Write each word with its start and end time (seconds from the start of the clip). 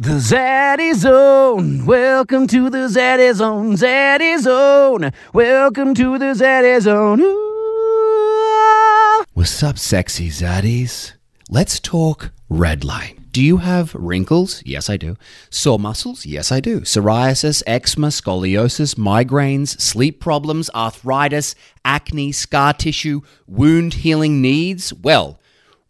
The 0.00 0.20
Zaddy 0.20 0.94
Zone. 0.94 1.84
Welcome 1.84 2.46
to 2.46 2.70
the 2.70 2.86
Zaddy 2.86 3.34
Zone. 3.34 3.72
Zaddy 3.72 4.38
Zone. 4.38 5.10
Welcome 5.32 5.92
to 5.94 6.20
the 6.20 6.36
Zaddy 6.36 6.80
Zone. 6.80 7.20
Ooh. 7.20 9.24
What's 9.34 9.60
up, 9.60 9.76
sexy 9.76 10.28
zaddies? 10.28 11.14
Let's 11.50 11.80
talk 11.80 12.30
red 12.48 12.84
light. 12.84 13.16
Do 13.32 13.42
you 13.42 13.56
have 13.56 13.92
wrinkles? 13.96 14.62
Yes, 14.64 14.88
I 14.88 14.98
do. 14.98 15.16
Sore 15.50 15.80
muscles? 15.80 16.24
Yes, 16.24 16.52
I 16.52 16.60
do. 16.60 16.82
Psoriasis, 16.82 17.64
eczema, 17.66 18.12
scoliosis, 18.12 18.94
migraines, 18.94 19.80
sleep 19.80 20.20
problems, 20.20 20.70
arthritis, 20.76 21.56
acne, 21.84 22.30
scar 22.30 22.72
tissue, 22.72 23.22
wound 23.48 23.94
healing 23.94 24.40
needs? 24.40 24.94
Well, 24.94 25.40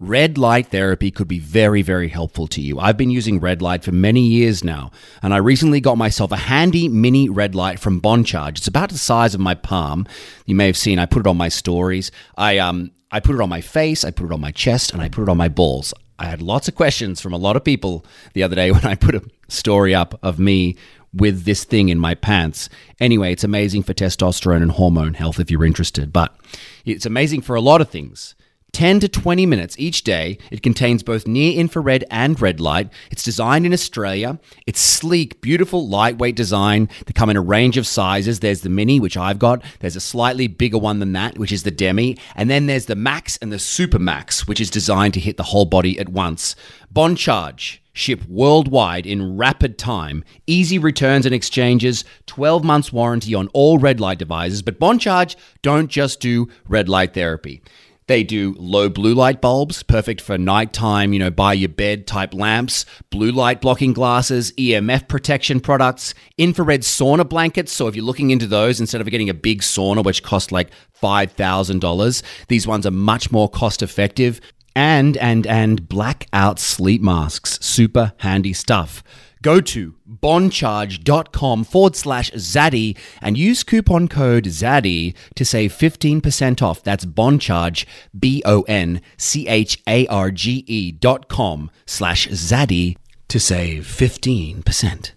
red 0.01 0.39
light 0.39 0.69
therapy 0.69 1.11
could 1.11 1.27
be 1.27 1.41
very, 1.41 1.83
very 1.83 2.09
helpful 2.09 2.47
to 2.47 2.61
you. 2.61 2.79
I've 2.79 2.97
been 2.97 3.11
using 3.11 3.41
red 3.41 3.61
light 3.61 3.83
for 3.83 3.91
many 3.91 4.21
years 4.21 4.63
now, 4.63 4.93
and 5.23 5.35
I 5.35 5.39
recently 5.39 5.81
got 5.81 5.99
myself 5.99 6.31
a 6.31 6.37
handy 6.37 6.89
mini 6.89 7.29
red 7.29 7.55
light 7.55 7.81
from 7.81 8.01
Boncharge. 8.01 8.59
It's 8.59 8.69
about 8.69 8.91
the 8.91 8.99
size 8.99 9.35
of 9.35 9.41
my 9.41 9.55
palm. 9.55 10.07
You 10.47 10.55
may 10.55 10.67
have 10.67 10.77
seen 10.77 10.99
I 10.99 11.07
put 11.07 11.21
it 11.21 11.27
on 11.27 11.37
my 11.37 11.49
stories. 11.49 12.13
I 12.37 12.59
um 12.59 12.93
I 13.11 13.21
put 13.21 13.35
it 13.35 13.41
on 13.41 13.49
my 13.49 13.61
face, 13.61 14.05
I 14.05 14.11
put 14.11 14.27
it 14.27 14.33
on 14.33 14.41
my 14.41 14.53
chest, 14.53 14.93
and 14.93 15.03
I 15.03 15.09
put 15.09 15.23
it 15.23 15.29
on 15.29 15.37
my 15.37 15.49
balls. 15.49 15.93
I 16.19 16.27
had 16.27 16.43
lots 16.43 16.69
of 16.69 16.75
questions 16.75 17.21
from 17.21 17.33
a 17.33 17.39
lot 17.39 17.57
of 17.57 17.65
people 17.65 18.05
the 18.35 18.43
other 18.43 18.55
day 18.55 18.71
when 18.73 18.85
I 18.85 18.95
put 18.95 19.15
a 19.15 19.23
story 19.49 19.95
up 19.95 20.19
of 20.23 20.39
me 20.39 20.77
with 21.13 21.45
this 21.45 21.65
thing 21.65 21.89
in 21.89 21.99
my 21.99 22.15
pants. 22.15 22.69
Anyway, 23.01 23.33
it's 23.33 23.45
amazing 23.45 23.83
for 23.83 23.95
testosterone 23.95 24.63
and 24.63 24.73
hormone 24.73 25.15
health 25.15 25.41
if 25.41 25.51
you're 25.51 25.65
interested, 25.65 26.13
but 26.13 26.37
it's 26.85 27.07
amazing 27.07 27.41
for 27.41 27.57
a 27.57 27.61
lot 27.61 27.81
of 27.81 27.89
things. 27.89 28.35
10 28.73 29.01
to 29.01 29.09
20 29.09 29.47
minutes 29.47 29.77
each 29.79 30.05
day. 30.05 30.39
It 30.51 30.63
contains 30.63 31.03
both 31.03 31.27
near 31.27 31.59
infrared 31.59 32.05
and 32.11 32.41
red 32.41 32.61
light. 32.61 32.91
It's 33.11 33.23
designed 33.23 33.67
in 33.67 33.73
Australia. 33.73 34.39
It's 34.67 34.81
sleek, 34.81 35.41
beautiful, 35.41 35.89
lightweight 35.89 36.37
design. 36.37 36.89
They 37.07 37.13
come 37.13 37.31
in 37.31 37.37
a 37.37 37.41
range 37.41 37.77
of 37.77 37.87
sizes. 37.87 38.41
There's 38.41 38.61
the 38.61 38.69
mini, 38.69 39.01
which 39.01 39.17
I've 39.17 39.39
got. 39.39 39.63
There's 39.81 39.97
a 39.97 40.01
slightly 40.01 40.47
bigger 40.47 40.79
one 40.79 40.99
than 40.99 41.13
that, 41.13 41.39
which 41.39 41.53
is 41.53 41.63
the 41.63 41.71
demi. 41.71 42.19
And 42.35 42.51
then 42.51 42.67
there's 42.67 42.87
the 42.87 42.95
max 42.95 43.37
and 43.39 43.53
the 43.53 43.59
super 43.59 43.99
max, 43.99 44.47
which 44.47 44.61
is 44.61 44.71
designed 44.71 45.15
to 45.15 45.21
hit 45.21 45.37
the 45.37 45.43
whole 45.45 45.65
body 45.65 45.99
at 45.99 46.11
once. 46.11 46.55
Boncharge. 46.93 47.79
Ship 47.95 48.25
worldwide 48.29 49.07
in 49.07 49.37
rapid 49.37 49.77
time. 49.77 50.23
Easy 50.47 50.79
returns 50.79 51.27
and 51.27 51.35
exchanges. 51.35 52.05
12 52.27 52.63
months 52.63 52.93
warranty 52.93 53.35
on 53.35 53.49
all 53.49 53.79
red 53.79 53.99
light 53.99 54.21
devices. 54.21 54.63
But 54.63 54.79
Boncharge 54.79 55.35
don't 55.63 55.89
just 55.89 56.21
do 56.21 56.49
red 56.69 56.89
light 56.89 57.13
therapy. 57.15 57.61
They 58.09 58.25
do 58.25 58.57
low 58.59 58.89
blue 58.89 59.15
light 59.15 59.43
bulbs, 59.43 59.83
perfect 59.83 60.23
for 60.23 60.39
nighttime, 60.39 61.13
you 61.13 61.19
know, 61.19 61.31
by 61.31 61.53
your 61.53 61.69
bed 61.69 62.07
type 62.07 62.33
lamps, 62.33 62.87
blue 63.11 63.31
light 63.31 63.61
blocking 63.61 63.93
glasses, 63.93 64.51
EMF 64.53 65.09
protection 65.09 65.61
products, 65.61 66.15
infrared 66.39 66.81
sauna 66.81 67.29
blankets. 67.29 67.71
So 67.71 67.87
if 67.87 67.95
you're 67.95 68.05
looking 68.05 68.31
into 68.31 68.47
those, 68.47 68.81
instead 68.81 69.03
of 69.03 69.11
getting 69.11 69.29
a 69.29 69.35
big 69.35 69.61
sauna, 69.61 70.03
which 70.03 70.23
cost 70.23 70.51
like 70.51 70.71
$5,000, 71.03 72.23
these 72.49 72.67
ones 72.67 72.87
are 72.87 72.91
much 72.91 73.31
more 73.31 73.49
cost 73.49 73.83
effective. 73.83 74.41
And, 74.75 75.17
and, 75.19 75.47
and 75.47 75.87
blackout 75.89 76.59
sleep 76.59 77.03
masks. 77.03 77.59
Super 77.61 78.15
handy 78.19 78.53
stuff. 78.55 79.03
Go 79.43 79.61
to 79.61 79.95
boncharge.com 80.09 81.65
forward 81.65 81.97
slash 81.97 82.31
Zaddy 82.33 82.97
and 83.23 83.39
use 83.39 83.63
coupon 83.63 84.09
code 84.09 84.45
Zaddy 84.45 85.15
to 85.37 85.45
save 85.45 85.73
15% 85.73 86.63
off. 86.63 86.83
That's 86.83 87.05
bondcharge, 87.05 87.87
B 88.19 88.43
O 88.45 88.63
N 88.63 89.01
C 89.17 89.47
H 89.49 89.83
A 89.87 90.07
R 90.09 90.31
G 90.31 90.65
E 90.67 90.93
dot 90.93 91.29
com 91.29 91.71
slash 91.87 92.29
Zaddy 92.29 92.97
to 93.29 93.39
save 93.39 93.85
15%. 93.85 95.13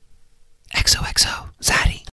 XOXO 0.75 1.49
Zaddy. 1.61 2.08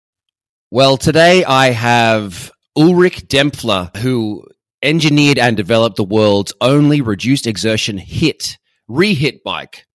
Well, 0.71 0.97
today 0.97 1.43
I 1.43 1.71
have 1.71 2.51
Ulrich 2.75 3.27
Dempfle, 3.27 3.95
who 3.97 4.45
engineered 4.83 5.39
and 5.39 5.57
developed 5.57 5.95
the 5.95 6.03
world's 6.03 6.53
only 6.61 7.01
reduced 7.01 7.47
exertion 7.47 7.97
hit, 7.97 8.57
rehit 8.89 9.41
bike 9.43 9.86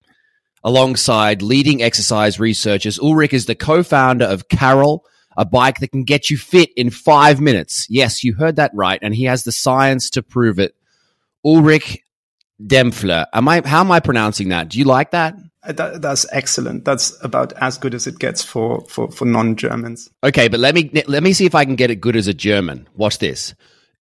alongside 0.64 1.42
leading 1.42 1.82
exercise 1.82 2.38
researchers. 2.38 2.98
Ulrich 2.98 3.32
is 3.32 3.46
the 3.46 3.54
co-founder 3.54 4.24
of 4.24 4.48
Carol, 4.48 5.04
a 5.36 5.44
bike 5.44 5.80
that 5.80 5.88
can 5.88 6.04
get 6.04 6.30
you 6.30 6.36
fit 6.36 6.70
in 6.76 6.90
five 6.90 7.40
minutes. 7.40 7.86
Yes, 7.88 8.22
you 8.22 8.34
heard 8.34 8.56
that 8.56 8.70
right, 8.74 8.98
and 9.02 9.14
he 9.14 9.24
has 9.24 9.44
the 9.44 9.52
science 9.52 10.10
to 10.10 10.22
prove 10.22 10.58
it. 10.58 10.74
Ulrich 11.44 11.98
Dempfle. 12.62 13.26
Am 13.32 13.48
I? 13.48 13.62
How 13.66 13.80
am 13.80 13.90
I 13.90 14.00
pronouncing 14.00 14.50
that? 14.50 14.68
Do 14.68 14.78
you 14.78 14.84
like 14.84 15.10
that? 15.10 15.34
Uh, 15.64 15.72
That, 15.72 16.02
that's 16.02 16.26
excellent. 16.32 16.84
That's 16.84 17.16
about 17.24 17.52
as 17.54 17.78
good 17.78 17.94
as 17.94 18.06
it 18.06 18.18
gets 18.18 18.42
for, 18.42 18.84
for, 18.88 19.10
for 19.10 19.24
non-Germans. 19.24 20.10
Okay, 20.22 20.48
but 20.48 20.60
let 20.60 20.74
me 20.74 20.90
let 21.06 21.22
me 21.22 21.32
see 21.32 21.46
if 21.46 21.54
I 21.54 21.64
can 21.64 21.76
get 21.76 21.90
it 21.90 21.96
good 21.96 22.16
as 22.16 22.28
a 22.28 22.34
German. 22.34 22.88
Watch 22.94 23.18
this. 23.18 23.54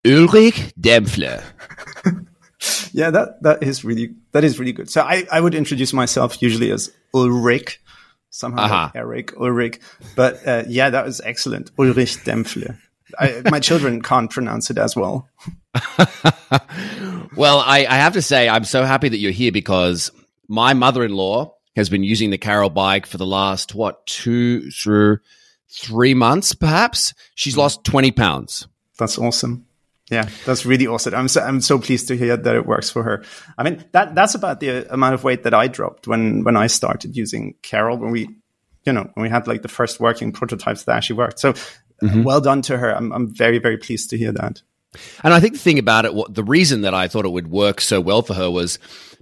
Ulrich 0.05 0.73
Dempfle. 0.79 1.43
Yeah, 2.93 3.09
that, 3.09 3.41
that 3.43 3.63
is 3.63 3.85
really 3.85 4.15
that 4.33 4.43
is 4.43 4.59
really 4.59 4.73
good. 4.73 4.89
So 4.89 5.01
I, 5.01 5.25
I 5.31 5.39
would 5.39 5.55
introduce 5.55 5.93
myself 5.93 6.41
usually 6.41 6.71
as 6.71 6.91
Ulrich, 7.13 7.79
somehow 8.31 8.63
Aha. 8.63 8.83
like 8.83 8.95
Eric 8.95 9.33
Ulrich. 9.39 9.79
But 10.17 10.45
uh, 10.45 10.63
yeah, 10.67 10.89
that 10.89 11.05
was 11.05 11.21
excellent. 11.21 11.71
Ulrich 11.79 12.17
Dempfle. 12.25 12.77
I, 13.17 13.43
my 13.49 13.59
children 13.59 14.01
can't 14.01 14.29
pronounce 14.29 14.69
it 14.69 14.77
as 14.77 14.95
well. 14.95 15.29
well, 17.35 17.59
I, 17.59 17.85
I 17.89 17.95
have 17.95 18.13
to 18.13 18.21
say, 18.21 18.49
I'm 18.49 18.63
so 18.63 18.83
happy 18.83 19.09
that 19.09 19.17
you're 19.17 19.31
here 19.31 19.51
because 19.51 20.11
my 20.47 20.73
mother 20.73 21.03
in 21.03 21.13
law 21.13 21.55
has 21.75 21.89
been 21.89 22.03
using 22.03 22.29
the 22.29 22.37
Carol 22.37 22.69
bike 22.69 23.05
for 23.05 23.17
the 23.17 23.25
last, 23.25 23.73
what, 23.73 24.05
two 24.05 24.69
through 24.71 25.19
three 25.69 26.13
months, 26.13 26.53
perhaps. 26.53 27.13
She's 27.35 27.57
lost 27.57 27.83
20 27.85 28.11
pounds. 28.11 28.67
That's 28.97 29.17
awesome. 29.17 29.65
Yeah, 30.11 30.27
that's 30.45 30.65
really 30.65 30.87
awesome. 30.87 31.15
I'm 31.15 31.29
so, 31.29 31.41
I'm 31.41 31.61
so 31.61 31.79
pleased 31.79 32.09
to 32.09 32.17
hear 32.17 32.35
that 32.35 32.55
it 32.55 32.65
works 32.65 32.89
for 32.89 33.01
her. 33.01 33.23
I 33.57 33.63
mean, 33.63 33.83
that 33.93 34.13
that's 34.13 34.35
about 34.35 34.59
the 34.59 34.85
amount 34.93 35.13
of 35.13 35.23
weight 35.23 35.43
that 35.43 35.53
I 35.53 35.67
dropped 35.67 36.05
when 36.05 36.43
when 36.43 36.57
I 36.57 36.67
started 36.67 37.15
using 37.15 37.55
Carol 37.61 37.97
when 37.97 38.11
we, 38.11 38.27
you 38.83 38.91
know, 38.91 39.09
when 39.13 39.23
we 39.23 39.29
had 39.29 39.47
like 39.47 39.61
the 39.61 39.69
first 39.69 40.01
working 40.01 40.33
prototypes 40.33 40.83
that 40.83 40.97
actually 40.97 41.15
worked. 41.15 41.39
So, 41.39 41.53
uh, 42.03 42.23
well 42.23 42.41
done 42.41 42.61
to 42.63 42.77
her. 42.77 42.93
I'm 42.93 43.13
I'm 43.13 43.33
very 43.33 43.57
very 43.57 43.77
pleased 43.77 44.09
to 44.09 44.17
hear 44.17 44.33
that. 44.33 44.61
And 45.23 45.33
I 45.33 45.39
think 45.39 45.53
the 45.53 45.59
thing 45.59 45.79
about 45.79 46.03
it, 46.03 46.13
what, 46.13 46.35
the 46.35 46.43
reason 46.43 46.81
that 46.81 46.93
I 46.93 47.07
thought 47.07 47.23
it 47.23 47.31
would 47.31 47.47
work 47.49 47.79
so 47.79 48.01
well 48.01 48.21
for 48.21 48.33
her 48.33 48.51
was 48.51 48.79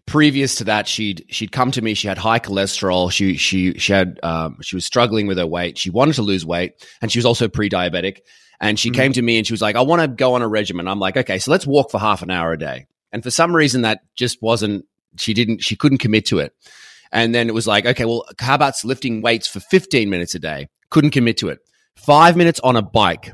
previous 0.07 0.55
to 0.55 0.63
that, 0.63 0.87
she'd 0.87 1.23
she'd 1.29 1.51
come 1.51 1.69
to 1.71 1.83
me. 1.83 1.93
She 1.93 2.07
had 2.07 2.17
high 2.17 2.39
cholesterol. 2.39 3.11
She 3.11 3.35
she 3.37 3.77
she 3.77 3.93
had 3.93 4.19
um, 4.23 4.57
she 4.61 4.75
was 4.75 4.85
struggling 4.85 5.27
with 5.27 5.37
her 5.37 5.45
weight. 5.45 5.77
She 5.77 5.91
wanted 5.91 6.15
to 6.15 6.23
lose 6.23 6.43
weight, 6.43 6.83
and 6.99 7.11
she 7.11 7.19
was 7.19 7.27
also 7.27 7.47
pre-diabetic. 7.47 8.21
And 8.61 8.77
she 8.77 8.89
mm-hmm. 8.89 9.01
came 9.01 9.13
to 9.13 9.21
me 9.21 9.37
and 9.37 9.47
she 9.47 9.53
was 9.53 9.61
like, 9.61 9.75
"I 9.75 9.81
want 9.81 10.01
to 10.01 10.07
go 10.07 10.33
on 10.33 10.41
a 10.41 10.47
regimen." 10.47 10.87
I'm 10.87 10.99
like, 10.99 11.17
"Okay, 11.17 11.39
so 11.39 11.51
let's 11.51 11.65
walk 11.67 11.91
for 11.91 11.99
half 11.99 12.21
an 12.21 12.31
hour 12.31 12.51
a 12.51 12.59
day." 12.59 12.87
And 13.11 13.23
for 13.23 13.31
some 13.31 13.55
reason, 13.55 13.83
that 13.83 14.01
just 14.15 14.41
wasn't. 14.41 14.85
She 15.17 15.33
didn't. 15.33 15.63
She 15.63 15.75
couldn't 15.75 15.99
commit 15.99 16.25
to 16.27 16.39
it. 16.39 16.53
And 17.11 17.33
then 17.33 17.47
it 17.47 17.53
was 17.53 17.67
like, 17.67 17.85
okay, 17.85 18.05
well, 18.05 18.25
how 18.39 18.55
about 18.55 18.83
lifting 18.83 19.21
weights 19.21 19.47
for 19.47 19.59
15 19.59 20.09
minutes 20.09 20.35
a 20.35 20.39
day? 20.39 20.69
Couldn't 20.89 21.11
commit 21.11 21.37
to 21.37 21.49
it. 21.49 21.59
Five 21.95 22.37
minutes 22.37 22.59
on 22.61 22.75
a 22.75 22.81
bike. 22.81 23.33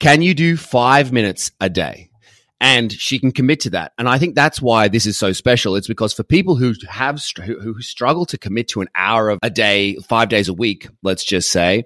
Can 0.00 0.22
you 0.22 0.34
do 0.34 0.56
five 0.56 1.12
minutes 1.12 1.52
a 1.60 1.68
day? 1.68 2.10
And 2.58 2.90
she 2.90 3.18
can 3.18 3.32
commit 3.32 3.60
to 3.60 3.70
that. 3.70 3.92
And 3.98 4.08
I 4.08 4.18
think 4.18 4.34
that's 4.34 4.62
why 4.62 4.88
this 4.88 5.04
is 5.04 5.18
so 5.18 5.32
special. 5.32 5.76
It's 5.76 5.86
because 5.86 6.14
for 6.14 6.22
people 6.22 6.56
who 6.56 6.72
have, 6.88 7.22
who, 7.44 7.60
who 7.60 7.82
struggle 7.82 8.24
to 8.26 8.38
commit 8.38 8.68
to 8.68 8.80
an 8.80 8.88
hour 8.94 9.28
of 9.28 9.38
a 9.42 9.50
day, 9.50 9.96
five 9.96 10.30
days 10.30 10.48
a 10.48 10.54
week, 10.54 10.88
let's 11.02 11.24
just 11.24 11.50
say, 11.50 11.84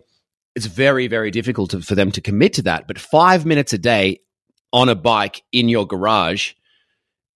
it's 0.54 0.66
very, 0.66 1.06
very 1.06 1.30
difficult 1.30 1.70
to, 1.70 1.80
for 1.80 1.94
them 1.94 2.10
to 2.12 2.20
commit 2.20 2.54
to 2.54 2.62
that. 2.62 2.86
But 2.86 2.98
five 2.98 3.46
minutes 3.46 3.72
a 3.72 3.78
day 3.78 4.20
on 4.72 4.88
a 4.88 4.94
bike 4.94 5.42
in 5.52 5.68
your 5.68 5.86
garage, 5.86 6.52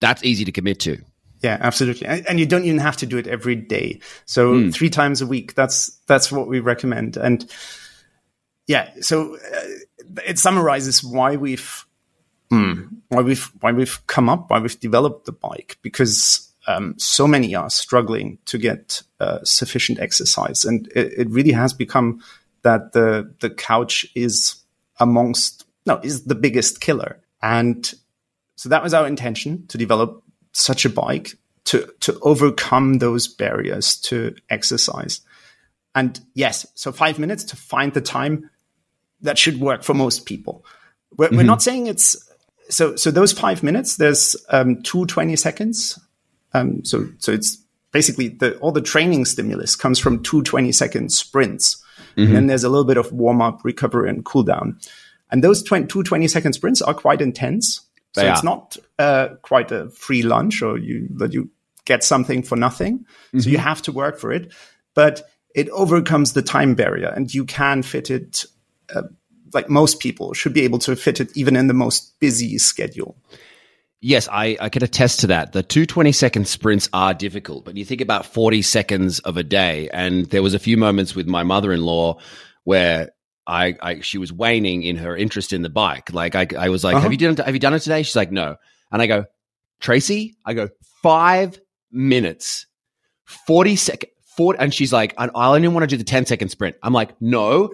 that's 0.01 0.23
easy 0.23 0.45
to 0.45 0.51
commit 0.51 0.79
to. 0.81 1.01
Yeah, 1.41 1.57
absolutely. 1.59 2.07
And, 2.07 2.39
you 2.39 2.45
don't 2.45 2.65
even 2.65 2.79
have 2.79 2.97
to 2.97 3.05
do 3.05 3.17
it 3.17 3.27
every 3.27 3.55
day. 3.55 3.99
So 4.25 4.71
three 4.71 4.89
times 4.89 5.21
a 5.21 5.27
week. 5.27 5.53
That's 5.53 5.87
that's 6.07 6.31
what 6.31 6.47
we 6.47 6.59
recommend. 6.59 7.17
And 7.17 7.45
yeah, 8.67 8.89
so 9.01 9.35
uh, 9.35 10.19
it 10.25 10.39
summarizes 10.39 11.03
why 11.03 11.35
we've 11.35 11.85
why 13.09 13.21
we've 13.21 13.51
why 13.59 13.71
we've 13.71 14.05
come 14.07 14.29
up, 14.29 14.49
why 14.49 14.59
we've 14.59 14.79
developed 14.79 15.25
the 15.25 15.33
bike 15.33 15.77
because 15.81 16.51
um, 16.67 16.95
so 16.97 17.27
many 17.27 17.53
are 17.53 17.69
struggling 17.69 18.39
to 18.45 18.57
get 18.57 19.03
uh, 19.19 19.39
sufficient 19.43 19.99
exercise, 19.99 20.65
and 20.65 20.87
it, 20.95 21.13
it 21.17 21.29
really 21.29 21.51
has 21.51 21.73
become 21.73 22.23
that 22.65 22.91
the 22.93 23.33
the 23.39 23.49
couch 23.49 24.05
is 24.15 24.55
amongst 24.99 25.65
no 25.85 25.99
is 26.03 26.25
the 26.25 26.35
biggest 26.35 26.81
killer, 26.81 27.21
and 27.41 27.93
so 28.55 28.69
that 28.69 28.83
was 28.83 28.93
our 28.93 29.07
intention 29.07 29.65
to 29.67 29.77
develop 29.77 30.23
such 30.51 30.83
a 30.83 30.89
bike 30.89 31.37
to 31.65 31.87
to 32.01 32.19
overcome 32.21 32.95
those 32.95 33.27
barriers 33.27 33.97
to 34.01 34.35
exercise. 34.49 35.21
And 35.93 36.19
yes, 36.33 36.65
so 36.75 36.91
five 36.91 37.19
minutes 37.19 37.43
to 37.45 37.55
find 37.55 37.93
the 37.93 38.01
time 38.01 38.49
that 39.21 39.37
should 39.37 39.61
work 39.61 39.83
for 39.83 39.93
most 39.93 40.25
people. 40.25 40.65
We're, 41.17 41.29
we're 41.29 41.43
not 41.43 41.61
saying 41.61 41.87
it's 41.87 42.17
so. 42.69 42.95
So 42.95 43.11
those 43.11 43.31
five 43.31 43.63
minutes, 43.63 43.97
there's 43.97 44.35
um, 44.49 44.81
two 44.81 45.05
20 45.05 45.35
seconds. 45.35 45.99
Um, 46.53 46.83
so 46.83 47.07
so 47.19 47.31
it's 47.31 47.57
basically 47.91 48.29
the, 48.29 48.57
all 48.57 48.71
the 48.71 48.81
training 48.81 49.23
stimulus 49.25 49.75
comes 49.75 49.99
from 49.99 50.23
two 50.23 50.41
20 50.41 50.71
second 50.71 51.13
sprints. 51.13 51.81
And 52.17 52.35
then 52.35 52.47
there's 52.47 52.63
a 52.63 52.69
little 52.69 52.85
bit 52.85 52.97
of 52.97 53.11
warm 53.11 53.41
up, 53.41 53.61
recovery, 53.63 54.09
and 54.09 54.23
cool 54.23 54.43
down. 54.43 54.79
And 55.31 55.43
those 55.43 55.63
20, 55.63 55.87
two 55.87 56.03
20 56.03 56.27
second 56.27 56.53
sprints 56.53 56.81
are 56.81 56.93
quite 56.93 57.21
intense. 57.21 57.81
So 58.13 58.21
They 58.21 58.29
it's 58.31 58.41
are. 58.41 58.43
not 58.45 58.77
uh, 58.99 59.27
quite 59.41 59.71
a 59.71 59.89
free 59.89 60.21
lunch 60.21 60.61
or 60.61 60.77
you 60.77 61.07
that 61.17 61.33
you 61.33 61.49
get 61.85 62.03
something 62.03 62.43
for 62.43 62.55
nothing. 62.55 63.05
So 63.37 63.49
you 63.49 63.57
have 63.57 63.81
to 63.83 63.91
work 63.91 64.17
for 64.17 64.31
it, 64.31 64.53
but 64.93 65.23
it 65.53 65.69
overcomes 65.69 66.33
the 66.33 66.41
time 66.41 66.75
barrier, 66.75 67.07
and 67.15 67.33
you 67.33 67.45
can 67.45 67.83
fit 67.83 68.09
it. 68.09 68.45
Uh, 68.93 69.03
like 69.53 69.69
most 69.69 69.99
people 69.99 70.33
should 70.33 70.53
be 70.53 70.61
able 70.61 70.79
to 70.79 70.95
fit 70.95 71.19
it 71.21 71.35
even 71.37 71.55
in 71.55 71.67
the 71.67 71.73
most 71.73 72.19
busy 72.19 72.57
schedule. 72.57 73.15
Yes, 74.07 74.27
I, 74.31 74.55
I 74.59 74.69
can 74.69 74.83
attest 74.83 75.21
to 75.21 75.27
that. 75.27 75.53
The 75.53 75.63
two 75.63 75.87
20 75.87 76.11
second 76.11 76.47
sprints 76.47 76.87
are 76.93 77.11
difficult, 77.15 77.65
but 77.65 77.75
you 77.75 77.83
think 77.83 78.01
about 78.01 78.23
40 78.27 78.61
seconds 78.61 79.17
of 79.21 79.35
a 79.35 79.41
day. 79.41 79.89
And 79.91 80.27
there 80.27 80.43
was 80.43 80.53
a 80.53 80.59
few 80.59 80.77
moments 80.77 81.15
with 81.15 81.25
my 81.25 81.41
mother 81.41 81.73
in 81.73 81.81
law 81.81 82.19
where 82.65 83.09
I, 83.47 83.75
I, 83.81 84.01
she 84.01 84.19
was 84.19 84.31
waning 84.31 84.83
in 84.83 84.97
her 84.97 85.17
interest 85.17 85.53
in 85.53 85.63
the 85.63 85.71
bike. 85.71 86.13
Like 86.13 86.35
I, 86.35 86.45
I 86.55 86.69
was 86.69 86.83
like, 86.83 86.93
Uh-huh. 86.93 87.01
have 87.01 87.11
you 87.13 87.17
done 87.17 87.31
it? 87.33 87.39
Have 87.39 87.55
you 87.55 87.59
done 87.59 87.73
it 87.73 87.79
today? 87.79 88.03
She's 88.03 88.15
like, 88.15 88.31
no. 88.31 88.57
And 88.91 89.01
I 89.01 89.07
go, 89.07 89.25
Tracy, 89.79 90.35
I 90.45 90.53
go, 90.53 90.69
five 91.01 91.59
minutes, 91.91 92.67
40 93.47 93.75
second, 93.75 94.09
40, 94.37 94.59
and 94.59 94.71
she's 94.71 94.93
like, 94.93 95.15
I 95.17 95.29
I 95.33 95.55
only 95.55 95.67
want 95.69 95.81
to 95.81 95.87
do 95.87 95.97
the 95.97 96.03
10 96.03 96.27
second 96.27 96.49
sprint. 96.49 96.75
I'm 96.83 96.93
like, 96.93 97.19
no, 97.23 97.73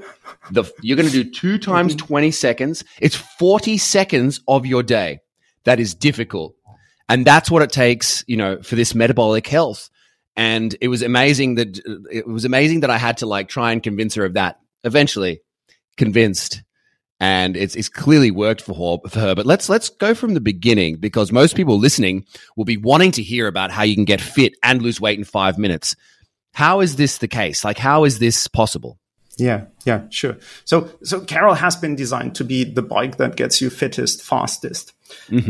the, 0.49 0.63
you're 0.81 0.95
going 0.95 1.09
to 1.09 1.23
do 1.23 1.29
two 1.29 1.57
times 1.71 1.93
20 1.93 2.31
seconds. 2.31 2.85
It's 3.01 3.17
40 3.17 3.77
seconds 3.77 4.39
of 4.47 4.65
your 4.65 4.81
day 4.81 5.19
that 5.65 5.79
is 5.79 5.93
difficult. 5.93 6.55
And 7.09 7.25
that's 7.25 7.51
what 7.51 7.61
it 7.61 7.71
takes, 7.71 8.23
you 8.27 8.37
know, 8.37 8.61
for 8.61 8.75
this 8.75 8.95
metabolic 8.95 9.47
health. 9.47 9.89
And 10.35 10.75
it 10.79 10.87
was 10.87 11.01
amazing 11.01 11.55
that 11.55 11.79
uh, 11.79 12.07
it 12.09 12.27
was 12.27 12.45
amazing 12.45 12.81
that 12.81 12.89
I 12.89 12.97
had 12.97 13.17
to 13.17 13.25
like 13.25 13.49
try 13.49 13.71
and 13.71 13.83
convince 13.83 14.15
her 14.15 14.25
of 14.25 14.35
that. 14.35 14.59
Eventually, 14.83 15.41
convinced, 15.97 16.63
and 17.19 17.55
it's 17.55 17.75
it's 17.75 17.89
clearly 17.89 18.31
worked 18.31 18.61
for 18.61 18.73
her. 18.73 19.09
For 19.09 19.19
her. 19.19 19.35
But 19.35 19.45
let's 19.45 19.69
let's 19.69 19.89
go 19.89 20.15
from 20.15 20.33
the 20.33 20.41
beginning 20.41 20.95
because 20.97 21.31
most 21.31 21.55
people 21.55 21.77
listening 21.77 22.25
will 22.55 22.65
be 22.65 22.77
wanting 22.77 23.11
to 23.11 23.21
hear 23.21 23.47
about 23.47 23.71
how 23.71 23.83
you 23.83 23.93
can 23.93 24.05
get 24.05 24.21
fit 24.21 24.55
and 24.63 24.81
lose 24.81 25.01
weight 25.01 25.19
in 25.19 25.25
five 25.25 25.57
minutes. 25.57 25.95
How 26.53 26.79
is 26.79 26.95
this 26.95 27.17
the 27.17 27.27
case? 27.27 27.63
Like, 27.63 27.77
how 27.77 28.05
is 28.05 28.19
this 28.19 28.47
possible? 28.47 28.97
Yeah, 29.37 29.65
yeah, 29.85 30.03
sure. 30.09 30.37
So, 30.65 30.89
so 31.03 31.21
Carol 31.21 31.55
has 31.55 31.75
been 31.75 31.95
designed 31.95 32.35
to 32.35 32.43
be 32.43 32.63
the 32.63 32.81
bike 32.81 33.17
that 33.17 33.35
gets 33.35 33.61
you 33.61 33.69
fittest, 33.69 34.21
fastest, 34.21 34.93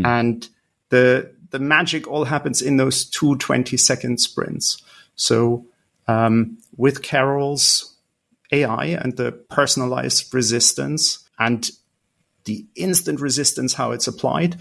and 0.06 0.48
the 0.90 1.32
the 1.52 1.60
magic 1.60 2.08
all 2.08 2.26
happens 2.26 2.62
in 2.62 2.78
those 2.78 3.06
two 3.06 3.36
20 3.36 3.78
second 3.78 4.20
sprints. 4.20 4.82
So, 5.16 5.66
um, 6.08 6.58
with 6.78 7.04
Carol's 7.04 7.96
AI 8.52 8.86
and 8.86 9.16
the 9.18 9.32
personalized 9.32 10.34
resistance 10.34 11.28
and 11.38 11.70
the 12.46 12.66
instant 12.76 13.20
resistance, 13.20 13.74
how 13.74 13.92
it's 13.92 14.08
applied, 14.08 14.58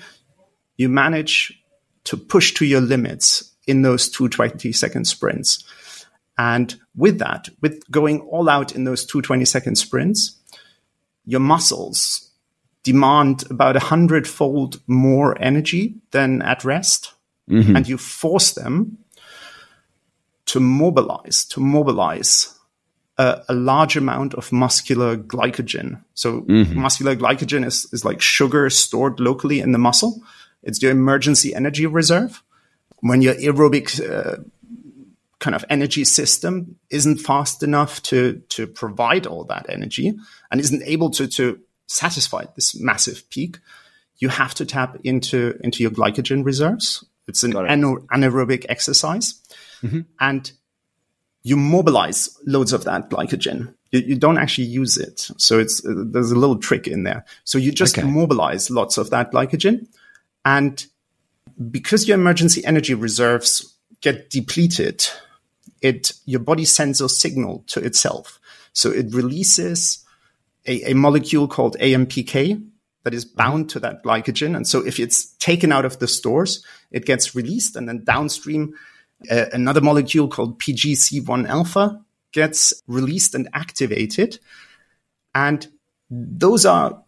you 0.77 0.89
manage 0.89 1.63
to 2.05 2.17
push 2.17 2.55
to 2.55 2.65
your 2.65 2.81
limits 2.81 3.53
in 3.67 3.83
those 3.83 4.09
two 4.09 4.29
20 4.29 4.73
second 4.73 5.07
sprints. 5.07 5.65
And 6.37 6.75
with 6.97 7.19
that, 7.19 7.49
with 7.61 7.89
going 7.91 8.21
all 8.23 8.49
out 8.49 8.75
in 8.75 8.85
those 8.85 9.05
two 9.05 9.23
20 9.23 9.45
second 9.45 9.77
sprints, 9.77 10.37
your 11.25 11.41
muscles 11.41 12.30
demand 12.83 13.45
about 13.51 13.77
a 13.77 13.81
hundredfold 13.81 14.81
more 14.87 15.41
energy 15.41 15.95
than 16.13 16.43
at 16.43 16.65
rest. 16.65 17.13
And 17.77 17.89
you 17.89 17.99
force 17.99 18.53
them 18.53 18.99
to 20.47 20.61
mobilize, 20.61 21.45
to 21.47 21.61
mobilize 21.61 22.59
a, 23.19 23.43
a 23.49 23.55
large 23.55 23.97
amount 23.97 24.35
of 24.35 24.53
muscular 24.53 25.17
glycogen. 25.17 26.03
So 26.15 26.45
muscular 26.75 27.17
glycogen 27.17 27.67
is, 27.67 27.87
is 27.93 28.05
like 28.05 28.21
sugar 28.21 28.71
stored 28.71 29.21
locally 29.21 29.61
in 29.61 29.73
the 29.73 29.79
muscle. 29.79 30.23
It's 30.63 30.81
your 30.83 30.93
emergency 30.93 31.55
energy 31.55 31.87
reserve. 31.87 32.43
When 33.01 33.23
your 33.23 33.35
aerobic 33.35 34.01
uh, 34.01 34.43
kind 35.39 35.57
of 35.57 35.65
energy 35.71 36.05
system 36.05 36.77
isn't 36.91 37.19
fast 37.19 37.63
enough 37.63 38.03
to 38.03 38.43
to 38.51 38.67
provide 38.67 39.27
all 39.27 39.45
that 39.45 39.67
energy 39.69 40.15
and 40.51 40.61
isn't 40.61 40.83
able 40.85 41.11
to 41.11 41.27
to 41.27 41.59
satisfy 41.91 42.45
this 42.55 42.79
massive 42.79 43.29
peak, 43.31 43.59
you 44.19 44.29
have 44.29 44.55
to 44.55 44.65
tap 44.65 44.97
into 45.03 45.59
into 45.65 45.83
your 45.83 45.91
glycogen 45.91 46.45
reserves. 46.45 47.05
It's 47.27 47.43
an 47.43 47.53
it. 47.53 47.57
ana- 47.57 48.01
anaerobic 48.13 48.65
exercise, 48.69 49.35
and 50.21 50.53
you 51.43 51.57
mobilize 51.57 52.37
loads 52.47 52.73
of 52.73 52.85
that 52.85 53.11
glycogen. 53.11 53.75
You, 53.91 54.01
you 54.01 54.17
don't 54.17 54.39
actually 54.39 54.69
use 54.69 54.97
it, 54.97 55.29
so 55.37 55.59
it's 55.59 55.85
uh, 55.85 55.93
there's 56.13 56.31
a 56.31 56.39
little 56.39 56.59
trick 56.59 56.87
in 56.87 57.03
there. 57.05 57.25
So 57.45 57.59
you 57.59 57.73
just 57.73 57.99
Okay. 57.99 58.07
mobilize 58.07 58.71
lots 58.71 58.99
of 58.99 59.11
that 59.11 59.33
glycogen, 59.33 59.87
and 60.45 60.87
because 61.71 62.07
your 62.07 62.19
emergency 62.19 62.65
energy 62.65 62.95
reserves 62.95 63.75
get 64.01 64.31
depleted, 64.31 65.07
it 65.83 66.13
your 66.25 66.41
body 66.41 66.65
sends 66.65 67.01
a 67.01 67.09
signal 67.09 67.65
to 67.69 67.81
itself. 67.81 68.39
So 68.73 68.91
it 68.91 69.13
releases 69.15 70.05
a, 70.67 70.91
a 70.91 70.95
molecule 70.95 71.49
called 71.49 71.77
AMPK 71.79 72.67
that 73.05 73.15
is 73.15 73.25
bound 73.25 73.71
to 73.71 73.81
that 73.81 74.03
glycogen. 74.05 74.55
And 74.55 74.67
so 74.67 74.85
if 74.85 75.01
it's 75.01 75.33
taken 75.37 75.73
out 75.73 75.85
of 75.85 75.99
the 75.99 76.09
stores, 76.09 76.65
it 76.91 77.07
gets 77.07 77.35
released, 77.35 77.77
and 77.77 77.89
then 77.89 78.05
downstream, 78.05 78.75
uh, 79.31 79.47
another 79.53 79.81
molecule 79.81 80.29
called 80.29 80.61
PGC1 80.61 81.49
alpha 81.49 82.01
gets 82.33 82.75
released 82.87 83.35
and 83.35 83.49
activated. 83.53 84.39
And 85.35 85.67
those 86.11 86.67
are 86.67 87.03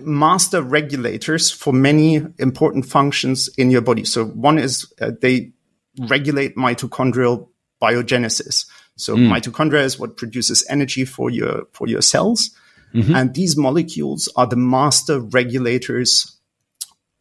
master 0.00 0.62
regulators 0.62 1.50
for 1.50 1.72
many 1.72 2.22
important 2.38 2.86
functions 2.86 3.48
in 3.58 3.70
your 3.70 3.80
body. 3.80 4.04
So 4.04 4.26
one 4.26 4.58
is 4.58 4.92
uh, 5.00 5.10
they 5.20 5.52
regulate 5.98 6.56
mitochondrial 6.56 7.48
biogenesis. 7.82 8.66
So 8.96 9.16
mitochondria 9.16 9.82
is 9.82 9.98
what 9.98 10.16
produces 10.16 10.64
energy 10.68 11.04
for 11.04 11.30
your 11.30 11.64
for 11.72 11.88
your 11.88 12.02
cells, 12.02 12.50
Mm-hmm. 12.94 13.14
and 13.14 13.34
these 13.34 13.56
molecules 13.56 14.28
are 14.36 14.46
the 14.46 14.56
master 14.56 15.20
regulators 15.20 16.38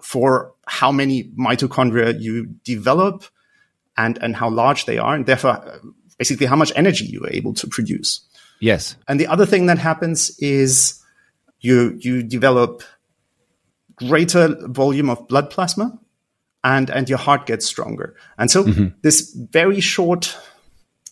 for 0.02 0.54
how 0.66 0.92
many 0.92 1.26
mitochondria 1.38 2.20
you 2.20 2.46
develop 2.64 3.26
and 3.98 4.18
and 4.22 4.36
how 4.36 4.50
large 4.50 4.86
they 4.86 4.98
are, 4.98 5.16
and 5.16 5.26
therefore 5.26 5.82
basically 6.18 6.48
how 6.48 6.56
much 6.56 6.72
energy 6.76 7.06
you 7.06 7.24
are 7.24 7.32
able 7.32 7.54
to 7.54 7.68
produce. 7.68 8.22
Yes. 8.60 8.96
And 9.08 9.20
the 9.20 9.28
other 9.28 9.46
thing 9.46 9.68
that 9.68 9.78
happens 9.78 10.38
is 10.40 11.02
you 11.60 11.98
you 12.00 12.24
develop 12.24 12.84
greater 13.96 14.56
volume 14.68 15.10
of 15.10 15.28
blood 15.28 15.50
plasma 15.50 15.98
and 16.64 16.90
and 16.90 17.10
your 17.10 17.18
heart 17.18 17.46
gets 17.46 17.66
stronger. 17.66 18.16
And 18.38 18.50
so 18.50 18.64
mm-hmm. 18.64 18.88
this 19.02 19.34
very 19.34 19.80
short 19.80 20.38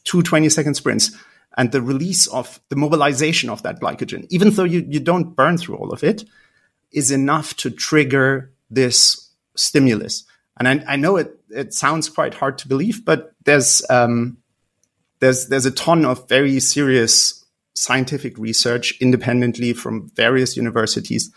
two 0.04 0.22
20 0.22 0.50
second 0.50 0.76
sprints 0.76 1.12
and 1.58 1.72
the 1.72 1.82
release 1.82 2.28
of 2.28 2.62
the 2.70 2.76
mobilization 2.76 3.50
of 3.50 3.64
that 3.64 3.82
glycogen, 3.82 4.28
even 4.30 4.52
though 4.52 4.64
you, 4.64 4.86
you 4.88 5.00
don't 5.00 5.36
burn 5.36 5.58
through 5.58 5.76
all 5.76 5.92
of 5.92 6.04
it, 6.04 6.24
is 6.92 7.12
enough 7.12 7.56
to 7.58 7.72
trigger 7.72 8.52
this 8.70 9.32
stimulus. 9.56 10.24
And 10.60 10.68
I, 10.68 10.94
I 10.94 10.96
know 10.96 11.18
it, 11.18 11.38
it 11.50 11.74
sounds 11.74 12.10
quite 12.10 12.36
hard 12.36 12.60
to 12.60 12.68
believe, 12.68 13.04
but 13.04 13.34
there's, 13.44 13.82
um, 13.90 14.38
there's, 15.20 15.48
there's 15.48 15.66
a 15.66 15.72
ton 15.72 16.06
of 16.06 16.30
very 16.30 16.60
serious 16.60 17.44
scientific 17.74 18.38
research 18.38 18.94
independently 19.02 19.74
from 19.74 20.10
various 20.16 20.56
universities 20.56 21.32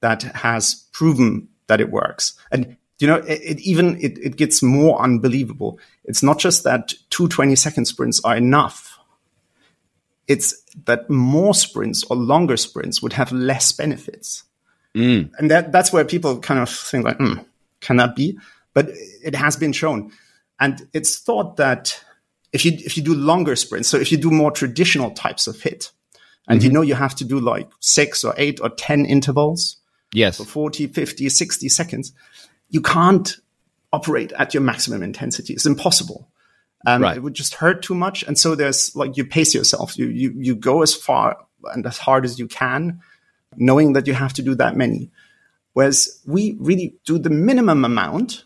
that 0.00 0.22
has 0.22 0.86
proven 0.92 1.48
that 1.68 1.80
it 1.80 1.90
works. 1.90 2.34
And 2.50 2.76
you 3.00 3.06
know, 3.06 3.16
it, 3.16 3.40
it 3.42 3.60
even 3.60 3.98
it, 4.00 4.18
it 4.18 4.36
gets 4.36 4.62
more 4.62 5.00
unbelievable. 5.00 5.80
It's 6.04 6.22
not 6.22 6.38
just 6.38 6.64
that 6.64 6.92
two 7.08 7.28
20 7.28 7.56
second 7.56 7.86
sprints 7.86 8.20
are 8.24 8.36
enough. 8.36 8.89
It's 10.30 10.54
that 10.86 11.10
more 11.10 11.54
sprints 11.54 12.04
or 12.04 12.16
longer 12.16 12.56
sprints 12.56 13.02
would 13.02 13.12
have 13.14 13.32
less 13.32 13.72
benefits. 13.72 14.44
And 15.38 15.50
that, 15.50 15.72
that's 15.72 15.92
where 15.92 16.04
people 16.04 16.38
kind 16.38 16.60
of 16.60 16.70
think 16.70 17.04
like, 17.04 17.16
hmm, 17.18 17.40
can 17.80 17.96
that 17.96 18.14
be? 18.14 18.38
But 18.72 18.90
it 19.24 19.34
has 19.34 19.56
been 19.56 19.72
shown. 19.72 20.12
And 20.58 20.88
it's 20.92 21.18
thought 21.18 21.56
that 21.56 22.02
if 22.52 22.64
you, 22.64 22.72
if 22.74 22.96
you 22.96 23.02
do 23.02 23.14
longer 23.14 23.56
sprints, 23.56 23.88
so 23.88 23.96
if 23.96 24.12
you 24.12 24.18
do 24.18 24.30
more 24.30 24.50
traditional 24.50 25.10
types 25.10 25.46
of 25.46 25.60
hit, 25.60 25.92
and 26.48 26.62
you 26.62 26.70
know 26.70 26.82
you 26.82 26.94
have 26.96 27.14
to 27.16 27.24
do 27.24 27.38
like 27.38 27.68
six 27.78 28.24
or 28.24 28.34
eight 28.36 28.60
or 28.60 28.70
10 28.70 29.06
intervals, 29.06 29.76
Yes. 30.12 30.38
40, 30.42 30.88
50, 30.88 31.28
60 31.28 31.68
seconds, 31.68 32.12
you 32.68 32.80
can't 32.80 33.36
operate 33.92 34.32
at 34.32 34.54
your 34.54 34.62
maximum 34.62 35.02
intensity. 35.02 35.54
It's 35.54 35.66
impossible. 35.66 36.29
Um, 36.86 37.02
Right. 37.02 37.16
It 37.16 37.22
would 37.22 37.34
just 37.34 37.54
hurt 37.54 37.82
too 37.82 37.94
much. 37.94 38.22
And 38.22 38.38
so 38.38 38.54
there's 38.54 38.94
like 38.96 39.16
you 39.16 39.24
pace 39.24 39.54
yourself. 39.54 39.98
You, 39.98 40.06
you, 40.06 40.32
you 40.36 40.54
go 40.54 40.82
as 40.82 40.94
far 40.94 41.36
and 41.74 41.84
as 41.86 41.98
hard 41.98 42.24
as 42.24 42.38
you 42.38 42.48
can, 42.48 43.00
knowing 43.56 43.92
that 43.92 44.06
you 44.06 44.14
have 44.14 44.32
to 44.34 44.42
do 44.42 44.54
that 44.54 44.76
many. 44.76 45.10
Whereas 45.74 46.20
we 46.26 46.56
really 46.58 46.94
do 47.04 47.18
the 47.18 47.30
minimum 47.30 47.84
amount, 47.84 48.44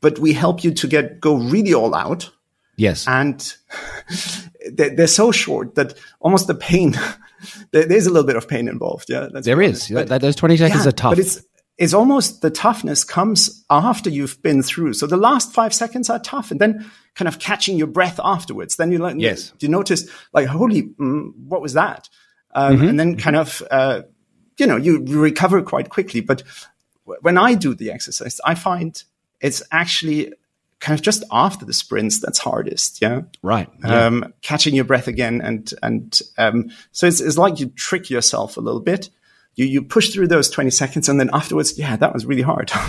but 0.00 0.18
we 0.18 0.32
help 0.32 0.62
you 0.64 0.72
to 0.74 0.86
get, 0.86 1.20
go 1.20 1.34
really 1.36 1.74
all 1.74 1.94
out 1.94 2.30
Yes. 2.76 3.06
and 3.08 3.54
they're, 4.72 4.94
they're 4.94 5.06
so 5.06 5.32
short 5.32 5.74
that 5.74 5.94
almost 6.20 6.46
the 6.46 6.54
pain 6.54 6.94
there- 7.72 7.86
there's 7.86 8.06
a 8.06 8.10
little 8.10 8.26
bit 8.26 8.36
of 8.36 8.46
pain 8.48 8.68
involved 8.68 9.08
yeah 9.08 9.28
there 9.32 9.60
is. 9.62 9.88
But- 9.88 10.08
That- 10.08 10.20
those 10.20 10.36
20 10.36 10.56
seconds 10.56 10.84
yeah, 10.84 10.88
are 10.88 10.92
tough. 10.92 11.12
but 11.12 11.18
it's 11.18 11.42
it's 11.78 11.92
almost 11.94 12.40
the 12.40 12.50
toughness 12.50 13.04
comes 13.04 13.64
after 13.68 14.08
you've 14.10 14.40
been 14.42 14.62
through 14.62 14.94
so 14.94 15.06
the 15.06 15.16
last 15.16 15.52
five 15.52 15.74
seconds 15.74 16.08
are 16.08 16.18
tough 16.18 16.50
and 16.50 16.60
then 16.60 16.90
kind 17.14 17.28
of 17.28 17.38
catching 17.38 17.76
your 17.76 17.86
breath 17.86 18.18
afterwards 18.22 18.76
then 18.76 18.90
you 18.92 18.98
like 18.98 19.16
Yes. 19.18 19.52
you 19.60 19.68
notice 19.68 20.08
like 20.32 20.46
holy 20.46 20.82
mm, 20.84 21.34
what 21.36 21.60
was 21.62 21.74
that 21.74 22.08
um, 22.54 22.76
Mm-hmm. 22.76 22.88
and 22.88 23.00
then 23.00 23.16
kind 23.16 23.36
of 23.36 23.62
uh, 23.70 24.02
you 24.58 24.66
know 24.66 24.76
you 24.76 25.02
you 25.06 25.20
recover 25.20 25.60
quite 25.62 25.90
quickly 25.90 26.20
but 26.22 26.42
w- 27.04 27.20
when 27.22 27.36
i 27.36 27.54
do 27.54 27.74
the 27.74 27.90
exercise 27.90 28.40
i 28.44 28.54
find 28.54 29.04
it's 29.40 29.62
actually 29.70 30.32
kind 30.80 30.98
of 30.98 31.02
just 31.04 31.24
after 31.30 31.64
the 31.66 31.72
sprints 31.74 32.20
that's 32.20 32.38
hardest 32.38 33.00
yeah 33.02 33.20
right. 33.42 33.68
Yeah. 33.84 34.06
um, 34.06 34.32
catching 34.42 34.74
your 34.74 34.84
breath 34.84 35.08
again, 35.08 35.40
and 35.42 35.72
and 35.82 36.18
um, 36.38 36.70
so 36.92 37.06
it's, 37.06 37.20
it's 37.20 37.36
like 37.38 37.60
you 37.60 37.66
trick 37.68 38.08
yourself 38.10 38.56
a 38.56 38.60
little 38.60 38.80
bit. 38.80 39.08
You 39.56 39.66
you 39.66 39.82
push 39.82 40.10
through 40.12 40.28
those 40.28 40.48
twenty 40.48 40.70
seconds, 40.70 41.08
and 41.08 41.18
then 41.18 41.30
afterwards, 41.32 41.78
yeah, 41.78 41.96
that 41.96 42.12
was 42.14 42.24
really 42.26 42.42
hard. 42.42 42.70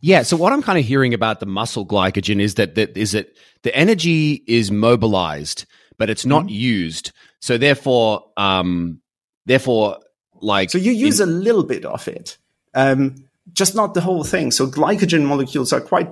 Yeah. 0.00 0.22
So 0.22 0.36
what 0.36 0.52
I'm 0.52 0.62
kind 0.62 0.78
of 0.78 0.84
hearing 0.84 1.12
about 1.12 1.40
the 1.40 1.46
muscle 1.46 1.84
glycogen 1.84 2.40
is 2.40 2.54
that 2.54 2.76
that 2.76 2.96
is 2.96 3.12
that 3.12 3.36
the 3.64 3.74
energy 3.74 4.44
is 4.46 4.70
mobilized, 4.70 5.64
but 5.96 6.08
it's 6.08 6.24
not 6.24 6.48
used. 6.48 7.10
So 7.40 7.58
therefore, 7.58 8.30
um, 8.36 9.00
therefore, 9.46 9.98
like 10.40 10.70
so 10.70 10.78
you 10.78 10.92
use 10.92 11.18
a 11.18 11.26
little 11.26 11.64
bit 11.64 11.84
of 11.84 12.06
it, 12.06 12.38
um, 12.74 13.16
just 13.52 13.74
not 13.74 13.94
the 13.94 14.00
whole 14.00 14.22
thing. 14.22 14.52
So 14.52 14.68
glycogen 14.68 15.24
molecules 15.24 15.72
are 15.72 15.80
quite 15.80 16.08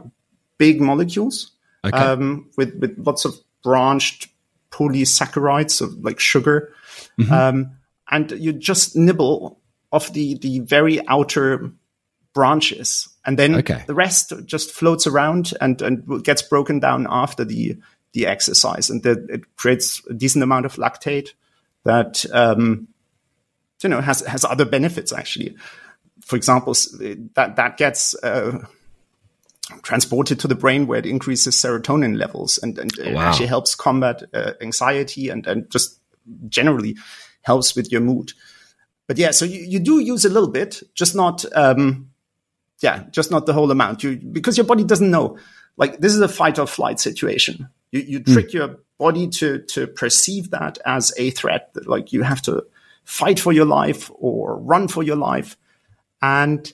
big 0.58 0.80
molecules 0.80 1.52
Okay. 1.84 1.96
um, 1.96 2.50
with 2.56 2.74
with 2.80 2.98
lots 2.98 3.24
of 3.24 3.36
branched 3.62 4.26
polysaccharides, 4.72 5.70
so 5.70 5.90
like 6.00 6.18
sugar, 6.18 6.72
um, 7.30 7.70
and 8.10 8.32
you 8.32 8.52
just 8.52 8.96
nibble 8.96 9.60
off 9.92 10.12
the 10.12 10.38
the 10.38 10.60
very 10.60 11.06
outer 11.08 11.70
branches, 12.34 13.08
and 13.24 13.38
then 13.38 13.54
Okay. 13.56 13.82
the 13.86 13.94
rest 13.94 14.32
just 14.44 14.70
floats 14.72 15.06
around 15.06 15.52
and 15.60 15.80
and 15.82 16.24
gets 16.24 16.42
broken 16.42 16.80
down 16.80 17.06
after 17.08 17.44
the 17.44 17.76
the 18.12 18.26
exercise, 18.26 18.90
and 18.90 19.04
it 19.06 19.56
creates 19.56 20.02
a 20.08 20.14
decent 20.14 20.42
amount 20.42 20.66
of 20.66 20.76
lactate 20.76 21.30
that 21.84 22.24
um, 22.32 22.88
you 23.82 23.88
know 23.88 24.00
has 24.00 24.20
has 24.26 24.44
other 24.44 24.64
benefits 24.64 25.12
actually. 25.12 25.56
For 26.22 26.36
example, 26.36 26.74
that 27.34 27.56
that 27.56 27.76
gets 27.76 28.14
uh, 28.24 28.64
transported 29.82 30.40
to 30.40 30.48
the 30.48 30.54
brain 30.54 30.86
where 30.86 30.98
it 30.98 31.06
increases 31.06 31.56
serotonin 31.56 32.16
levels 32.16 32.58
and, 32.62 32.78
and 32.78 32.96
it 32.98 33.14
Wow. 33.14 33.28
actually 33.28 33.46
helps 33.48 33.74
combat 33.74 34.22
uh, 34.32 34.52
anxiety 34.60 35.28
and, 35.28 35.46
and 35.46 35.70
just 35.70 35.98
generally 36.48 36.96
helps 37.42 37.74
with 37.76 37.90
your 37.92 38.00
mood. 38.00 38.32
But 39.06 39.18
yeah, 39.18 39.30
so 39.30 39.44
you, 39.44 39.60
you 39.60 39.78
do 39.78 40.00
use 40.00 40.24
a 40.24 40.28
little 40.28 40.48
bit, 40.48 40.82
just 40.94 41.14
not, 41.14 41.44
um, 41.54 42.10
yeah, 42.80 43.04
just 43.10 43.30
not 43.30 43.46
the 43.46 43.52
whole 43.52 43.70
amount. 43.70 44.02
You 44.02 44.16
because 44.16 44.56
your 44.56 44.66
body 44.66 44.84
doesn't 44.84 45.10
know. 45.10 45.38
Like 45.76 45.98
this 45.98 46.14
is 46.14 46.20
a 46.20 46.28
fight 46.28 46.58
or 46.58 46.66
flight 46.66 47.00
situation. 47.00 47.68
You 47.92 48.00
you 48.00 48.20
trick 48.22 48.52
your 48.52 48.78
body 48.98 49.28
to 49.28 49.60
to 49.60 49.86
perceive 49.86 50.50
that 50.50 50.78
as 50.84 51.12
a 51.16 51.30
threat. 51.30 51.72
That 51.74 51.86
like 51.86 52.12
you 52.12 52.22
have 52.22 52.42
to 52.42 52.66
fight 53.04 53.38
for 53.38 53.52
your 53.52 53.66
life 53.66 54.10
or 54.14 54.58
run 54.58 54.88
for 54.88 55.02
your 55.02 55.16
life, 55.16 55.56
and 56.20 56.70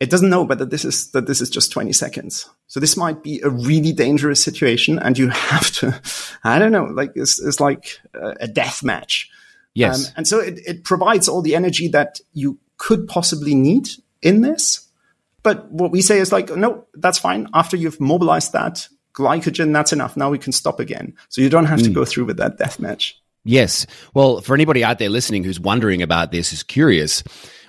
it 0.00 0.10
doesn't 0.10 0.30
know 0.30 0.42
whether 0.42 0.64
this 0.64 0.84
is 0.84 1.10
that 1.10 1.26
this 1.26 1.40
is 1.40 1.50
just 1.50 1.72
20 1.72 1.92
seconds 1.92 2.48
so 2.66 2.78
this 2.78 2.96
might 2.96 3.22
be 3.22 3.40
a 3.40 3.50
really 3.50 3.92
dangerous 3.92 4.42
situation 4.42 4.98
and 4.98 5.18
you 5.18 5.28
have 5.28 5.70
to 5.72 6.00
i 6.44 6.58
don't 6.58 6.72
know 6.72 6.84
like 6.84 7.12
it's, 7.14 7.40
it's 7.40 7.60
like 7.60 7.98
a 8.14 8.46
death 8.46 8.82
match 8.82 9.30
yes. 9.78 10.08
um, 10.08 10.12
and 10.16 10.28
so 10.28 10.40
it, 10.40 10.58
it 10.66 10.84
provides 10.84 11.28
all 11.28 11.42
the 11.42 11.54
energy 11.54 11.88
that 11.88 12.20
you 12.32 12.58
could 12.76 13.08
possibly 13.08 13.54
need 13.54 13.88
in 14.22 14.42
this. 14.42 14.86
But 15.42 15.70
what 15.70 15.90
we 15.90 16.02
say 16.02 16.18
is 16.18 16.32
like 16.32 16.54
no 16.54 16.86
that's 16.94 17.18
fine. 17.18 17.48
After 17.54 17.76
you've 17.76 18.00
mobilized 18.00 18.52
that 18.52 18.88
glycogen 19.18 19.72
that's 19.72 19.92
enough. 19.92 20.16
Now 20.16 20.30
we 20.30 20.38
can 20.38 20.52
stop 20.52 20.80
again. 20.80 21.14
So 21.28 21.40
you 21.40 21.50
don't 21.50 21.66
have 21.66 21.82
to 21.82 21.90
go 21.90 22.04
through 22.04 22.26
with 22.26 22.36
that 22.36 22.56
death 22.56 22.78
match. 22.78 23.20
Yes. 23.44 23.86
Well, 24.14 24.40
for 24.40 24.54
anybody 24.54 24.84
out 24.84 24.98
there 24.98 25.08
listening 25.08 25.42
who's 25.42 25.58
wondering 25.58 26.02
about 26.02 26.32
this, 26.32 26.52
is 26.52 26.62
curious, 26.62 27.22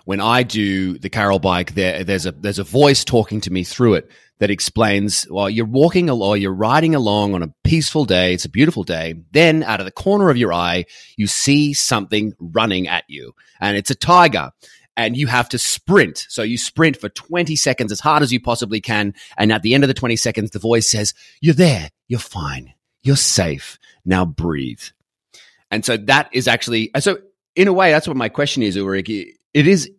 when 0.05 0.19
I 0.19 0.43
do 0.43 0.97
the 0.97 1.09
Carol 1.09 1.39
bike, 1.39 1.75
there 1.75 2.03
there's 2.03 2.25
a 2.25 2.31
there's 2.31 2.59
a 2.59 2.63
voice 2.63 3.03
talking 3.03 3.41
to 3.41 3.51
me 3.51 3.63
through 3.63 3.95
it 3.95 4.09
that 4.39 4.49
explains, 4.49 5.27
well, 5.29 5.49
you're 5.49 5.65
walking 5.65 6.09
along, 6.09 6.39
you're 6.39 6.53
riding 6.53 6.95
along 6.95 7.35
on 7.35 7.43
a 7.43 7.53
peaceful 7.63 8.05
day, 8.05 8.33
it's 8.33 8.45
a 8.45 8.49
beautiful 8.49 8.83
day. 8.83 9.15
Then 9.31 9.63
out 9.63 9.79
of 9.79 9.85
the 9.85 9.91
corner 9.91 10.29
of 10.29 10.37
your 10.37 10.53
eye, 10.53 10.85
you 11.17 11.27
see 11.27 11.73
something 11.73 12.33
running 12.39 12.87
at 12.87 13.03
you, 13.07 13.33
and 13.59 13.77
it's 13.77 13.91
a 13.91 13.95
tiger. 13.95 14.51
And 14.97 15.15
you 15.15 15.27
have 15.27 15.47
to 15.49 15.57
sprint. 15.57 16.25
So 16.27 16.43
you 16.43 16.57
sprint 16.57 16.97
for 16.97 17.07
20 17.07 17.55
seconds 17.55 17.93
as 17.93 18.01
hard 18.01 18.21
as 18.21 18.33
you 18.33 18.41
possibly 18.41 18.81
can. 18.81 19.13
And 19.37 19.49
at 19.49 19.61
the 19.61 19.73
end 19.73 19.85
of 19.85 19.87
the 19.87 19.93
20 19.93 20.17
seconds, 20.17 20.51
the 20.51 20.59
voice 20.59 20.91
says, 20.91 21.13
You're 21.39 21.53
there. 21.53 21.89
You're 22.09 22.19
fine. 22.19 22.73
You're 23.01 23.15
safe. 23.15 23.79
Now 24.03 24.25
breathe. 24.25 24.81
And 25.71 25.85
so 25.85 25.95
that 25.95 26.27
is 26.33 26.49
actually 26.49 26.91
so 26.99 27.19
in 27.55 27.69
a 27.69 27.73
way 27.73 27.91
that's 27.91 28.09
what 28.09 28.17
my 28.17 28.27
question 28.27 28.61
is, 28.61 28.75
Ulrich. 28.75 29.09
It 29.09 29.67
is 29.67 29.89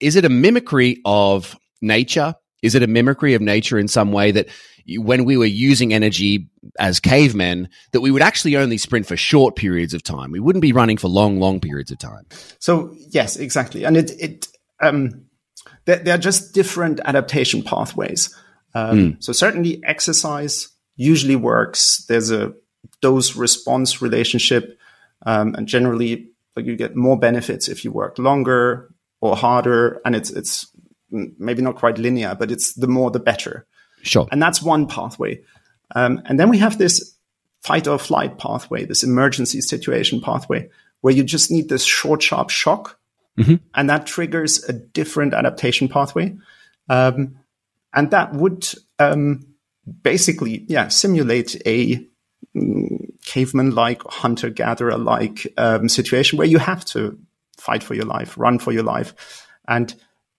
is 0.00 0.16
it 0.16 0.24
a 0.24 0.28
mimicry 0.28 1.00
of 1.04 1.56
nature? 1.80 2.34
Is 2.62 2.74
it 2.74 2.82
a 2.82 2.86
mimicry 2.86 3.34
of 3.34 3.42
nature 3.42 3.78
in 3.78 3.88
some 3.88 4.12
way 4.12 4.30
that 4.30 4.48
when 4.96 5.24
we 5.24 5.36
were 5.36 5.44
using 5.44 5.92
energy 5.92 6.48
as 6.78 7.00
cavemen, 7.00 7.68
that 7.92 8.00
we 8.00 8.10
would 8.10 8.22
actually 8.22 8.56
only 8.56 8.78
sprint 8.78 9.06
for 9.06 9.16
short 9.16 9.56
periods 9.56 9.94
of 9.94 10.02
time? 10.02 10.32
We 10.32 10.40
wouldn't 10.40 10.62
be 10.62 10.72
running 10.72 10.96
for 10.96 11.08
long, 11.08 11.38
long 11.38 11.60
periods 11.60 11.90
of 11.90 11.98
time. 11.98 12.26
So 12.58 12.94
yes, 13.10 13.36
exactly, 13.36 13.84
and 13.84 13.96
it 13.96 14.10
it 14.18 14.48
um, 14.80 15.26
they're, 15.84 15.98
they're 15.98 16.18
just 16.18 16.54
different 16.54 17.00
adaptation 17.04 17.62
pathways. 17.62 18.34
Um, 18.74 19.16
So 19.20 19.32
certainly, 19.32 19.82
exercise 19.84 20.68
usually 20.96 21.36
works. 21.36 22.04
There's 22.08 22.30
a 22.30 22.54
dose 23.00 23.36
response 23.36 24.02
relationship, 24.02 24.78
um, 25.26 25.54
and 25.54 25.66
generally, 25.66 26.30
like 26.56 26.66
you 26.66 26.76
get 26.76 26.96
more 26.96 27.18
benefits 27.18 27.68
if 27.68 27.84
you 27.84 27.92
work 27.92 28.18
longer 28.18 28.92
or 29.20 29.36
harder, 29.36 30.00
and 30.04 30.16
it's 30.16 30.30
it's 30.30 30.66
mm, 30.66 30.70
maybe 31.12 31.62
not 31.62 31.76
quite 31.76 31.98
linear, 31.98 32.34
but 32.34 32.50
it's 32.50 32.74
the 32.74 32.88
more 32.88 33.10
the 33.10 33.20
better. 33.20 33.66
Sure. 34.02 34.26
And 34.32 34.42
that's 34.42 34.62
one 34.62 34.86
pathway. 34.86 35.42
Um, 35.94 36.22
and 36.24 36.40
then 36.40 36.48
we 36.48 36.58
have 36.58 36.78
this 36.78 37.14
fight 37.62 37.86
or 37.86 37.98
flight 37.98 38.38
pathway, 38.38 38.84
this 38.84 39.04
emergency 39.04 39.60
situation 39.60 40.20
pathway, 40.20 40.68
where 41.02 41.14
you 41.14 41.22
just 41.22 41.50
need 41.50 41.68
this 41.68 41.84
short, 41.84 42.22
sharp 42.22 42.50
shock. 42.50 42.98
And 43.74 43.88
that 43.88 44.06
triggers 44.06 44.62
a 44.68 44.72
different 44.72 45.34
adaptation 45.34 45.88
pathway. 45.88 46.36
Um, 46.88 47.36
and 47.94 48.10
that 48.10 48.34
would 48.34 48.68
um, 48.98 49.46
basically, 50.02 50.64
yeah, 50.68 50.88
simulate 50.88 51.60
a 51.66 52.06
caveman 53.24 53.74
like, 53.74 54.02
hunter 54.04 54.50
gatherer 54.50 54.98
like 54.98 55.46
um, 55.56 55.88
situation 55.88 56.38
where 56.38 56.46
you 56.46 56.58
have 56.58 56.84
to 56.86 57.18
fight 57.56 57.82
for 57.82 57.94
your 57.94 58.04
life, 58.04 58.36
run 58.36 58.58
for 58.58 58.72
your 58.72 58.82
life. 58.82 59.14
And 59.68 59.94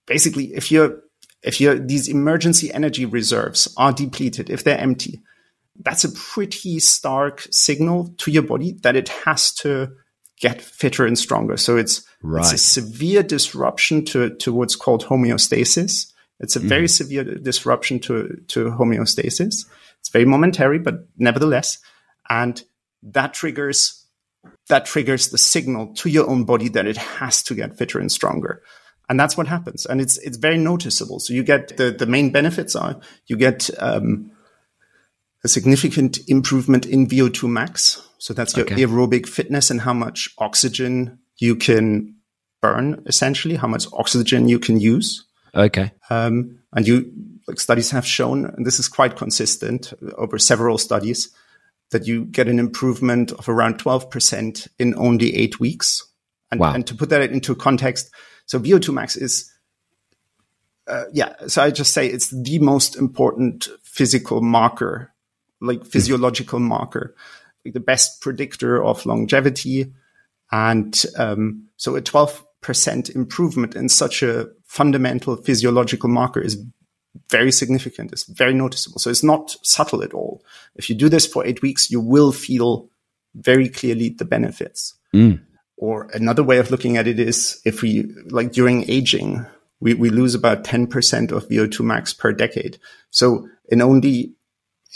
basically, 0.05 0.53
if 0.53 0.71
you're 0.71 1.03
if 1.43 1.59
you're, 1.59 1.77
these 1.77 2.07
emergency 2.07 2.73
energy 2.73 3.05
reserves 3.05 3.73
are 3.77 3.91
depleted, 3.91 4.49
if 4.49 4.63
they're 4.63 4.79
empty, 4.79 5.21
that's 5.81 6.03
a 6.03 6.11
pretty 6.11 6.79
stark 6.79 7.45
signal 7.51 8.13
to 8.19 8.31
your 8.31 8.43
body 8.43 8.77
that 8.83 8.95
it 8.95 9.09
has 9.09 9.51
to 9.55 9.93
get 10.39 10.61
fitter 10.61 11.05
and 11.05 11.19
stronger. 11.19 11.57
So 11.57 11.77
it's, 11.77 12.07
it's 12.23 12.53
a 12.53 12.57
severe 12.57 13.23
disruption 13.23 14.05
to, 14.05 14.35
to 14.35 14.53
what's 14.53 14.75
called 14.75 15.05
homeostasis. 15.05 16.11
It's 16.39 16.55
a 16.55 16.59
mm-hmm. 16.59 16.67
very 16.67 16.87
severe 16.87 17.23
disruption 17.23 17.99
to, 18.01 18.41
to 18.49 18.65
homeostasis. 18.71 19.65
It's 19.99 20.09
very 20.11 20.25
momentary, 20.25 20.79
but 20.79 21.07
nevertheless. 21.17 21.79
And 22.29 22.61
that 23.03 23.33
triggers, 23.33 24.05
that 24.69 24.85
triggers 24.85 25.29
the 25.29 25.37
signal 25.37 25.93
to 25.95 26.09
your 26.09 26.29
own 26.29 26.45
body 26.45 26.69
that 26.69 26.87
it 26.87 26.97
has 26.97 27.43
to 27.43 27.55
get 27.55 27.77
fitter 27.77 27.99
and 27.99 28.11
stronger. 28.11 28.61
And 29.13 29.19
that's 29.19 29.37
what 29.37 29.45
happens. 29.45 29.85
And 29.85 30.01
it's, 30.01 30.17
it's 30.17 30.37
very 30.37 30.57
noticeable. 30.57 31.19
So 31.19 31.35
you 31.35 31.43
get 31.43 31.77
the, 31.77 31.91
the 31.91 32.07
main 32.07 32.31
benefits 32.31 32.75
are 32.75 32.99
you 33.27 33.37
get, 33.37 33.69
um, 33.77 34.31
a 35.43 35.47
significant 35.47 36.17
improvement 36.27 36.87
in 36.87 37.05
VO2 37.05 37.47
max. 37.47 38.01
So 38.17 38.33
that's 38.33 38.57
your 38.57 38.65
Okay. 38.65 38.81
aerobic 38.81 39.27
fitness 39.27 39.69
and 39.69 39.81
how 39.81 39.93
much 39.93 40.33
oxygen 40.39 41.19
you 41.37 41.55
can 41.55 42.15
burn, 42.59 43.03
essentially, 43.05 43.55
how 43.55 43.67
much 43.67 43.85
oxygen 43.93 44.49
you 44.49 44.57
can 44.57 44.79
use. 44.79 45.23
Okay. 45.53 45.91
Um, 46.09 46.57
and 46.75 46.87
you, 46.87 47.11
like 47.47 47.59
studies 47.59 47.91
have 47.91 48.07
shown, 48.07 48.45
and 48.45 48.65
this 48.65 48.79
is 48.79 48.87
quite 48.87 49.15
consistent 49.15 49.93
over 50.17 50.39
several 50.39 50.79
studies, 50.79 51.29
that 51.91 52.07
you 52.07 52.25
get 52.25 52.47
an 52.47 52.57
improvement 52.57 53.31
of 53.33 53.47
around 53.47 53.77
12% 53.77 54.67
in 54.79 54.95
only 54.97 55.35
eight 55.35 55.59
weeks. 55.59 56.01
And, 56.51 56.59
Wow. 56.59 56.73
and 56.73 56.87
to 56.87 56.95
put 56.95 57.09
that 57.09 57.31
into 57.31 57.53
context, 57.53 58.09
so 58.45 58.59
VO2 58.59 58.93
max 58.93 59.15
is, 59.15 59.51
uh, 60.87 61.05
yeah, 61.11 61.33
so 61.47 61.63
I 61.63 61.71
just 61.71 61.93
say 61.93 62.07
it's 62.07 62.29
the 62.29 62.59
most 62.59 62.95
important 62.95 63.69
physical 63.83 64.41
marker 64.41 65.13
like 65.63 65.85
physiological 65.85 66.59
marker, 66.59 67.15
like 67.65 67.73
the 67.73 67.79
best 67.79 68.21
predictor 68.21 68.83
of 68.83 69.05
longevity. 69.05 69.91
And 70.51 71.03
um, 71.17 71.69
so 71.77 71.95
a 71.95 72.01
12% 72.01 73.15
improvement 73.15 73.75
in 73.75 73.89
such 73.89 74.21
a 74.21 74.49
fundamental 74.65 75.37
physiological 75.37 76.09
marker 76.09 76.41
is 76.41 76.63
very 77.29 77.51
significant. 77.51 78.11
It's 78.11 78.25
very 78.25 78.53
noticeable. 78.53 78.99
So 78.99 79.09
it's 79.09 79.23
not 79.23 79.55
subtle 79.63 80.03
at 80.03 80.13
all. 80.13 80.43
If 80.75 80.89
you 80.89 80.95
do 80.95 81.09
this 81.09 81.25
for 81.25 81.45
eight 81.45 81.61
weeks, 81.61 81.89
you 81.89 82.01
will 82.01 82.31
feel 82.31 82.89
very 83.33 83.69
clearly 83.69 84.09
the 84.09 84.25
benefits. 84.25 84.95
Mm. 85.13 85.41
Or 85.83 86.07
another 86.13 86.43
way 86.43 86.59
of 86.59 86.71
looking 86.71 86.95
at 86.95 87.07
it 87.07 87.19
is 87.19 87.59
if 87.65 87.81
we, 87.81 88.05
like 88.29 88.53
during 88.53 88.89
aging, 88.89 89.45
we, 89.81 89.93
we 89.93 90.09
lose 90.09 90.33
about 90.33 90.63
10% 90.63 91.33
of 91.33 91.49
VO2 91.49 91.81
max 91.81 92.13
per 92.13 92.31
decade. 92.31 92.77
So 93.09 93.49
in 93.67 93.81
only 93.81 94.33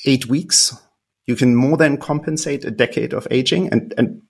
eight 0.06 0.28
weeks, 0.28 0.74
you 1.26 1.36
can 1.36 1.58
more 1.58 1.76
than 1.76 1.98
compensate 1.98 2.64
a 2.64 2.72
decade 2.72 3.14
of 3.14 3.28
aging 3.30 3.68
and, 3.68 3.94
and 3.98 4.22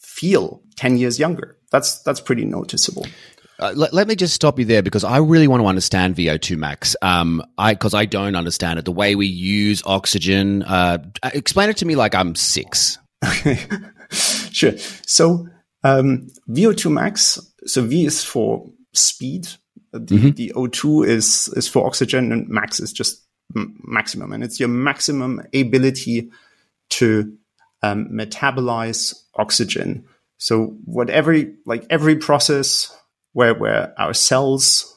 feel 0.00 0.64
10 0.74 0.96
years 0.96 1.20
younger. 1.20 1.56
That's, 1.70 2.02
that's 2.02 2.20
pretty 2.20 2.44
noticeable. 2.44 3.06
Uh, 3.60 3.72
let, 3.76 3.94
let, 3.94 4.08
me 4.08 4.16
just 4.16 4.34
stop 4.34 4.58
you 4.58 4.64
there 4.64 4.82
because 4.82 5.04
I 5.04 5.18
really 5.18 5.46
want 5.46 5.62
to 5.62 5.68
understand 5.68 6.16
VO2 6.16 6.56
max. 6.58 6.96
Um, 7.02 7.40
I 7.56 7.74
because 7.74 7.94
I 7.94 8.06
don't 8.06 8.34
understand 8.34 8.80
it. 8.80 8.84
The 8.84 8.90
way 8.90 9.14
we 9.14 9.26
use 9.26 9.80
oxygen. 9.86 10.64
Uh, 10.64 10.98
explain 11.22 11.70
it 11.70 11.76
to 11.76 11.86
me 11.86 11.94
like 11.94 12.16
I'm 12.16 12.34
six. 12.34 12.98
sure. 14.10 14.76
So 15.06 15.46
um, 15.82 16.28
VO2 16.48 16.90
max. 16.90 17.38
So 17.66 17.82
V 17.82 18.06
is 18.06 18.24
for 18.24 18.70
speed. 18.92 19.48
The, 19.92 19.98
mm-hmm. 19.98 20.30
the 20.30 20.52
O2 20.54 21.06
is 21.06 21.48
is 21.56 21.66
for 21.66 21.84
oxygen, 21.84 22.30
and 22.30 22.48
max 22.48 22.78
is 22.78 22.92
just 22.92 23.24
m- 23.56 23.76
maximum, 23.82 24.32
and 24.32 24.44
it's 24.44 24.60
your 24.60 24.68
maximum 24.68 25.42
ability 25.52 26.30
to 26.90 27.36
um, 27.82 28.08
metabolize 28.08 29.14
oxygen. 29.34 30.04
So 30.38 30.76
whatever, 30.84 31.36
like 31.66 31.86
every 31.90 32.16
process 32.16 32.96
where 33.32 33.54
where 33.54 33.92
our 33.98 34.14
cells 34.14 34.96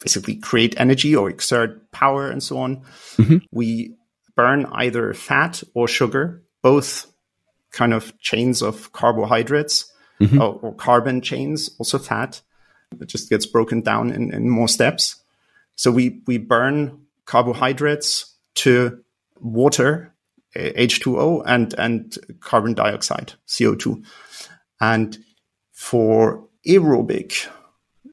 basically 0.00 0.36
create 0.36 0.78
energy 0.78 1.14
or 1.14 1.30
exert 1.30 1.90
power 1.92 2.28
and 2.28 2.42
so 2.42 2.58
on, 2.58 2.82
mm-hmm. 3.16 3.38
we 3.52 3.96
burn 4.34 4.66
either 4.72 5.14
fat 5.14 5.62
or 5.74 5.86
sugar, 5.86 6.42
both 6.62 7.06
kind 7.74 7.92
of 7.92 8.18
chains 8.20 8.62
of 8.62 8.92
carbohydrates 8.92 9.92
mm-hmm. 10.20 10.40
or, 10.40 10.54
or, 10.62 10.74
carbon 10.74 11.20
chains, 11.20 11.70
also 11.78 11.98
fat. 11.98 12.40
It 13.00 13.08
just 13.08 13.28
gets 13.28 13.46
broken 13.46 13.82
down 13.82 14.12
in, 14.12 14.32
in 14.32 14.48
more 14.48 14.68
steps. 14.68 15.16
So 15.74 15.90
we 15.90 16.22
we 16.26 16.38
burn 16.38 17.00
carbohydrates 17.26 18.32
to 18.56 19.02
water, 19.40 20.14
H2O, 20.56 21.42
and 21.46 21.74
and 21.76 22.16
carbon 22.40 22.74
dioxide, 22.74 23.32
CO2. 23.48 24.04
And 24.80 25.18
for 25.72 26.46
aerobic 26.66 27.48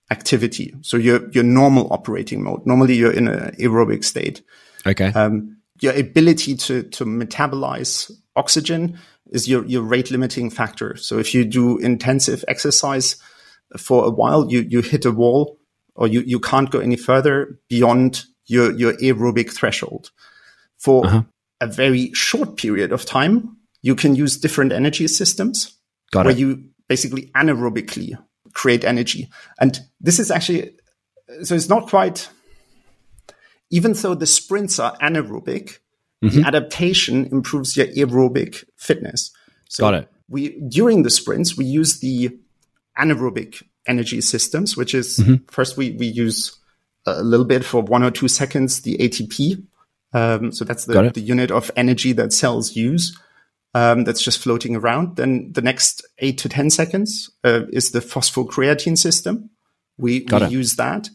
activity, 0.09 0.73
so 0.81 0.97
your 0.97 1.29
your 1.29 1.43
normal 1.43 1.93
operating 1.93 2.43
mode, 2.43 2.65
normally 2.65 2.95
you're 2.95 3.13
in 3.13 3.27
an 3.27 3.55
aerobic 3.57 4.03
state. 4.03 4.41
Okay. 4.87 5.13
Um, 5.13 5.57
your 5.81 5.93
ability 5.93 6.55
to 6.55 6.83
to 6.83 7.05
metabolize 7.05 8.11
oxygen 8.35 8.97
is 9.31 9.47
your 9.47 9.65
your 9.65 9.81
rate 9.81 10.11
limiting 10.11 10.49
factor. 10.49 10.95
So 10.97 11.17
if 11.17 11.33
you 11.33 11.45
do 11.45 11.77
intensive 11.77 12.43
exercise 12.47 13.15
for 13.77 14.05
a 14.05 14.09
while, 14.09 14.51
you 14.51 14.61
you 14.61 14.81
hit 14.81 15.05
a 15.05 15.11
wall, 15.11 15.57
or 15.95 16.07
you 16.07 16.21
you 16.21 16.39
can't 16.39 16.69
go 16.69 16.79
any 16.79 16.97
further 16.97 17.59
beyond 17.69 18.25
your 18.45 18.71
your 18.71 18.93
aerobic 18.93 19.51
threshold. 19.51 20.11
For 20.77 21.05
uh-huh. 21.05 21.23
a 21.59 21.67
very 21.67 22.11
short 22.13 22.57
period 22.57 22.91
of 22.91 23.05
time, 23.05 23.57
you 23.81 23.95
can 23.95 24.15
use 24.15 24.37
different 24.37 24.71
energy 24.71 25.07
systems 25.07 25.77
Got 26.11 26.25
where 26.25 26.33
it. 26.33 26.39
you 26.39 26.65
basically 26.87 27.31
anaerobically 27.35 28.17
create 28.53 28.83
energy. 28.83 29.29
And 29.59 29.79
this 29.99 30.19
is 30.19 30.31
actually, 30.31 30.75
so 31.43 31.55
it's 31.55 31.69
not 31.69 31.87
quite, 31.87 32.29
even 33.69 33.93
though 33.93 34.15
the 34.15 34.25
sprints 34.25 34.79
are 34.79 34.97
anaerobic, 34.97 35.77
mm-hmm. 36.21 36.41
the 36.41 36.47
adaptation 36.47 37.25
improves 37.27 37.75
your 37.75 37.87
aerobic 37.87 38.63
fitness. 38.77 39.31
So 39.69 39.83
Got 39.83 39.93
it. 39.95 40.07
We, 40.29 40.59
during 40.61 41.03
the 41.03 41.09
sprints, 41.09 41.57
we 41.57 41.65
use 41.65 41.99
the 41.99 42.37
anaerobic 42.97 43.63
energy 43.87 44.21
systems, 44.21 44.77
which 44.77 44.93
is 44.93 45.19
mm-hmm. 45.19 45.43
first 45.49 45.77
we, 45.77 45.91
we 45.91 46.07
use 46.07 46.57
a 47.05 47.23
little 47.23 47.45
bit 47.45 47.65
for 47.65 47.81
one 47.81 48.03
or 48.03 48.11
two 48.11 48.27
seconds, 48.27 48.81
the 48.81 48.97
ATP. 48.97 49.65
Um, 50.13 50.51
so 50.51 50.65
that's 50.65 50.85
the, 50.85 51.09
the 51.09 51.21
unit 51.21 51.51
of 51.51 51.71
energy 51.75 52.11
that 52.13 52.33
cells 52.33 52.75
use 52.75 53.17
um, 53.73 54.03
that's 54.03 54.21
just 54.21 54.39
floating 54.39 54.75
around. 54.75 55.15
Then 55.15 55.51
the 55.53 55.61
next 55.61 56.05
eight 56.19 56.37
to 56.39 56.49
10 56.49 56.69
seconds 56.69 57.31
uh, 57.43 57.61
is 57.71 57.91
the 57.91 57.99
phosphocreatine 57.99 58.97
system. 58.97 59.49
We, 59.97 60.25
we 60.29 60.47
use 60.47 60.75
that. 60.75 61.09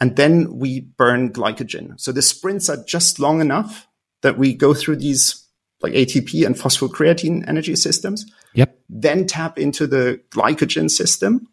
And 0.00 0.16
then 0.16 0.58
we 0.58 0.80
burn 0.80 1.32
glycogen. 1.32 1.98
So 2.00 2.12
the 2.12 2.22
sprints 2.22 2.68
are 2.68 2.82
just 2.84 3.18
long 3.18 3.40
enough 3.40 3.85
that 4.22 4.38
we 4.38 4.54
go 4.54 4.74
through 4.74 4.96
these 4.96 5.46
like 5.82 5.92
ATP 5.92 6.46
and 6.46 6.54
phosphocreatine 6.54 7.46
energy 7.48 7.76
systems. 7.76 8.24
Yep. 8.54 8.78
Then 8.88 9.26
tap 9.26 9.58
into 9.58 9.86
the 9.86 10.20
glycogen 10.30 10.90
system, 10.90 11.48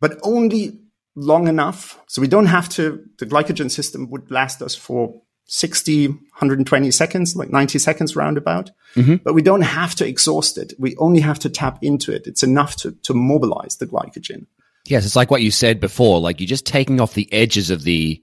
but 0.00 0.18
only 0.22 0.78
long 1.14 1.48
enough. 1.48 1.98
So 2.08 2.20
we 2.20 2.28
don't 2.28 2.46
have 2.46 2.68
to, 2.70 3.04
the 3.18 3.26
glycogen 3.26 3.70
system 3.70 4.10
would 4.10 4.30
last 4.30 4.62
us 4.62 4.74
for 4.74 5.22
60, 5.46 6.08
120 6.08 6.90
seconds, 6.90 7.36
like 7.36 7.50
90 7.50 7.78
seconds 7.78 8.16
roundabout. 8.16 8.70
Mm-hmm. 8.94 9.16
But 9.16 9.34
we 9.34 9.42
don't 9.42 9.62
have 9.62 9.94
to 9.96 10.06
exhaust 10.06 10.58
it. 10.58 10.74
We 10.78 10.96
only 10.96 11.20
have 11.20 11.38
to 11.40 11.50
tap 11.50 11.78
into 11.82 12.12
it. 12.12 12.26
It's 12.26 12.42
enough 12.42 12.76
to, 12.76 12.92
to 13.02 13.14
mobilize 13.14 13.76
the 13.76 13.86
glycogen. 13.86 14.46
Yes, 14.86 15.06
it's 15.06 15.16
like 15.16 15.30
what 15.30 15.42
you 15.42 15.50
said 15.50 15.80
before. 15.80 16.20
Like 16.20 16.40
you're 16.40 16.46
just 16.46 16.66
taking 16.66 17.00
off 17.00 17.14
the 17.14 17.32
edges 17.32 17.70
of 17.70 17.84
the 17.84 18.22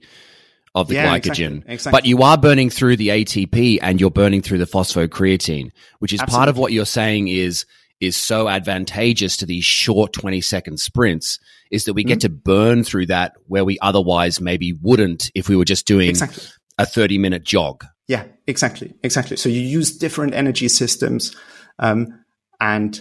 of 0.74 0.88
the 0.88 0.94
yeah, 0.94 1.06
glycogen, 1.18 1.56
exactly, 1.56 1.74
exactly. 1.74 1.92
but 1.92 2.06
you 2.06 2.22
are 2.22 2.38
burning 2.38 2.70
through 2.70 2.96
the 2.96 3.08
ATP 3.08 3.78
and 3.82 4.00
you're 4.00 4.10
burning 4.10 4.40
through 4.40 4.58
the 4.58 4.66
phosphocreatine, 4.66 5.72
which 5.98 6.12
is 6.12 6.20
Absolutely. 6.20 6.38
part 6.38 6.48
of 6.48 6.58
what 6.58 6.72
you're 6.72 6.86
saying 6.86 7.28
is 7.28 7.66
is 8.00 8.16
so 8.16 8.48
advantageous 8.48 9.36
to 9.36 9.46
these 9.46 9.64
short 9.64 10.12
20 10.14 10.40
second 10.40 10.80
sprints 10.80 11.38
is 11.70 11.84
that 11.84 11.92
we 11.92 12.02
mm-hmm. 12.02 12.08
get 12.08 12.20
to 12.20 12.30
burn 12.30 12.82
through 12.82 13.04
that 13.06 13.34
where 13.46 13.64
we 13.64 13.78
otherwise 13.80 14.40
maybe 14.40 14.72
wouldn't 14.80 15.30
if 15.34 15.50
we 15.50 15.56
were 15.56 15.66
just 15.66 15.86
doing 15.86 16.08
exactly 16.08 16.44
a 16.80 16.86
30 16.86 17.18
minute 17.18 17.44
jog. 17.44 17.84
Yeah, 18.08 18.24
exactly. 18.46 18.94
Exactly. 19.04 19.36
So 19.36 19.48
you 19.48 19.60
use 19.60 19.96
different 19.96 20.34
energy 20.34 20.68
systems. 20.68 21.36
Um, 21.78 22.24
and 22.60 23.00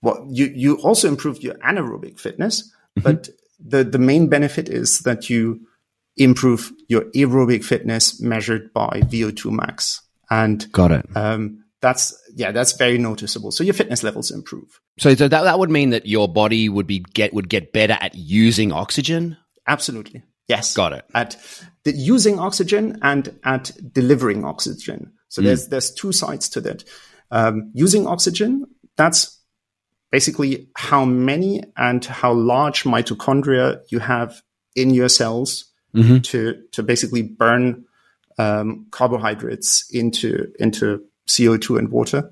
what 0.00 0.20
you, 0.30 0.46
you 0.46 0.76
also 0.76 1.08
improve 1.08 1.42
your 1.42 1.54
anaerobic 1.54 2.18
fitness, 2.18 2.62
mm-hmm. 2.62 3.02
but 3.02 3.28
the, 3.58 3.84
the 3.84 3.98
main 3.98 4.28
benefit 4.28 4.68
is 4.68 5.00
that 5.00 5.28
you 5.28 5.66
improve 6.16 6.72
your 6.88 7.02
aerobic 7.12 7.64
fitness 7.64 8.20
measured 8.20 8.72
by 8.72 9.02
VO2 9.04 9.50
max. 9.50 10.02
And 10.30 10.70
got 10.72 10.92
it. 10.92 11.06
Um, 11.14 11.64
that's 11.80 12.18
yeah, 12.34 12.52
that's 12.52 12.72
very 12.72 12.98
noticeable. 12.98 13.52
So 13.52 13.62
your 13.62 13.74
fitness 13.74 14.02
levels 14.02 14.30
improve. 14.30 14.80
So, 14.98 15.14
so 15.14 15.28
that 15.28 15.42
that 15.42 15.58
would 15.58 15.70
mean 15.70 15.90
that 15.90 16.06
your 16.06 16.26
body 16.26 16.68
would 16.68 16.86
be 16.86 17.00
get 17.00 17.32
would 17.32 17.48
get 17.48 17.72
better 17.72 17.96
at 18.00 18.14
using 18.14 18.72
oxygen. 18.72 19.36
Absolutely. 19.68 20.22
Yes. 20.48 20.74
Got 20.74 20.92
it. 20.92 21.04
At 21.14 21.36
the, 21.84 21.92
using 21.92 22.38
oxygen 22.38 22.98
and 23.02 23.38
at 23.44 23.72
delivering 23.92 24.44
oxygen. 24.44 25.12
So 25.28 25.42
mm. 25.42 25.46
there's, 25.46 25.68
there's 25.68 25.92
two 25.92 26.12
sides 26.12 26.48
to 26.50 26.60
that. 26.62 26.84
Um, 27.30 27.72
using 27.74 28.06
oxygen, 28.06 28.66
that's 28.96 29.40
basically 30.12 30.68
how 30.76 31.04
many 31.04 31.64
and 31.76 32.04
how 32.04 32.32
large 32.32 32.84
mitochondria 32.84 33.80
you 33.88 33.98
have 33.98 34.40
in 34.76 34.90
your 34.90 35.08
cells 35.08 35.72
mm-hmm. 35.96 36.18
to, 36.18 36.62
to 36.72 36.82
basically 36.82 37.22
burn, 37.22 37.84
um, 38.38 38.86
carbohydrates 38.90 39.88
into, 39.90 40.52
into 40.58 41.02
CO2 41.26 41.78
and 41.78 41.90
water. 41.90 42.30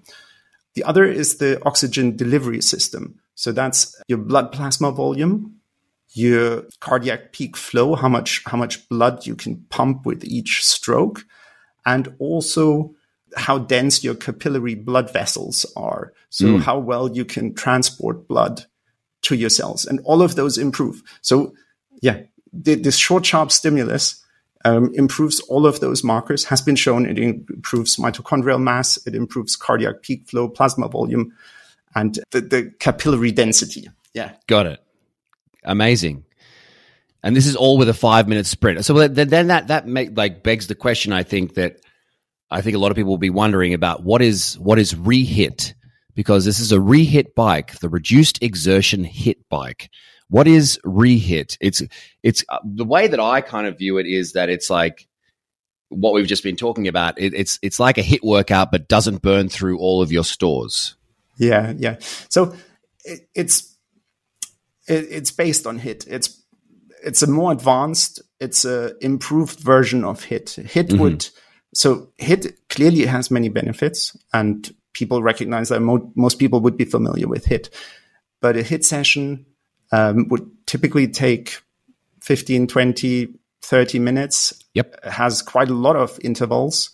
The 0.74 0.85
other 0.85 1.05
is 1.05 1.38
the 1.38 1.62
oxygen 1.64 2.16
delivery 2.16 2.61
system. 2.61 3.20
So 3.35 3.53
that's 3.53 4.00
your 4.09 4.18
blood 4.18 4.53
plasma 4.53 4.92
volume 4.92 5.55
your 6.14 6.62
cardiac 6.81 7.33
peak 7.33 7.57
flow, 7.57 7.96
how 7.96 8.09
much, 8.09 8.42
how 8.46 8.57
much 8.57 8.88
blood 8.88 9.27
you 9.27 9.35
can 9.35 9.57
pump 9.68 10.07
with 10.07 10.24
each 10.24 10.64
stroke, 10.64 11.27
and 11.85 12.14
also 12.20 12.94
how 13.37 13.59
dense 13.59 14.05
your 14.05 14.14
capillary 14.14 14.77
blood 14.77 15.12
vessels 15.12 15.66
are. 15.77 16.12
So 16.31 16.46
mm. 16.46 16.62
how 16.62 16.79
well 16.79 17.11
you 17.11 17.24
can 17.24 17.53
transport 17.53 18.29
blood 18.29 18.64
to 19.22 19.35
your 19.35 19.50
cells 19.50 19.85
and 19.85 20.00
all 20.05 20.22
of 20.22 20.37
those 20.37 20.57
improve. 20.57 21.03
So 21.20 21.55
yeah, 22.00 22.22
the, 22.62 22.75
this 22.75 22.97
short, 22.97 23.27
sharp 23.27 23.51
stimulus 23.51 24.25
um, 24.64 24.93
improves 24.95 25.40
all 25.40 25.67
of 25.67 25.81
those 25.81 26.03
markers, 26.03 26.45
has 26.45 26.62
been 26.62 26.77
shown 26.77 27.07
it 27.07 27.19
improves 27.19 27.97
mitochondrial 27.97 28.61
mass, 28.61 28.99
it 29.07 29.14
improves 29.14 29.57
cardiac 29.57 30.03
peak 30.03 30.29
flow, 30.29 30.49
plasma 30.49 30.88
volume, 30.88 31.33
and 31.95 32.19
the, 32.31 32.40
the 32.40 32.73
capillary 32.79 33.33
density. 33.33 33.88
Yeah. 34.14 34.33
Got 34.47 34.67
it. 34.67 34.81
Amazing. 35.64 36.25
And 37.23 37.35
this 37.35 37.47
is 37.47 37.57
all 37.57 37.79
with 37.79 37.88
a 37.88 37.95
five 37.95 38.29
minute 38.29 38.47
sprint. 38.47 38.85
So 38.85 39.09
then, 39.09 39.49
that 39.49 39.69
that 39.69 39.87
make, 39.87 40.17
like 40.17 40.43
begs 40.43 40.67
the 40.67 40.75
question. 40.75 41.12
I 41.12 41.23
think 41.23 41.55
that 41.55 41.81
I 42.51 42.61
think 42.61 42.77
a 42.77 42.79
lot 42.79 42.90
of 42.90 42.97
people 42.97 43.11
will 43.11 43.19
be 43.19 43.31
wondering 43.31 43.73
about 43.73 44.03
what 44.03 44.21
is 44.21 44.59
what 44.59 44.79
is 44.79 44.93
rehit 44.95 45.73
because 46.14 46.45
this 46.45 46.61
is 46.61 46.71
a 46.71 46.77
rehit 46.77 47.35
bike, 47.35 47.79
the 47.79 47.88
reduced 47.88 48.43
exertion 48.43 49.05
hit 49.05 49.49
bike. 49.49 49.90
What 50.35 50.49
is 50.49 50.81
rehit? 50.85 51.57
It's 51.61 51.81
it's 52.25 52.44
uh, 52.49 52.59
the 52.64 52.85
way 52.85 53.07
that 53.07 53.20
I 53.20 53.40
kind 53.40 53.68
of 53.68 53.79
view 53.79 53.99
it 53.99 54.07
is 54.07 54.33
that 54.33 54.49
it's 54.49 54.68
like 54.68 55.07
what 55.90 56.12
we've 56.12 56.27
just 56.27 56.42
been 56.42 56.57
talking 56.57 56.88
about. 56.88 57.20
It, 57.20 57.35
it's 57.35 57.61
it's 57.62 57.79
like 57.79 57.99
a 57.99 58.03
hit 58.03 58.25
workout, 58.25 58.73
but 58.73 58.88
doesn't 58.88 59.23
burn 59.23 59.49
through 59.49 59.79
all 59.79 60.03
of 60.03 60.11
your 60.11 60.25
stores. 60.25 60.97
Yeah, 61.37 61.73
yeah. 61.77 61.99
So 62.31 62.57
it, 63.05 63.29
it's 63.33 63.77
it, 64.88 65.07
it's 65.09 65.31
based 65.31 65.68
on 65.68 65.79
hit. 65.79 66.05
It's 66.09 66.42
it's 67.05 67.23
a 67.23 67.29
more 67.29 67.53
advanced, 67.53 68.20
it's 68.40 68.64
a 68.64 68.94
improved 69.01 69.61
version 69.61 70.03
of 70.03 70.25
hit. 70.25 70.51
Hit 70.51 70.88
mm-hmm. 70.88 71.01
would 71.01 71.29
so 71.75 72.09
hit 72.18 72.68
clearly 72.68 73.07
has 73.07 73.31
many 73.31 73.51
benefits, 73.51 74.16
and 74.33 74.75
people 74.94 75.23
recognize 75.23 75.68
that 75.68 75.79
mo- 75.79 76.11
most 76.16 76.40
people 76.40 76.59
would 76.59 76.77
be 76.77 76.87
familiar 76.87 77.29
with 77.29 77.44
hit. 77.44 77.70
But 78.40 78.57
a 78.57 78.64
hit 78.64 78.85
session 78.85 79.47
um, 79.94 80.28
would 80.28 80.50
typically 80.66 81.07
take 81.09 81.62
15, 82.22 82.66
20, 82.66 83.28
30 83.62 83.98
minutes. 83.98 84.52
Yep. 84.74 85.04
Has 85.04 85.42
quite 85.42 85.70
a 85.70 85.74
lot 85.74 85.96
of 85.96 86.18
intervals 86.22 86.90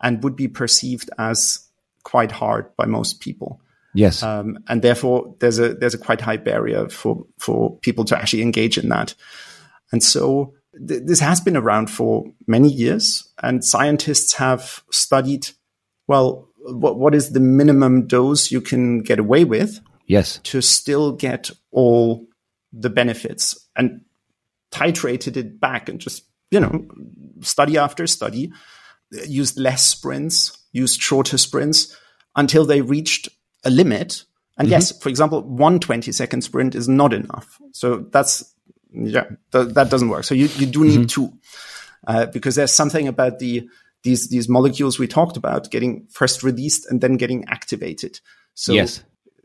and 0.00 0.22
would 0.22 0.36
be 0.36 0.48
perceived 0.48 1.10
as 1.18 1.68
quite 2.04 2.32
hard 2.32 2.74
by 2.76 2.86
most 2.86 3.20
people. 3.20 3.60
Yes. 3.94 4.22
Um, 4.22 4.58
and 4.68 4.80
therefore 4.80 5.34
there's 5.40 5.58
a 5.58 5.74
there's 5.74 5.94
a 5.94 5.98
quite 5.98 6.20
high 6.20 6.36
barrier 6.36 6.88
for 6.88 7.26
for 7.38 7.76
people 7.78 8.04
to 8.06 8.18
actually 8.18 8.42
engage 8.42 8.78
in 8.78 8.88
that. 8.88 9.14
And 9.92 10.02
so 10.02 10.54
th- 10.86 11.02
this 11.04 11.20
has 11.20 11.40
been 11.40 11.56
around 11.56 11.90
for 11.90 12.24
many 12.46 12.68
years 12.68 13.28
and 13.42 13.64
scientists 13.64 14.34
have 14.34 14.82
studied 14.90 15.48
well 16.06 16.48
what 16.56 16.98
what 16.98 17.14
is 17.14 17.32
the 17.32 17.40
minimum 17.40 18.06
dose 18.06 18.50
you 18.50 18.60
can 18.60 19.00
get 19.00 19.18
away 19.18 19.44
with 19.44 19.80
yes 20.06 20.38
to 20.42 20.60
still 20.60 21.12
get 21.12 21.50
all 21.70 22.27
the 22.72 22.90
benefits 22.90 23.68
and 23.76 24.02
titrated 24.70 25.36
it 25.36 25.60
back 25.60 25.88
and 25.88 26.00
just, 26.00 26.24
you 26.50 26.60
know, 26.60 26.86
study 27.40 27.78
after 27.78 28.06
study, 28.06 28.52
used 29.10 29.58
less 29.58 29.86
sprints, 29.86 30.56
used 30.72 31.00
shorter 31.00 31.38
sprints 31.38 31.96
until 32.36 32.64
they 32.64 32.80
reached 32.80 33.28
a 33.64 33.70
limit. 33.70 34.24
And 34.56 34.66
mm-hmm. 34.66 34.72
yes, 34.72 34.98
for 35.00 35.08
example, 35.08 35.42
one 35.42 35.80
20 35.80 36.12
second 36.12 36.42
sprint 36.42 36.74
is 36.74 36.88
not 36.88 37.12
enough. 37.12 37.58
So 37.72 38.06
that's, 38.10 38.54
yeah, 38.92 39.24
th- 39.52 39.74
that 39.74 39.90
doesn't 39.90 40.08
work. 40.08 40.24
So 40.24 40.34
you, 40.34 40.46
you 40.56 40.66
do 40.66 40.84
need 40.84 41.00
mm-hmm. 41.00 41.28
two, 41.28 41.32
uh, 42.06 42.26
because 42.26 42.54
there's 42.54 42.72
something 42.72 43.08
about 43.08 43.38
the, 43.38 43.68
these, 44.02 44.28
these 44.28 44.48
molecules 44.48 44.98
we 44.98 45.06
talked 45.06 45.36
about 45.36 45.70
getting 45.70 46.06
first 46.10 46.42
released 46.42 46.86
and 46.90 47.00
then 47.00 47.16
getting 47.16 47.44
activated. 47.48 48.20
So 48.54 48.72
yes. 48.72 49.02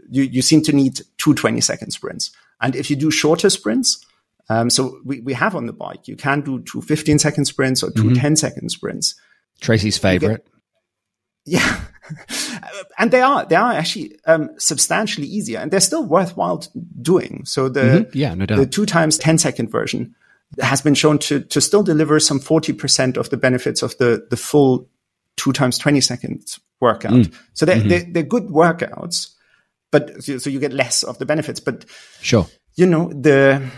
you, 0.09 0.23
you 0.23 0.41
seem 0.41 0.61
to 0.63 0.73
need 0.73 1.01
two 1.17 1.33
20 1.33 1.61
second 1.61 1.91
sprints. 1.91 2.31
And 2.63 2.75
if 2.75 2.89
you 2.89 2.95
do 2.95 3.11
shorter 3.11 3.49
sprints, 3.49 4.03
um, 4.49 4.69
so 4.69 4.99
we, 5.03 5.19
we 5.19 5.33
have 5.33 5.55
on 5.55 5.67
the 5.67 5.73
bike, 5.73 6.07
you 6.07 6.15
can 6.15 6.41
do 6.41 6.63
two 6.63 6.81
15 6.81 7.19
second 7.19 7.45
sprints 7.45 7.83
or 7.83 7.91
2 7.91 8.03
mm-hmm. 8.03 8.13
10 8.13 8.35
second 8.37 8.69
sprints. 8.69 9.15
Tracy's 9.61 9.97
favorite. 9.97 10.47
Get, 11.45 11.61
yeah. 11.61 11.81
and 12.97 13.11
they 13.11 13.21
are, 13.21 13.45
they 13.45 13.57
are 13.57 13.73
actually 13.73 14.17
um, 14.25 14.49
substantially 14.57 15.27
easier 15.27 15.59
and 15.59 15.71
they're 15.71 15.81
still 15.81 16.05
worthwhile 16.05 16.63
doing. 17.01 17.43
So 17.45 17.67
the, 17.67 17.81
mm-hmm. 17.81 18.17
yeah, 18.17 18.33
no 18.33 18.45
doubt. 18.45 18.57
the 18.57 18.65
two 18.65 18.85
times 18.85 19.17
10 19.17 19.37
second 19.37 19.69
version 19.69 20.15
has 20.61 20.81
been 20.81 20.95
shown 20.95 21.19
to, 21.19 21.41
to 21.41 21.59
still 21.59 21.83
deliver 21.83 22.19
some 22.19 22.39
40% 22.39 23.17
of 23.17 23.29
the 23.29 23.37
benefits 23.37 23.81
of 23.81 23.97
the, 23.97 24.25
the 24.29 24.37
full 24.37 24.87
two 25.35 25.51
times 25.51 25.77
20 25.77 25.99
seconds 25.99 26.59
workout. 26.79 27.11
Mm. 27.11 27.33
So 27.53 27.65
they're, 27.65 27.77
mm-hmm. 27.77 27.89
they're, 27.89 28.05
they're 28.09 28.23
good 28.23 28.47
workouts 28.47 29.33
but 29.93 30.23
so 30.23 30.49
you 30.49 30.59
get 30.59 30.73
less 30.73 31.03
of 31.03 31.19
the 31.19 31.25
benefits. 31.25 31.59
But 31.59 31.85
sure, 32.19 32.47
you 32.75 32.87
know 32.87 33.09
the 33.13 33.69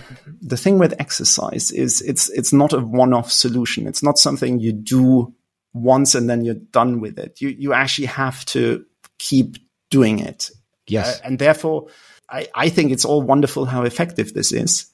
the 0.41 0.56
thing 0.56 0.80
with 0.80 0.99
exercise 0.99 1.71
is 1.71 2.01
it's 2.01 2.30
it's 2.30 2.54
not 2.54 2.71
a 2.71 2.80
one-off 2.80 3.32
solution. 3.32 3.86
It's 3.86 4.01
not 4.01 4.17
something 4.17 4.60
you 4.60 4.71
do 4.71 5.34
once 5.73 6.15
and 6.15 6.30
then 6.30 6.45
you're 6.45 6.56
done 6.71 7.01
with 7.01 7.19
it. 7.19 7.41
You 7.41 7.49
you 7.49 7.73
actually 7.73 8.08
have 8.08 8.45
to 8.45 8.86
keep 9.17 9.58
doing 9.89 10.19
it. 10.19 10.51
Yes, 10.88 11.19
uh, 11.19 11.21
and 11.25 11.38
therefore, 11.38 11.88
I 12.30 12.47
I 12.56 12.69
think 12.69 12.93
it's 12.93 13.06
all 13.06 13.21
wonderful 13.21 13.65
how 13.65 13.84
effective 13.84 14.34
this 14.34 14.54
is. 14.54 14.86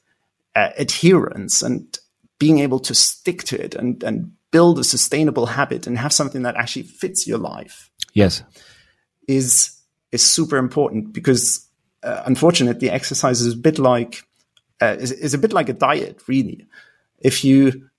Uh, 0.56 0.72
adherence 0.78 1.62
and 1.62 1.98
being 2.38 2.60
able 2.60 2.80
to 2.80 2.96
stick 2.96 3.44
to 3.44 3.64
it 3.64 3.76
and 3.76 4.04
and 4.04 4.32
build 4.50 4.80
a 4.80 4.84
sustainable 4.84 5.46
habit 5.46 5.86
and 5.86 5.98
have 5.98 6.12
something 6.12 6.42
that 6.42 6.56
actually 6.56 6.84
fits 6.84 7.28
your 7.28 7.38
life. 7.38 7.92
Yes, 8.14 8.44
is 9.28 9.81
is 10.12 10.26
super 10.26 10.58
important 10.58 11.14
because 11.14 11.68
uh, 12.04 12.24
unfortunately 12.26 12.90
exercise 12.90 13.42
is 13.42 13.54
a 13.54 13.58
bit 13.58 13.80
like 13.80 14.24
uh, 14.82 14.96
is, 15.00 15.12
is 15.12 15.34
a 15.34 15.38
bit 15.38 15.54
like 15.54 15.70
a 15.70 15.74
diet 15.74 16.22
really 16.28 16.68
if 17.20 17.44
you 17.44 17.90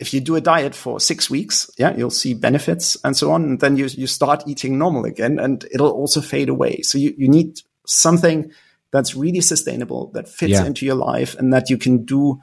if 0.00 0.14
you 0.14 0.20
do 0.20 0.34
a 0.34 0.40
diet 0.40 0.74
for 0.74 0.98
six 0.98 1.28
weeks, 1.28 1.70
yeah, 1.76 1.94
you'll 1.94 2.10
see 2.10 2.32
benefits 2.32 2.96
and 3.04 3.14
so 3.14 3.30
on. 3.30 3.44
And 3.44 3.60
then 3.60 3.76
you, 3.76 3.84
you 3.84 4.06
start 4.06 4.42
eating 4.46 4.78
normal 4.78 5.04
again 5.04 5.38
and 5.38 5.62
it'll 5.70 5.90
also 5.90 6.22
fade 6.22 6.48
away. 6.48 6.80
So 6.80 6.96
you, 6.96 7.14
you 7.18 7.28
need 7.28 7.60
something 7.86 8.50
that's 8.92 9.14
really 9.14 9.42
sustainable, 9.42 10.10
that 10.14 10.26
fits 10.26 10.54
yeah. 10.54 10.64
into 10.64 10.86
your 10.86 10.94
life 10.94 11.34
and 11.34 11.52
that 11.52 11.68
you 11.68 11.76
can 11.76 12.06
do, 12.06 12.40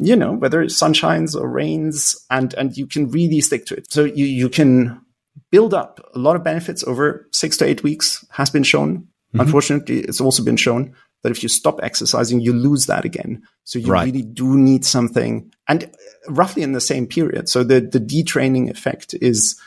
you 0.00 0.16
know, 0.16 0.32
whether 0.32 0.62
it 0.62 0.70
sunshines 0.70 1.38
or 1.38 1.48
rains 1.48 2.16
and, 2.30 2.54
and 2.54 2.76
you 2.78 2.86
can 2.86 3.10
really 3.10 3.42
stick 3.42 3.66
to 3.66 3.76
it. 3.76 3.92
So 3.92 4.04
you, 4.04 4.24
you 4.24 4.48
can 4.48 5.02
build 5.50 5.74
up 5.74 6.00
a 6.14 6.18
lot 6.18 6.36
of 6.36 6.44
benefits 6.44 6.84
over 6.84 7.28
six 7.32 7.56
to 7.58 7.64
eight 7.64 7.82
weeks 7.82 8.24
has 8.30 8.50
been 8.50 8.62
shown. 8.62 8.98
Mm-hmm. 8.98 9.40
Unfortunately, 9.40 10.00
it's 10.00 10.20
also 10.20 10.42
been 10.42 10.56
shown 10.56 10.94
that 11.22 11.30
if 11.30 11.42
you 11.42 11.48
stop 11.48 11.78
exercising, 11.82 12.40
you 12.40 12.52
lose 12.52 12.86
that 12.86 13.04
again. 13.04 13.42
So 13.64 13.78
you 13.78 13.92
right. 13.92 14.04
really 14.04 14.22
do 14.22 14.56
need 14.56 14.84
something 14.84 15.52
and 15.68 15.90
roughly 16.28 16.62
in 16.62 16.72
the 16.72 16.80
same 16.80 17.06
period. 17.06 17.48
So 17.48 17.62
the, 17.64 17.80
the 17.80 18.00
detraining 18.00 18.70
effect 18.70 19.14
is, 19.20 19.58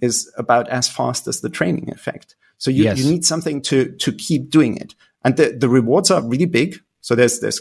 is 0.00 0.32
about 0.36 0.68
as 0.68 0.88
fast 0.88 1.26
as 1.26 1.40
the 1.40 1.50
training 1.50 1.90
effect. 1.90 2.36
So 2.58 2.70
you, 2.70 2.84
yes. 2.84 2.98
you 2.98 3.10
need 3.10 3.24
something 3.24 3.60
to, 3.62 3.90
to 3.96 4.12
keep 4.12 4.50
doing 4.50 4.76
it. 4.76 4.94
And 5.24 5.36
the, 5.36 5.50
the 5.50 5.68
rewards 5.68 6.10
are 6.10 6.22
really 6.22 6.46
big. 6.46 6.80
So 7.00 7.14
there's, 7.14 7.40
there's 7.40 7.60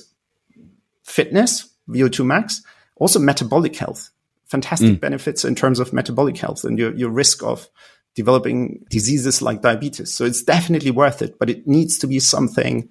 fitness, 1.03 1.69
VO2 1.89 2.25
max, 2.25 2.61
also 2.97 3.19
metabolic 3.19 3.75
health 3.75 4.11
fantastic 4.49 4.89
mm. 4.89 4.99
benefits 4.99 5.45
in 5.45 5.55
terms 5.55 5.79
of 5.79 5.93
metabolic 5.93 6.37
health 6.37 6.63
and 6.63 6.77
your, 6.77 6.93
your 6.95 7.09
risk 7.09 7.43
of 7.43 7.69
developing 8.15 8.83
diseases 8.89 9.41
like 9.41 9.61
diabetes. 9.61 10.13
So 10.13 10.25
it's 10.25 10.43
definitely 10.43 10.91
worth 10.91 11.21
it, 11.21 11.37
but 11.39 11.49
it 11.49 11.67
needs 11.67 11.97
to 11.99 12.07
be 12.07 12.19
something 12.19 12.89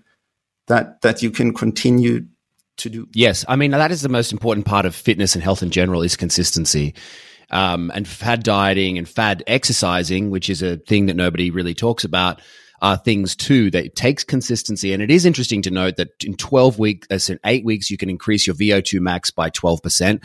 that, 0.69 1.01
that 1.03 1.23
you 1.23 1.31
can 1.31 1.53
continue 1.53 2.27
to 2.77 2.89
do. 2.89 3.09
Yes. 3.13 3.45
I 3.49 3.57
mean, 3.57 3.73
that 3.73 3.91
is 3.91 4.03
the 4.03 4.09
most 4.09 4.33
important 4.33 4.67
part 4.67 4.87
of 4.87 4.95
fitness 4.95 5.35
and 5.35 5.43
health 5.43 5.63
in 5.63 5.71
general 5.71 6.03
is 6.03 6.17
consistency. 6.17 6.95
Um, 7.51 7.91
and 7.95 8.07
fad 8.07 8.43
dieting 8.43 8.99
and 8.99 9.09
fad 9.09 9.43
exercising, 9.47 10.31
which 10.31 10.49
is 10.51 10.63
a 10.63 10.77
thing 10.77 11.07
that 11.07 11.17
nobody 11.17 11.51
really 11.51 11.75
talks 11.75 12.05
about, 12.05 12.41
are 12.81 12.97
things 12.97 13.35
too 13.35 13.71
that 13.73 13.97
takes 13.97 14.23
consistency. 14.23 14.93
And 14.93 15.03
it 15.03 15.11
is 15.11 15.27
interesting 15.27 15.63
to 15.63 15.71
note 15.71 15.97
that 15.97 16.23
in 16.23 16.37
12 16.37 16.79
weeks, 16.79 17.09
as 17.11 17.29
in 17.29 17.41
eight 17.45 17.65
weeks, 17.65 17.91
you 17.91 17.97
can 17.97 18.11
increase 18.11 18.47
your 18.47 18.55
VO2 18.55 19.01
max 19.01 19.31
by 19.31 19.51
12% 19.51 20.23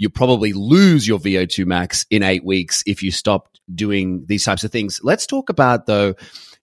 you 0.00 0.08
probably 0.08 0.54
lose 0.54 1.06
your 1.06 1.18
VO2 1.18 1.66
max 1.66 2.06
in 2.08 2.22
eight 2.22 2.42
weeks 2.42 2.82
if 2.86 3.02
you 3.02 3.10
stop 3.10 3.48
doing 3.72 4.24
these 4.26 4.42
types 4.42 4.64
of 4.64 4.72
things. 4.72 4.98
Let's 5.02 5.26
talk 5.26 5.50
about 5.50 5.84
though, 5.84 6.14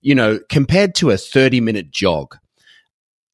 you 0.02 0.16
know, 0.16 0.40
compared 0.50 0.96
to 0.96 1.12
a 1.12 1.18
30 1.18 1.62
minute 1.62 1.92
jog, 1.92 2.36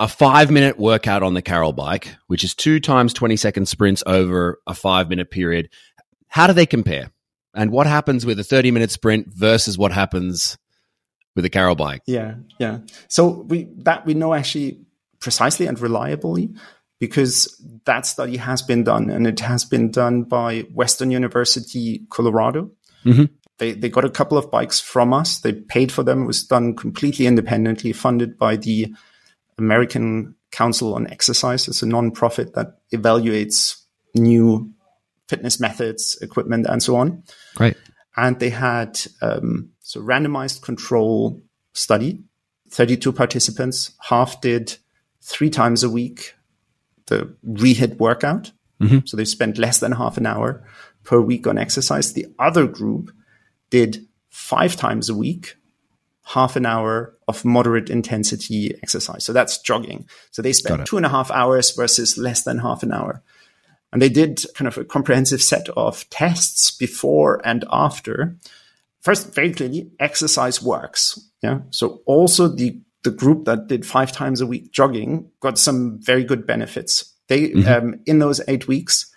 a 0.02 0.10
five 0.10 0.52
minute 0.52 0.78
workout 0.78 1.24
on 1.24 1.36
the 1.36 1.42
Carol 1.42 1.72
bike, 1.72 2.14
which 2.28 2.44
is 2.44 2.54
two 2.54 2.82
times 2.82 3.14
20 3.14 3.38
second 3.38 3.70
sprints 3.70 4.04
over 4.06 4.60
a 4.68 4.74
five 4.74 5.08
minute 5.08 5.32
period. 5.32 5.70
How 6.28 6.48
do 6.48 6.54
they 6.54 6.66
compare? 6.66 7.10
And 7.56 7.72
what 7.72 7.88
happens 7.88 8.26
with 8.26 8.38
a 8.38 8.44
30 8.44 8.72
minute 8.72 8.92
sprint 8.92 9.28
versus 9.34 9.78
what 9.78 9.94
happens 9.94 10.58
with 11.34 11.46
a 11.46 11.50
Carol 11.50 11.76
bike? 11.76 12.02
Yeah, 12.08 12.36
yeah. 12.60 12.80
So 13.08 13.46
we 13.48 13.70
that 13.78 14.06
we 14.06 14.16
know 14.16 14.34
actually 14.34 14.82
precisely 15.22 15.66
and 15.66 15.80
reliably 15.80 16.50
because 17.04 17.62
that 17.84 18.06
study 18.06 18.38
has 18.38 18.62
been 18.62 18.82
done 18.86 19.10
and 19.10 19.28
it 19.28 19.42
has 19.42 19.66
been 19.66 19.92
done 19.92 20.24
by 20.24 20.62
Western 20.74 21.12
University, 21.12 22.06
Colorado. 22.10 22.72
Mm-hmm. 23.04 23.26
They, 23.58 23.74
they 23.74 23.90
got 23.90 24.06
a 24.06 24.10
couple 24.10 24.38
of 24.38 24.50
bikes 24.50 24.80
from 24.80 25.12
us. 25.12 25.42
They 25.42 25.52
paid 25.52 25.92
for 25.92 26.02
them. 26.02 26.24
It 26.24 26.28
was 26.28 26.44
done 26.44 26.78
completely 26.78 27.26
independently, 27.28 27.92
funded 27.92 28.38
by 28.38 28.56
the 28.56 28.96
American 29.58 30.36
Council 30.52 30.96
on 30.96 31.08
Exercise. 31.08 31.68
It's 31.68 31.84
a 31.84 31.88
nonprofit 31.88 32.54
that 32.54 32.78
evaluates 32.94 33.84
new 34.16 34.72
fitness 35.28 35.60
methods, 35.60 36.18
equipment, 36.22 36.68
and 36.70 36.82
so 36.82 36.96
on. 36.96 37.24
Right. 37.60 37.76
And 38.16 38.40
they 38.40 38.50
had 38.50 38.98
um, 39.22 39.72
so 39.82 40.00
randomized 40.00 40.62
control 40.62 41.44
study. 41.74 42.24
Thirty-two 42.70 43.12
participants. 43.12 43.92
Half 44.00 44.40
did 44.40 44.78
three 45.22 45.50
times 45.50 45.84
a 45.84 45.90
week 45.90 46.34
the 47.08 47.36
rehit 47.46 47.98
workout. 47.98 48.52
Mm-hmm. 48.82 49.00
So 49.06 49.18
they 49.18 49.26
spent 49.26 49.58
less 49.58 49.80
than 49.80 49.92
half 49.94 50.18
an 50.18 50.26
hour 50.26 50.66
per 51.04 51.20
week 51.22 51.48
on 51.48 51.58
exercise. 51.58 52.14
The 52.14 52.28
other 52.40 52.68
group 52.68 53.12
did 53.70 54.06
five 54.30 54.76
times 54.76 55.10
a 55.10 55.16
week, 55.16 55.56
half 56.26 56.56
an 56.56 56.66
hour 56.66 57.16
of 57.28 57.46
moderate 57.46 57.90
intensity 57.90 58.74
exercise. 58.82 59.24
So 59.24 59.34
that's 59.34 59.60
jogging. 59.60 60.08
So 60.32 60.42
they 60.42 60.54
spent 60.54 60.86
two 60.86 60.98
and 60.98 61.06
a 61.06 61.10
half 61.10 61.32
hours 61.32 61.72
versus 61.72 62.18
less 62.18 62.44
than 62.44 62.60
half 62.60 62.84
an 62.84 62.94
hour. 62.94 63.22
And 63.92 64.02
they 64.02 64.10
did 64.10 64.44
kind 64.56 64.68
of 64.68 64.78
a 64.78 64.84
comprehensive 64.84 65.42
set 65.42 65.70
of 65.70 66.10
tests 66.10 66.72
before 66.72 67.40
and 67.46 67.64
after. 67.72 68.38
First, 69.02 69.36
very 69.36 69.54
clearly, 69.54 69.92
exercise 70.00 70.64
works. 70.64 71.20
Yeah. 71.42 71.60
So 71.70 72.02
also 72.06 72.48
the, 72.48 72.82
the 73.04 73.12
group 73.12 73.46
that 73.46 73.68
did 73.68 73.86
five 73.86 74.12
times 74.12 74.42
a 74.42 74.48
week 74.48 74.72
jogging 74.72 75.30
got 75.40 75.58
some 75.58 76.00
very 76.02 76.24
good 76.24 76.48
benefits. 76.48 77.14
They, 77.28 77.50
mm-hmm. 77.50 77.72
um, 77.72 78.00
in 78.06 78.20
those 78.20 78.42
eight 78.48 78.68
weeks, 78.68 79.12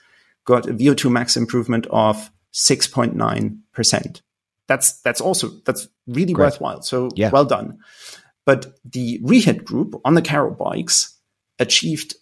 got 0.45 0.69
a 0.69 0.73
VO2 0.73 1.11
max 1.11 1.37
improvement 1.37 1.87
of 1.91 2.31
6.9%. 2.53 4.21
That's, 4.69 5.01
that's 5.03 5.21
also, 5.21 5.51
that's 5.65 5.89
really 6.07 6.33
Great. 6.33 6.47
worthwhile. 6.47 6.83
So 6.83 7.11
yeah. 7.15 7.31
well 7.31 7.45
done. 7.45 7.79
But 8.45 8.79
the 8.85 9.21
Rehit 9.21 9.65
group 9.65 10.01
on 10.05 10.15
the 10.15 10.23
Carol 10.23 10.55
bikes 10.55 11.19
achieved 11.59 12.15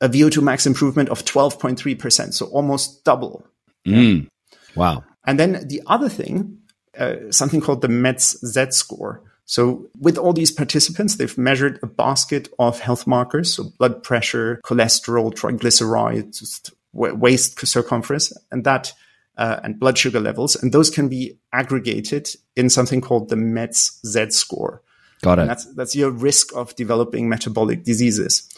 a 0.00 0.08
VO2 0.08 0.42
max 0.42 0.66
improvement 0.66 1.08
of 1.08 1.24
12.3%, 1.24 2.34
so 2.34 2.46
almost 2.46 3.04
double. 3.04 3.44
Mm. 3.86 4.28
Wow. 4.76 5.04
And 5.26 5.38
then 5.38 5.66
the 5.68 5.82
other 5.86 6.08
thing, 6.08 6.58
uh, 6.98 7.16
something 7.30 7.60
called 7.60 7.80
the 7.80 7.88
METS 7.88 8.38
Z 8.46 8.66
score. 8.70 9.22
So 9.46 9.88
with 9.98 10.16
all 10.16 10.32
these 10.32 10.50
participants, 10.50 11.16
they've 11.16 11.36
measured 11.36 11.78
a 11.82 11.86
basket 11.86 12.48
of 12.58 12.80
health 12.80 13.06
markers, 13.06 13.54
so 13.54 13.64
blood 13.78 14.02
pressure, 14.02 14.60
cholesterol, 14.64 15.34
triglycerides, 15.34 16.70
waist 16.92 17.66
circumference, 17.66 18.32
and 18.50 18.64
that 18.64 18.92
uh, 19.36 19.60
and 19.64 19.78
blood 19.80 19.98
sugar 19.98 20.20
levels, 20.20 20.54
and 20.56 20.72
those 20.72 20.90
can 20.90 21.08
be 21.08 21.36
aggregated 21.52 22.28
in 22.56 22.70
something 22.70 23.00
called 23.00 23.28
the 23.28 23.36
METS 23.36 24.00
Z 24.06 24.30
score. 24.30 24.80
Got 25.22 25.38
it. 25.38 25.42
And 25.42 25.50
that's 25.50 25.64
that's 25.74 25.96
your 25.96 26.10
risk 26.10 26.54
of 26.54 26.76
developing 26.76 27.28
metabolic 27.28 27.82
diseases. 27.84 28.48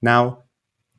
Now, 0.00 0.44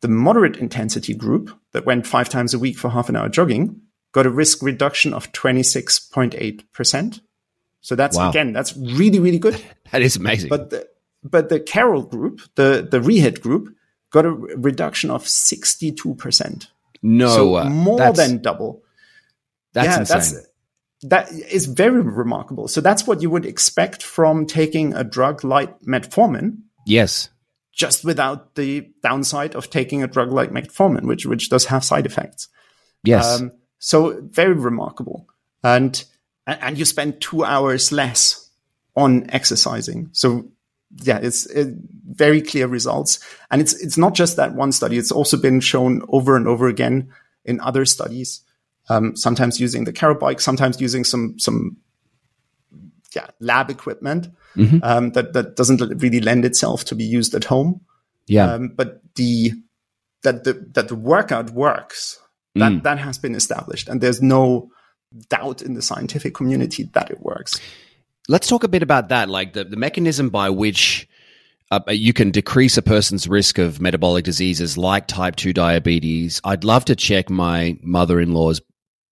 the 0.01 0.07
moderate 0.07 0.57
intensity 0.57 1.13
group 1.13 1.57
that 1.71 1.85
went 1.85 2.07
five 2.07 2.27
times 2.29 2.53
a 2.53 2.59
week 2.59 2.77
for 2.77 2.89
half 2.89 3.09
an 3.09 3.15
hour 3.15 3.29
jogging 3.29 3.81
got 4.11 4.25
a 4.25 4.29
risk 4.29 4.61
reduction 4.61 5.13
of 5.13 5.31
26.8%. 5.31 7.21
So 7.81 7.95
that's 7.95 8.17
wow. 8.17 8.29
again, 8.29 8.53
that's 8.53 8.75
really, 8.77 9.19
really 9.19 9.39
good. 9.39 9.61
that 9.91 10.01
is 10.01 10.15
amazing. 10.15 10.49
But 10.49 10.69
the, 10.69 10.87
but 11.23 11.49
the 11.49 11.59
Carol 11.59 12.03
group, 12.03 12.41
the, 12.55 12.87
the 12.89 12.99
Rehit 12.99 13.41
group, 13.41 13.75
got 14.11 14.25
a 14.25 14.31
reduction 14.31 15.09
of 15.09 15.23
62%. 15.23 16.67
No, 17.03 17.27
so 17.27 17.57
uh, 17.57 17.69
more 17.69 18.13
than 18.13 18.41
double. 18.41 18.83
That's 19.73 19.87
yeah, 19.87 19.99
insane. 19.99 20.17
That's, 20.17 20.47
that 21.03 21.31
is 21.51 21.65
very 21.65 22.01
remarkable. 22.01 22.67
So 22.67 22.81
that's 22.81 23.07
what 23.07 23.21
you 23.21 23.29
would 23.29 23.45
expect 23.45 24.03
from 24.03 24.45
taking 24.45 24.93
a 24.93 25.03
drug 25.03 25.43
like 25.43 25.81
metformin. 25.81 26.59
Yes 26.85 27.29
just 27.71 28.03
without 28.03 28.55
the 28.55 28.87
downside 29.01 29.55
of 29.55 29.69
taking 29.69 30.03
a 30.03 30.07
drug 30.07 30.31
like 30.31 30.51
metformin, 30.51 31.03
which 31.03 31.25
which 31.25 31.49
does 31.49 31.65
have 31.65 31.83
side 31.83 32.05
effects. 32.05 32.47
Yes. 33.03 33.41
Um, 33.41 33.53
so 33.79 34.21
very 34.21 34.53
remarkable, 34.53 35.27
and 35.63 36.03
and 36.47 36.77
you 36.77 36.85
spend 36.85 37.21
two 37.21 37.43
hours 37.43 37.91
less 37.91 38.49
on 38.95 39.29
exercising. 39.29 40.09
So 40.11 40.49
yeah, 41.03 41.19
it's 41.21 41.45
it, 41.47 41.75
very 42.09 42.41
clear 42.41 42.67
results, 42.67 43.19
and 43.49 43.61
it's 43.61 43.73
it's 43.81 43.97
not 43.97 44.13
just 44.13 44.35
that 44.37 44.55
one 44.55 44.71
study. 44.71 44.97
It's 44.97 45.11
also 45.11 45.37
been 45.37 45.59
shown 45.61 46.01
over 46.09 46.35
and 46.35 46.47
over 46.47 46.67
again 46.67 47.11
in 47.45 47.59
other 47.61 47.85
studies. 47.85 48.41
Um, 48.89 49.15
sometimes 49.15 49.59
using 49.59 49.85
the 49.85 49.93
Carol 49.93 50.15
bike, 50.17 50.41
sometimes 50.41 50.81
using 50.81 51.03
some 51.03 51.39
some 51.39 51.77
yeah 53.15 53.27
lab 53.39 53.69
equipment 53.69 54.29
mm-hmm. 54.55 54.79
um, 54.83 55.11
that 55.11 55.33
that 55.33 55.55
doesn't 55.55 55.79
really 56.01 56.19
lend 56.19 56.43
itself 56.43 56.83
to 56.85 56.95
be 56.95 57.03
used 57.03 57.33
at 57.35 57.45
home. 57.45 57.81
Yeah, 58.27 58.53
um, 58.53 58.69
but 58.75 59.01
the 59.15 59.53
that 60.23 60.43
the 60.43 60.53
that 60.73 60.89
the 60.89 60.95
workout 60.95 61.51
works 61.51 62.19
that 62.55 62.71
mm. 62.71 62.83
that 62.83 62.99
has 62.99 63.17
been 63.17 63.35
established, 63.35 63.87
and 63.87 64.01
there's 64.01 64.21
no 64.21 64.71
doubt 65.29 65.61
in 65.61 65.73
the 65.73 65.81
scientific 65.81 66.33
community 66.33 66.83
that 66.93 67.11
it 67.11 67.21
works. 67.21 67.59
Let's 68.27 68.47
talk 68.47 68.63
a 68.63 68.67
bit 68.67 68.83
about 68.83 69.09
that, 69.09 69.29
like 69.29 69.53
the, 69.53 69.63
the 69.63 69.75
mechanism 69.75 70.29
by 70.29 70.49
which 70.49 71.07
uh, 71.71 71.79
you 71.89 72.13
can 72.13 72.31
decrease 72.31 72.77
a 72.77 72.81
person's 72.81 73.27
risk 73.27 73.57
of 73.57 73.81
metabolic 73.81 74.25
diseases 74.25 74.77
like 74.77 75.07
type 75.07 75.35
2 75.37 75.53
diabetes. 75.53 76.41
I'd 76.43 76.63
love 76.63 76.85
to 76.85 76.95
check 76.95 77.29
my 77.29 77.77
mother 77.81 78.19
in 78.19 78.33
law's 78.33 78.61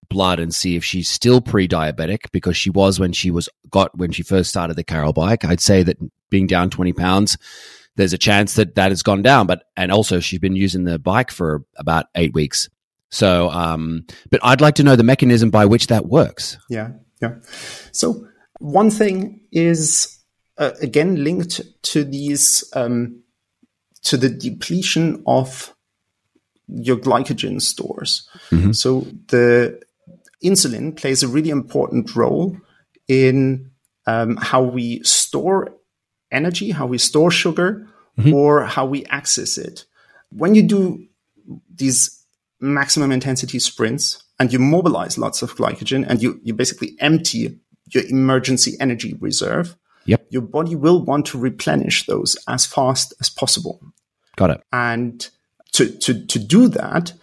blood 0.10 0.40
and 0.40 0.54
see 0.54 0.76
if 0.76 0.84
she's 0.84 1.08
still 1.08 1.40
pre-diabetic 1.40 2.32
because 2.32 2.58
she 2.58 2.70
was 2.70 3.00
when 3.00 3.14
she 3.14 3.32
was 3.32 3.48
got 3.70 3.96
when 3.98 4.12
she 4.12 4.24
first 4.24 4.50
started 4.50 4.76
the 4.76 4.84
Carol 4.84 5.14
bike. 5.14 5.46
I'd 5.46 5.62
say 5.62 5.84
that 5.84 5.98
being 6.30 6.48
down 6.48 6.70
20 6.70 6.94
pounds, 6.94 7.38
there's 7.96 8.14
a 8.14 8.18
chance 8.18 8.56
that 8.56 8.76
that 8.76 8.92
has 8.92 9.04
gone 9.04 9.22
down. 9.22 9.48
But 9.48 9.64
and 9.78 9.92
also 9.92 10.20
she's 10.20 10.40
been 10.40 10.56
using 10.56 10.84
the 10.84 11.00
bike 11.00 11.32
for 11.32 11.64
about 11.78 12.08
eight 12.16 12.34
weeks. 12.34 12.70
So, 13.10 13.50
um, 13.50 14.06
but 14.30 14.40
I'd 14.44 14.62
like 14.62 14.76
to 14.76 14.84
know 14.84 14.96
the 14.96 15.04
mechanism 15.04 15.50
by 15.50 15.66
which 15.66 15.88
that 15.88 16.06
works. 16.06 16.58
Yeah, 16.70 16.92
yeah. 17.22 17.36
So 17.92 18.28
one 18.60 18.92
thing 18.92 19.42
is 19.52 20.20
uh, 20.58 20.72
again 20.82 21.24
linked 21.24 21.62
to 21.84 22.04
these 22.04 22.64
um, 22.76 23.24
to 24.04 24.18
the 24.18 24.30
depletion 24.30 25.24
of 25.26 25.74
your 26.68 26.98
glycogen 26.98 27.62
stores. 27.62 28.30
Mm-hmm. 28.52 28.74
So 28.74 29.08
the 29.28 29.82
insulin 30.44 30.96
plays 30.96 31.24
a 31.24 31.28
really 31.28 31.50
important 31.50 32.16
role 32.16 32.56
in 33.08 33.72
um, 34.06 34.38
how 34.38 34.62
we 34.62 35.02
store 35.04 35.76
energy, 36.32 36.72
how 36.72 36.86
we 36.86 37.00
store 37.00 37.32
sugar, 37.32 37.88
mm-hmm. 38.18 38.34
or 38.34 38.66
how 38.66 38.86
we 38.86 39.06
access 39.06 39.58
it. 39.58 39.86
When 40.32 40.54
you 40.54 40.64
do 40.64 41.08
these 41.74 42.19
maximum 42.60 43.12
intensity 43.12 43.60
sprints 43.60 44.24
and 44.40 44.52
you 44.54 44.60
mobilize 44.60 45.18
lots 45.18 45.42
of 45.42 45.56
glycogen 45.56 46.06
and 46.08 46.22
you, 46.22 46.40
you 46.44 46.54
basically 46.54 46.96
empty 47.00 47.60
your 47.94 48.04
emergency 48.08 48.76
energy 48.80 49.16
reserve, 49.20 49.76
yep. 50.06 50.26
your 50.30 50.42
body 50.42 50.76
will 50.76 51.04
want 51.04 51.26
to 51.28 51.38
replenish 51.38 52.06
those 52.06 52.38
as 52.48 52.66
fast 52.66 53.14
as 53.20 53.30
possible. 53.30 53.82
Got 54.36 54.52
it. 54.52 54.62
And 54.72 55.28
to, 55.74 55.90
to, 55.90 56.26
to 56.26 56.40
do 56.40 56.68
that, 56.70 57.14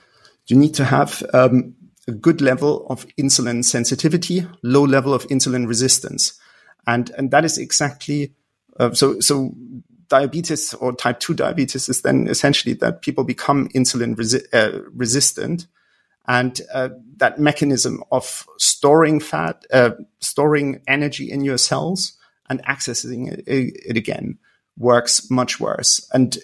you 0.47 0.57
need 0.57 0.75
to 0.75 0.85
have 0.85 1.23
um, 1.33 1.75
a 2.09 2.13
good 2.13 2.41
level 2.41 2.87
of 2.89 3.07
insulin 3.17 3.65
sensitivity, 3.65 4.47
low 4.63 4.85
level 4.85 5.15
of 5.15 5.27
insulin 5.29 5.67
resistance. 5.67 6.39
And, 6.87 7.11
and 7.11 7.31
that 7.31 7.45
is 7.45 7.59
exactly, 7.59 8.35
uh, 8.79 8.93
so, 8.93 9.21
so 9.21 9.53
diabetes 10.09 10.75
or 10.75 10.95
type 10.95 11.21
2 11.21 11.35
diabetes 11.35 11.89
is 11.89 12.03
then 12.03 12.29
essentially 12.29 12.75
that 12.75 13.03
people 13.03 13.25
become 13.25 13.69
insulin 13.71 14.15
resi- 14.15 14.47
uh, 14.53 14.83
resistant. 14.93 15.67
And 16.29 16.61
uh, 16.73 16.91
that 17.19 17.39
mechanism 17.39 18.03
of 18.11 18.47
storing 18.59 19.21
fat, 19.21 19.65
uh, 19.73 19.91
storing 20.21 20.83
energy 20.89 21.31
in 21.31 21.45
your 21.45 21.59
cells 21.59 22.17
and 22.49 22.65
accessing 22.65 23.33
it, 23.33 23.45
it, 23.47 23.97
again 23.97 24.39
works 24.77 25.31
much 25.31 25.61
worse. 25.61 26.09
And 26.13 26.37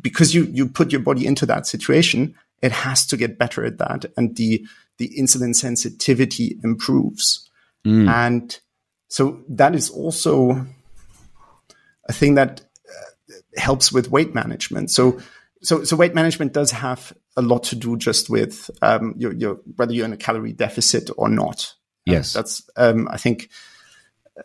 because 0.00 0.34
you, 0.34 0.44
you 0.44 0.68
put 0.68 0.92
your 0.92 1.00
body 1.00 1.26
into 1.26 1.46
that 1.46 1.66
situation, 1.66 2.34
it 2.62 2.72
has 2.72 3.06
to 3.06 3.16
get 3.16 3.38
better 3.38 3.64
at 3.64 3.78
that. 3.78 4.04
And 4.16 4.36
the, 4.36 4.66
the 4.98 5.10
insulin 5.18 5.54
sensitivity 5.54 6.58
improves. 6.62 7.48
Mm. 7.86 8.08
And 8.08 8.60
so 9.08 9.42
that 9.48 9.74
is 9.74 9.90
also 9.90 10.66
a 12.08 12.12
thing 12.12 12.34
that 12.34 12.62
helps 13.56 13.92
with 13.92 14.10
weight 14.10 14.34
management. 14.34 14.90
So, 14.90 15.20
so, 15.62 15.84
so 15.84 15.96
weight 15.96 16.14
management 16.14 16.52
does 16.52 16.70
have 16.70 17.12
a 17.36 17.42
lot 17.42 17.64
to 17.64 17.76
do 17.76 17.96
just 17.96 18.30
with 18.30 18.70
um, 18.82 19.14
your, 19.16 19.32
your, 19.32 19.60
whether 19.76 19.92
you're 19.92 20.06
in 20.06 20.12
a 20.12 20.16
calorie 20.16 20.52
deficit 20.52 21.10
or 21.16 21.28
not. 21.28 21.74
Yes, 22.06 22.32
that's 22.32 22.68
um, 22.76 23.08
I 23.08 23.18
think 23.18 23.50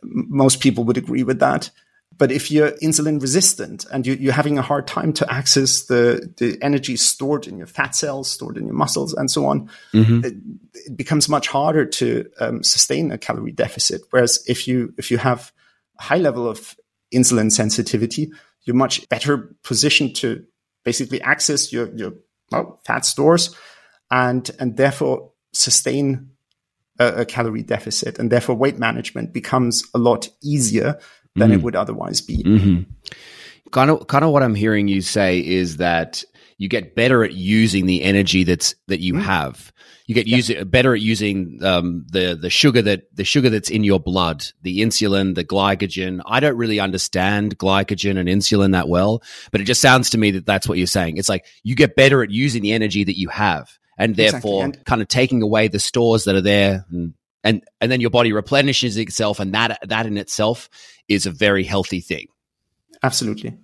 most 0.03 0.59
people 0.59 0.83
would 0.83 0.97
agree 0.97 1.23
with 1.23 1.39
that. 1.39 1.71
But 2.17 2.31
if 2.31 2.49
you're 2.49 2.71
insulin 2.71 3.21
resistant 3.21 3.85
and 3.91 4.07
you, 4.07 4.29
are 4.29 4.33
having 4.33 4.57
a 4.57 4.61
hard 4.61 4.87
time 4.87 5.11
to 5.13 5.31
access 5.31 5.83
the, 5.83 6.33
the 6.37 6.57
energy 6.61 6.95
stored 6.95 7.45
in 7.45 7.57
your 7.57 7.67
fat 7.67 7.93
cells, 7.93 8.29
stored 8.29 8.57
in 8.57 8.67
your 8.67 8.75
muscles, 8.75 9.13
and 9.13 9.29
so 9.29 9.45
on, 9.45 9.69
mm-hmm. 9.91 10.23
it, 10.23 10.33
it, 10.73 10.95
becomes 10.95 11.27
much 11.27 11.49
harder 11.49 11.85
to 11.85 12.29
um, 12.39 12.63
sustain 12.63 13.11
a 13.11 13.17
calorie 13.17 13.51
deficit. 13.51 14.01
Whereas 14.11 14.43
if 14.47 14.65
you 14.67 14.93
if 14.97 15.11
you 15.11 15.17
have 15.17 15.51
a 15.99 16.03
high 16.03 16.17
level 16.17 16.47
of 16.47 16.77
insulin 17.13 17.51
sensitivity, 17.51 18.31
you're 18.65 18.75
much 18.75 19.07
better 19.09 19.55
positioned 19.63 20.15
to 20.17 20.43
basically 20.83 21.21
access 21.21 21.71
your 21.71 21.95
your 21.95 22.13
well, 22.51 22.79
fat 22.85 23.05
stores 23.05 23.55
and 24.11 24.51
and 24.59 24.77
therefore 24.77 25.31
sustain 25.53 26.31
a, 26.99 27.21
a 27.21 27.25
calorie 27.25 27.63
deficit, 27.63 28.19
and 28.19 28.31
therefore 28.31 28.55
weight 28.55 28.77
management 28.77 29.33
becomes 29.33 29.83
a 29.93 29.97
lot 29.97 30.29
easier 30.43 30.99
than 31.35 31.51
mm. 31.51 31.55
it 31.55 31.61
would 31.61 31.75
otherwise 31.75 32.21
be. 32.21 32.43
Mm-hmm. 32.43 32.91
Kind 33.71 33.91
of, 33.91 34.07
kind 34.07 34.23
of 34.23 34.31
what 34.31 34.43
I'm 34.43 34.55
hearing 34.55 34.87
you 34.87 35.01
say 35.01 35.39
is 35.39 35.77
that 35.77 36.23
you 36.57 36.69
get 36.69 36.95
better 36.95 37.23
at 37.23 37.33
using 37.33 37.85
the 37.85 38.03
energy 38.03 38.43
that's 38.43 38.75
that 38.87 39.01
you 39.01 39.15
have. 39.15 39.73
You 40.07 40.15
get 40.15 40.27
use 40.27 40.51
better 40.65 40.93
at 40.93 41.01
using 41.01 41.59
um, 41.63 42.05
the 42.09 42.35
the 42.39 42.49
sugar 42.49 42.81
that 42.83 43.13
the 43.15 43.25
sugar 43.25 43.49
that's 43.49 43.69
in 43.69 43.83
your 43.83 43.99
blood, 43.99 44.45
the 44.61 44.81
insulin, 44.81 45.35
the 45.35 45.43
glycogen. 45.43 46.21
I 46.25 46.39
don't 46.39 46.55
really 46.57 46.79
understand 46.79 47.57
glycogen 47.57 48.17
and 48.17 48.29
insulin 48.29 48.73
that 48.73 48.87
well, 48.87 49.21
but 49.51 49.61
it 49.61 49.65
just 49.65 49.81
sounds 49.81 50.11
to 50.11 50.17
me 50.17 50.31
that 50.31 50.45
that's 50.45 50.67
what 50.69 50.77
you're 50.77 50.87
saying. 50.87 51.17
It's 51.17 51.29
like 51.29 51.45
you 51.63 51.75
get 51.75 51.95
better 51.95 52.21
at 52.23 52.29
using 52.29 52.61
the 52.61 52.73
energy 52.73 53.03
that 53.03 53.17
you 53.17 53.29
have, 53.29 53.77
and 53.97 54.15
therefore 54.15 54.65
And- 54.65 54.85
kind 54.85 55.01
of 55.01 55.07
taking 55.07 55.41
away 55.41 55.67
the 55.67 55.79
stores 55.79 56.25
that 56.25 56.35
are 56.35 56.41
there, 56.41 56.85
and 56.91 57.13
and 57.43 57.63
and 57.81 57.91
then 57.91 57.99
your 57.99 58.11
body 58.11 58.31
replenishes 58.31 58.97
itself, 58.97 59.39
and 59.39 59.53
that 59.55 59.79
that 59.87 60.05
in 60.05 60.17
itself 60.17 60.69
is 61.07 61.25
a 61.25 61.31
very 61.31 61.63
healthy 61.63 61.99
thing. 61.99 62.27
Absolutely. 63.03 63.57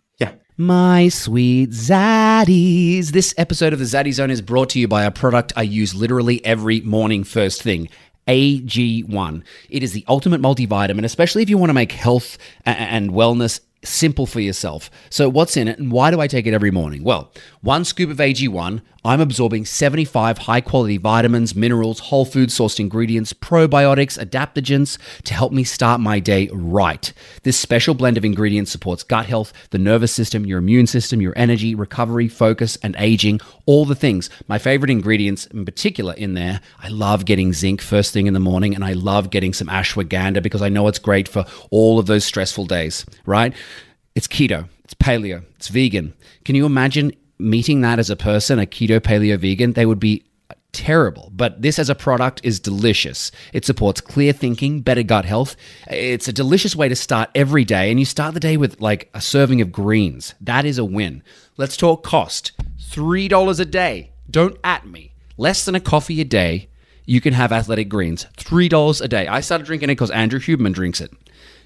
My 0.62 1.10
sweet 1.10 1.72
Zaddies. 1.72 3.08
This 3.08 3.34
episode 3.36 3.74
of 3.74 3.80
the 3.80 3.86
Zaddy 3.86 4.14
Zone 4.14 4.30
is 4.30 4.44
brought 4.44 4.70
to 4.70 4.80
you 4.80 4.88
by 4.88 5.06
a 5.06 5.10
product 5.10 5.52
I 5.56 5.64
use 5.64 5.96
literally 5.96 6.46
every 6.46 6.82
morning 6.82 7.24
first 7.24 7.64
thing. 7.64 7.90
AG1. 8.28 9.44
It 9.72 9.82
is 9.82 9.94
the 9.94 10.06
ultimate 10.08 10.40
multivitamin, 10.40 11.04
especially 11.04 11.42
if 11.42 11.50
you 11.50 11.58
want 11.58 11.72
to 11.72 11.74
make 11.74 11.94
health 11.94 12.38
and 12.64 13.10
wellness 13.10 13.60
simple 13.84 14.26
for 14.26 14.40
yourself. 14.40 14.90
So, 15.10 15.30
what's 15.30 15.58
in 15.58 15.68
it 15.68 15.80
and 15.80 15.92
why 15.92 16.12
do 16.12 16.20
I 16.20 16.28
take 16.28 16.48
it 16.48 16.54
every 16.54 16.72
morning? 16.72 17.04
Well, 17.04 17.32
one 17.62 17.86
scoop 17.86 18.10
of 18.10 18.18
AG1, 18.18 18.82
I'm 19.04 19.20
absorbing 19.20 19.66
75 19.66 20.38
high 20.38 20.62
quality 20.62 20.98
vitamins, 20.98 21.56
minerals, 21.56 22.00
whole 22.00 22.24
food 22.24 22.50
sourced 22.50 22.80
ingredients, 22.80 23.34
probiotics, 23.34 24.24
adaptogens 24.24 25.00
to 25.24 25.34
help 25.34 25.52
me 25.52 25.64
start 25.64 26.00
my 26.00 26.20
day 26.20 26.50
right. 26.54 27.12
This 27.42 27.60
special 27.60 27.96
blend 27.96 28.18
of 28.18 28.26
ingredients 28.26 28.72
supports 28.72 29.02
gut 29.02 29.26
health, 29.26 29.54
the 29.72 29.80
nervous 29.80 30.12
system, 30.12 30.46
your 30.46 30.60
immune 30.60 30.86
system, 30.86 31.20
your 31.20 31.34
energy, 31.36 31.74
recovery, 31.74 32.28
focus, 32.28 32.78
and 32.84 32.96
aging, 33.00 33.40
all 33.66 33.86
the 33.86 33.96
things. 33.96 34.30
My 34.48 34.60
favorite 34.60 34.92
ingredients 34.92 35.48
in 35.48 35.66
particular 35.66 36.14
in 36.14 36.36
there, 36.36 36.62
I 36.80 36.90
love 36.90 37.26
getting 37.26 37.54
zinc 37.54 37.82
first 37.82 38.14
thing 38.14 38.28
in 38.28 38.36
the 38.36 38.40
morning, 38.40 38.76
and 38.76 38.86
I 38.86 38.94
love 38.94 39.32
getting 39.32 39.54
some 39.54 39.68
ashwagandha 39.68 40.44
because 40.44 40.62
I 40.62 40.70
know 40.70 40.88
it's 40.88 41.00
great 41.00 41.28
for 41.28 41.46
all 41.72 41.98
of 41.98 42.06
those 42.06 42.24
stressful 42.24 42.68
days, 42.68 43.04
right? 43.26 43.56
It's 44.16 44.28
keto, 44.28 44.68
it's 44.84 44.94
paleo, 44.94 45.44
it's 45.56 45.70
vegan. 45.70 46.14
Can 46.44 46.56
you 46.56 46.66
imagine 46.66 47.14
meeting 47.40 47.82
that 47.82 48.00
as 48.00 48.10
a 48.10 48.16
person, 48.16 48.60
a 48.60 48.66
keto, 48.66 49.00
paleo, 49.00 49.38
vegan? 49.38 49.74
They 49.74 49.86
would 49.86 50.00
be 50.00 50.26
terrible. 50.74 51.32
But 51.34 51.62
this 51.62 51.80
as 51.80 51.90
a 51.90 51.96
product 51.96 52.42
is 52.44 52.60
delicious. 52.60 53.32
It 53.54 53.66
supports 53.66 54.02
clear 54.02 54.34
thinking, 54.34 54.82
better 54.82 55.04
gut 55.04 55.26
health. 55.26 55.56
It's 55.90 56.28
a 56.28 56.34
delicious 56.34 56.76
way 56.76 56.90
to 56.90 56.96
start 56.96 57.30
every 57.36 57.66
day. 57.66 57.90
And 57.90 58.00
you 58.00 58.06
start 58.06 58.34
the 58.34 58.40
day 58.40 58.58
with 58.58 58.82
like 58.82 59.10
a 59.14 59.22
serving 59.22 59.62
of 59.62 59.72
greens. 59.72 60.34
That 60.42 60.66
is 60.66 60.78
a 60.78 60.86
win. 60.86 61.24
Let's 61.58 61.78
talk 61.78 62.04
cost 62.04 62.52
$3 62.80 63.60
a 63.60 63.66
day. 63.66 64.12
Don't 64.30 64.58
at 64.64 64.88
me. 64.88 65.14
Less 65.38 65.66
than 65.66 65.76
a 65.76 65.80
coffee 65.80 66.22
a 66.22 66.26
day. 66.26 66.70
You 67.06 67.20
can 67.20 67.34
have 67.34 67.52
athletic 67.52 67.90
greens. 67.90 68.28
$3 68.38 69.02
a 69.02 69.08
day. 69.08 69.28
I 69.28 69.42
started 69.42 69.68
drinking 69.68 69.90
it 69.90 69.94
because 69.94 70.12
Andrew 70.12 70.40
Huberman 70.40 70.74
drinks 70.74 71.02
it. 71.02 71.12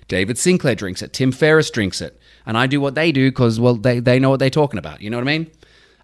David 0.07 0.37
Sinclair 0.37 0.75
drinks 0.75 1.01
it. 1.01 1.13
Tim 1.13 1.31
Ferriss 1.31 1.69
drinks 1.69 2.01
it. 2.01 2.19
And 2.45 2.57
I 2.57 2.67
do 2.67 2.79
what 2.79 2.95
they 2.95 3.11
do 3.11 3.29
because, 3.29 3.59
well, 3.59 3.75
they, 3.75 3.99
they 3.99 4.19
know 4.19 4.29
what 4.29 4.39
they're 4.39 4.49
talking 4.49 4.79
about. 4.79 5.01
You 5.01 5.09
know 5.09 5.17
what 5.17 5.27
I 5.27 5.37
mean? 5.37 5.51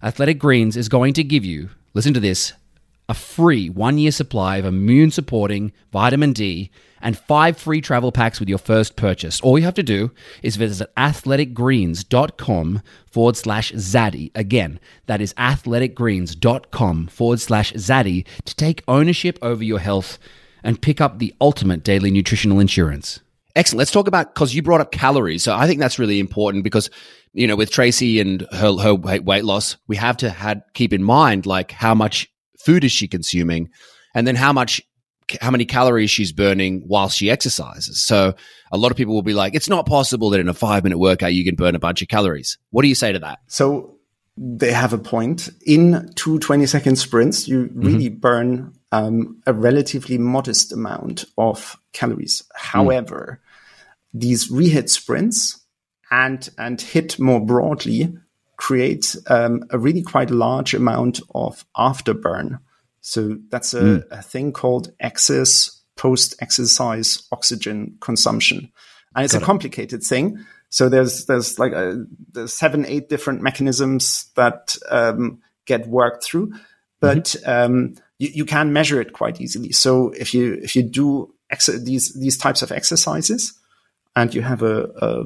Athletic 0.02 0.38
Greens 0.38 0.76
is 0.76 0.88
going 0.88 1.12
to 1.14 1.24
give 1.24 1.44
you, 1.44 1.70
listen 1.94 2.14
to 2.14 2.20
this, 2.20 2.52
a 3.08 3.14
free 3.14 3.68
one 3.68 3.98
year 3.98 4.10
supply 4.10 4.56
of 4.56 4.64
immune 4.64 5.10
supporting 5.10 5.72
vitamin 5.92 6.32
D 6.32 6.70
and 7.00 7.18
five 7.18 7.58
free 7.58 7.80
travel 7.80 8.12
packs 8.12 8.40
with 8.40 8.48
your 8.48 8.58
first 8.58 8.96
purchase. 8.96 9.40
All 9.40 9.58
you 9.58 9.64
have 9.64 9.74
to 9.74 9.82
do 9.82 10.12
is 10.42 10.56
visit 10.56 10.88
athleticgreens.com 10.96 12.82
forward 13.06 13.36
slash 13.36 13.72
zaddy. 13.72 14.30
Again, 14.34 14.80
that 15.06 15.20
is 15.20 15.34
athleticgreens.com 15.34 17.08
forward 17.08 17.40
slash 17.40 17.72
zaddy 17.74 18.24
to 18.44 18.54
take 18.54 18.84
ownership 18.86 19.38
over 19.42 19.64
your 19.64 19.80
health 19.80 20.18
and 20.62 20.80
pick 20.80 21.00
up 21.00 21.18
the 21.18 21.34
ultimate 21.40 21.82
daily 21.82 22.10
nutritional 22.10 22.60
insurance. 22.60 23.20
Excellent. 23.54 23.78
Let's 23.78 23.90
talk 23.90 24.08
about 24.08 24.34
because 24.34 24.54
you 24.54 24.62
brought 24.62 24.80
up 24.80 24.92
calories. 24.92 25.42
So 25.42 25.54
I 25.54 25.66
think 25.66 25.78
that's 25.78 25.98
really 25.98 26.20
important 26.20 26.64
because 26.64 26.90
you 27.32 27.46
know 27.46 27.56
with 27.56 27.70
Tracy 27.70 28.20
and 28.20 28.46
her 28.52 28.76
her 28.76 28.94
weight 28.94 29.24
weight 29.24 29.44
loss, 29.44 29.76
we 29.88 29.96
have 29.96 30.16
to 30.18 30.30
had 30.30 30.62
keep 30.74 30.92
in 30.92 31.02
mind 31.02 31.46
like 31.46 31.70
how 31.70 31.94
much 31.94 32.28
food 32.58 32.84
is 32.84 32.92
she 32.92 33.08
consuming, 33.08 33.68
and 34.14 34.26
then 34.26 34.36
how 34.36 34.52
much 34.52 34.80
how 35.40 35.50
many 35.50 35.64
calories 35.64 36.10
she's 36.10 36.32
burning 36.32 36.82
while 36.86 37.08
she 37.08 37.30
exercises. 37.30 38.02
So 38.02 38.34
a 38.70 38.76
lot 38.76 38.90
of 38.90 38.96
people 38.96 39.14
will 39.14 39.22
be 39.22 39.34
like, 39.34 39.54
it's 39.54 39.68
not 39.68 39.86
possible 39.86 40.30
that 40.30 40.40
in 40.40 40.48
a 40.48 40.54
five 40.54 40.84
minute 40.84 40.98
workout 40.98 41.34
you 41.34 41.44
can 41.44 41.54
burn 41.54 41.74
a 41.74 41.78
bunch 41.78 42.02
of 42.02 42.08
calories. 42.08 42.58
What 42.70 42.82
do 42.82 42.88
you 42.88 42.94
say 42.94 43.12
to 43.12 43.18
that? 43.20 43.38
So 43.46 43.98
they 44.36 44.72
have 44.72 44.92
a 44.92 44.98
point. 44.98 45.50
In 45.66 46.10
two 46.14 46.38
20 46.38 46.66
second 46.66 46.96
sprints, 46.96 47.46
you 47.48 47.70
really 47.74 48.08
mm-hmm. 48.08 48.18
burn 48.18 48.74
um, 48.92 49.42
a 49.46 49.52
relatively 49.52 50.18
modest 50.18 50.72
amount 50.72 51.24
of 51.36 51.76
calories. 51.92 52.44
However, 52.54 53.40
these 54.14 54.50
rehit 54.50 54.88
sprints 54.90 55.60
and, 56.10 56.48
and 56.58 56.80
hit 56.80 57.18
more 57.18 57.44
broadly 57.44 58.14
create 58.56 59.16
um, 59.26 59.64
a 59.70 59.78
really 59.78 60.02
quite 60.02 60.30
large 60.30 60.74
amount 60.74 61.20
of 61.34 61.64
afterburn. 61.76 62.60
So 63.00 63.38
that's 63.48 63.74
a, 63.74 64.04
a 64.12 64.22
thing 64.22 64.52
called 64.52 64.92
excess 65.00 65.82
post 65.96 66.36
exercise 66.40 67.26
oxygen 67.32 67.96
consumption. 68.00 68.70
And 69.16 69.24
it's 69.24 69.34
a 69.34 69.40
complicated 69.40 70.02
thing. 70.02 70.44
So 70.68 70.88
there's 70.88 71.26
there's 71.26 71.58
like 71.58 71.72
a, 71.72 72.06
there's 72.32 72.54
seven 72.54 72.86
eight 72.86 73.08
different 73.08 73.42
mechanisms 73.42 74.30
that 74.36 74.76
um, 74.88 75.42
get 75.66 75.86
worked 75.86 76.24
through, 76.24 76.52
but 77.00 77.34
um, 77.44 77.96
you, 78.22 78.30
you 78.32 78.44
can 78.44 78.72
measure 78.72 79.00
it 79.00 79.12
quite 79.12 79.40
easily. 79.40 79.72
So 79.72 80.10
if 80.10 80.32
you 80.32 80.54
if 80.62 80.76
you 80.76 80.82
do 80.84 81.34
ex- 81.50 81.66
these 81.66 82.14
these 82.14 82.38
types 82.38 82.62
of 82.62 82.70
exercises, 82.70 83.58
and 84.14 84.32
you 84.32 84.42
have 84.42 84.62
a, 84.62 84.84
a, 84.96 85.24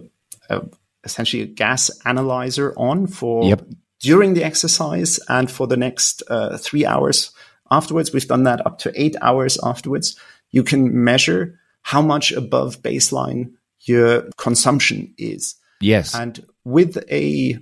a 0.56 0.62
essentially 1.04 1.42
a 1.42 1.46
gas 1.46 1.90
analyzer 2.06 2.72
on 2.76 3.06
for 3.06 3.44
Yep. 3.44 3.62
during 4.00 4.34
the 4.34 4.44
exercise 4.44 5.20
and 5.28 5.50
for 5.50 5.66
the 5.66 5.76
next 5.76 6.22
uh, 6.28 6.56
three 6.56 6.86
hours 6.86 7.32
afterwards. 7.70 8.12
We've 8.12 8.26
done 8.26 8.44
that 8.44 8.66
up 8.66 8.78
to 8.78 8.92
eight 8.94 9.16
hours 9.20 9.58
afterwards. 9.62 10.18
You 10.50 10.62
can 10.62 11.04
measure 11.04 11.60
how 11.82 12.00
much 12.02 12.32
above 12.32 12.80
baseline 12.82 13.52
your 13.80 14.22
consumption 14.38 15.12
is. 15.18 15.54
Yes. 15.80 16.14
And 16.14 16.46
with 16.64 16.96
a 17.10 17.58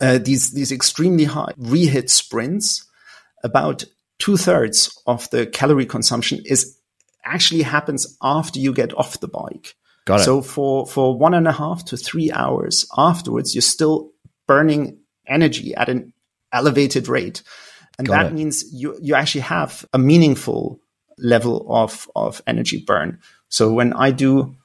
uh, 0.00 0.18
these 0.18 0.52
these 0.52 0.70
extremely 0.70 1.24
high 1.24 1.52
rehit 1.58 2.10
sprints, 2.10 2.86
about 3.44 3.84
two 4.18 4.36
thirds 4.36 4.96
of 5.06 5.28
the 5.30 5.46
calorie 5.46 5.86
consumption 5.86 6.40
is 6.44 6.78
actually 7.24 7.62
happens 7.62 8.16
after 8.22 8.58
you 8.58 8.72
get 8.72 8.96
off 8.96 9.20
the 9.20 9.28
bike. 9.28 9.74
Got 10.04 10.20
it. 10.20 10.24
So 10.24 10.42
for 10.42 10.86
for 10.86 11.18
one 11.18 11.34
and 11.34 11.48
a 11.48 11.52
half 11.52 11.84
to 11.86 11.96
three 11.96 12.30
hours 12.30 12.86
afterwards, 12.96 13.54
you're 13.54 13.62
still 13.62 14.10
burning 14.46 14.98
energy 15.26 15.74
at 15.74 15.88
an 15.88 16.12
elevated 16.52 17.08
rate, 17.08 17.42
and 17.98 18.06
Got 18.06 18.14
that 18.14 18.26
it. 18.26 18.34
means 18.34 18.64
you 18.72 18.96
you 19.00 19.14
actually 19.14 19.42
have 19.42 19.86
a 19.92 19.98
meaningful 19.98 20.80
level 21.18 21.66
of 21.68 22.08
of 22.14 22.42
energy 22.46 22.82
burn. 22.86 23.18
So 23.48 23.72
when 23.72 23.92
I 23.94 24.10
do 24.10 24.56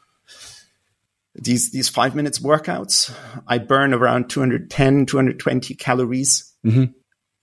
these 1.35 1.71
these 1.71 1.87
five 1.87 2.15
minutes 2.15 2.39
workouts, 2.39 3.13
I 3.47 3.59
burn 3.59 3.93
around 3.93 4.29
210, 4.29 5.05
220 5.05 5.75
calories 5.75 6.49
Mm-hmm. 6.65 6.91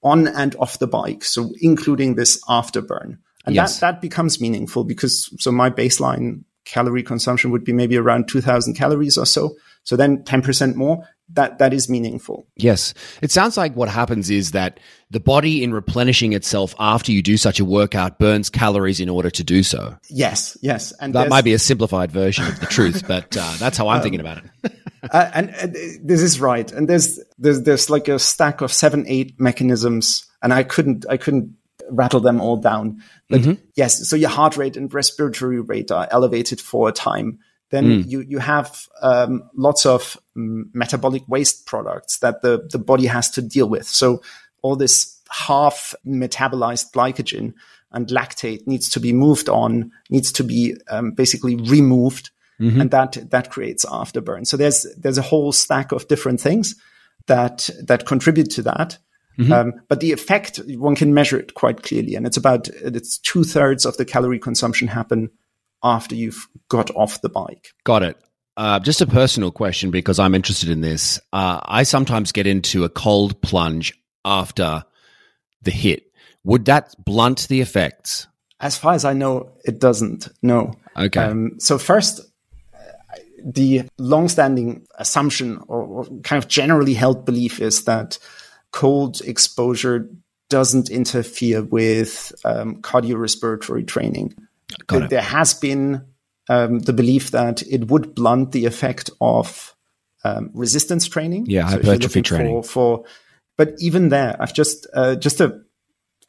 On 0.06 0.28
and 0.28 0.54
off 0.56 0.78
the 0.78 0.86
bike. 0.86 1.24
So 1.24 1.52
including 1.60 2.14
this 2.14 2.42
afterburn. 2.44 3.18
And 3.44 3.54
Yes. 3.54 3.80
that, 3.80 3.94
that 3.94 4.00
becomes 4.00 4.40
meaningful 4.40 4.84
because 4.84 5.30
so 5.38 5.52
my 5.52 5.70
baseline 5.70 6.44
calorie 6.64 7.02
consumption 7.02 7.50
would 7.52 7.64
be 7.64 7.72
maybe 7.72 7.96
around 7.96 8.28
2000 8.28 8.74
calories 8.74 9.16
or 9.16 9.26
so. 9.26 9.56
So 9.84 9.96
then 9.96 10.24
10% 10.24 10.74
more, 10.74 11.06
that, 11.30 11.58
that 11.58 11.74
is 11.74 11.88
meaningful. 11.88 12.46
Yes. 12.56 12.94
It 13.20 13.30
sounds 13.30 13.56
like 13.56 13.74
what 13.74 13.88
happens 13.88 14.30
is 14.30 14.52
that 14.52 14.78
the 15.10 15.20
body, 15.20 15.62
in 15.62 15.72
replenishing 15.72 16.32
itself 16.32 16.74
after 16.78 17.12
you 17.12 17.22
do 17.22 17.36
such 17.36 17.58
a 17.58 17.64
workout, 17.64 18.18
burns 18.18 18.48
calories 18.48 19.00
in 19.00 19.08
order 19.08 19.30
to 19.30 19.44
do 19.44 19.62
so. 19.62 19.96
Yes, 20.08 20.56
yes. 20.62 20.92
And 21.00 21.14
That 21.14 21.28
might 21.28 21.44
be 21.44 21.52
a 21.52 21.58
simplified 21.58 22.12
version 22.12 22.46
of 22.46 22.60
the 22.60 22.66
truth, 22.66 23.04
but 23.08 23.36
uh, 23.36 23.54
that's 23.58 23.76
how 23.76 23.88
I'm 23.88 24.02
thinking 24.02 24.20
about 24.20 24.38
it. 24.38 24.72
uh, 25.10 25.30
and, 25.34 25.50
and 25.50 25.74
this 26.02 26.22
is 26.22 26.40
right. 26.40 26.70
And 26.70 26.88
there's, 26.88 27.20
there's, 27.38 27.62
there's 27.62 27.90
like 27.90 28.08
a 28.08 28.18
stack 28.18 28.60
of 28.60 28.72
seven, 28.72 29.04
eight 29.08 29.38
mechanisms 29.40 30.26
and 30.42 30.52
I 30.52 30.62
couldn't, 30.62 31.06
I 31.08 31.16
couldn't 31.16 31.56
rattle 31.90 32.20
them 32.20 32.40
all 32.40 32.56
down. 32.56 33.02
But 33.28 33.58
yes, 33.74 34.08
so 34.08 34.16
your 34.16 34.30
heart 34.30 34.56
rate 34.56 34.76
and 34.76 34.92
respiratory 34.92 35.60
rate 35.60 35.90
are 35.90 36.08
elevated 36.10 36.60
for 36.60 36.88
a 36.88 36.92
time. 36.92 37.40
Then 37.70 38.04
you, 38.06 38.20
you 38.20 38.38
have 38.38 38.88
um, 39.02 39.48
lots 39.54 39.86
of 39.86 40.16
mm, 40.36 40.64
metabolic 40.72 41.22
waste 41.28 41.66
products 41.66 42.18
that 42.18 42.42
the, 42.42 42.68
the 42.70 42.78
body 42.78 43.06
has 43.06 43.30
to 43.30 43.42
deal 43.42 43.68
with. 43.68 43.86
So 43.86 44.22
all 44.62 44.76
this 44.76 45.20
half 45.30 45.94
metabolized 46.06 46.92
glycogen 46.92 47.54
and 47.90 48.06
lactate 48.08 48.66
needs 48.66 48.88
to 48.90 49.00
be 49.00 49.12
moved 49.12 49.48
on, 49.48 49.90
needs 50.10 50.32
to 50.32 50.44
be 50.44 50.76
um, 50.88 51.12
basically 51.12 51.56
removed. 51.56 52.30
And 52.80 52.90
that, 52.90 53.30
that 53.30 53.50
creates 53.50 53.84
afterburn. 53.84 54.46
So 54.46 54.56
there's, 54.56 54.86
there's 54.96 55.18
a 55.18 55.22
whole 55.22 55.52
stack 55.52 55.92
of 55.92 56.08
different 56.08 56.40
things. 56.40 56.74
that 57.26 57.70
that 57.82 58.06
contribute 58.06 58.50
to 58.50 58.62
that. 58.62 58.98
Um, 59.52 59.74
but 59.88 60.00
the 60.00 60.12
effect 60.12 60.60
one 60.66 60.96
can 60.96 61.12
measure 61.12 61.38
it 61.38 61.54
quite 61.54 61.82
clearly, 61.82 62.14
and 62.14 62.26
it's 62.26 62.38
about 62.38 62.68
it's 62.68 63.18
two 63.18 63.44
thirds 63.44 63.84
of 63.84 63.96
the 63.96 64.04
calorie 64.04 64.38
consumption 64.38 64.88
happen 64.88 65.30
after 65.86 66.14
you've 66.14 66.48
got 66.68 66.90
off 66.94 67.20
the 67.22 67.28
bike. 67.28 67.72
Got 67.84 68.02
it. 68.02 68.18
Uh, 68.56 68.80
just 68.80 69.00
a 69.02 69.06
personal 69.06 69.50
question 69.50 69.90
because 69.90 70.18
I'm 70.18 70.34
interested 70.34 70.70
in 70.70 70.80
this. 70.80 71.20
Uh, 71.32 71.60
I 71.62 71.82
sometimes 71.82 72.32
get 72.32 72.46
into 72.46 72.84
a 72.84 72.88
cold 72.88 73.40
plunge 73.42 73.92
after 74.24 74.84
the 75.62 75.70
hit. 75.70 76.10
Would 76.44 76.64
that 76.66 76.94
blunt 77.04 77.48
the 77.48 77.60
effects? 77.60 78.26
As 78.60 78.78
far 78.78 78.94
as 78.94 79.04
I 79.04 79.12
know, 79.12 79.52
it 79.64 79.78
doesn't. 79.78 80.28
No. 80.42 80.72
Okay. 80.96 81.20
Um, 81.20 81.58
so 81.58 81.76
first, 81.76 82.20
uh, 82.72 83.18
the 83.44 83.82
long-standing 83.98 84.86
assumption 84.98 85.58
or, 85.68 85.82
or 85.82 86.04
kind 86.22 86.42
of 86.42 86.48
generally 86.48 86.94
held 86.94 87.26
belief 87.26 87.60
is 87.60 87.84
that 87.84 88.18
cold 88.72 89.20
exposure 89.20 90.08
doesn't 90.48 90.88
interfere 90.88 91.62
with 91.62 92.32
um, 92.44 92.80
cardiorespiratory 92.80 93.86
training. 93.86 94.34
There-. 94.88 95.20
Has 95.20 95.54
been 95.54 96.04
um, 96.48 96.80
the 96.80 96.92
belief 96.92 97.30
that 97.32 97.62
it 97.62 97.88
would 97.88 98.14
blunt 98.14 98.52
the 98.52 98.66
effect 98.66 99.10
of 99.20 99.74
um, 100.24 100.50
resistance 100.54 101.06
training. 101.06 101.46
Yeah, 101.46 101.70
you're 101.70 101.82
hypertrophy 101.82 102.22
training. 102.22 102.62
For, 102.62 102.68
for, 102.68 103.04
but 103.56 103.74
even 103.78 104.08
there, 104.08 104.36
I've 104.40 104.54
just 104.54 104.86
uh, 104.94 105.16
just 105.16 105.40
a 105.40 105.60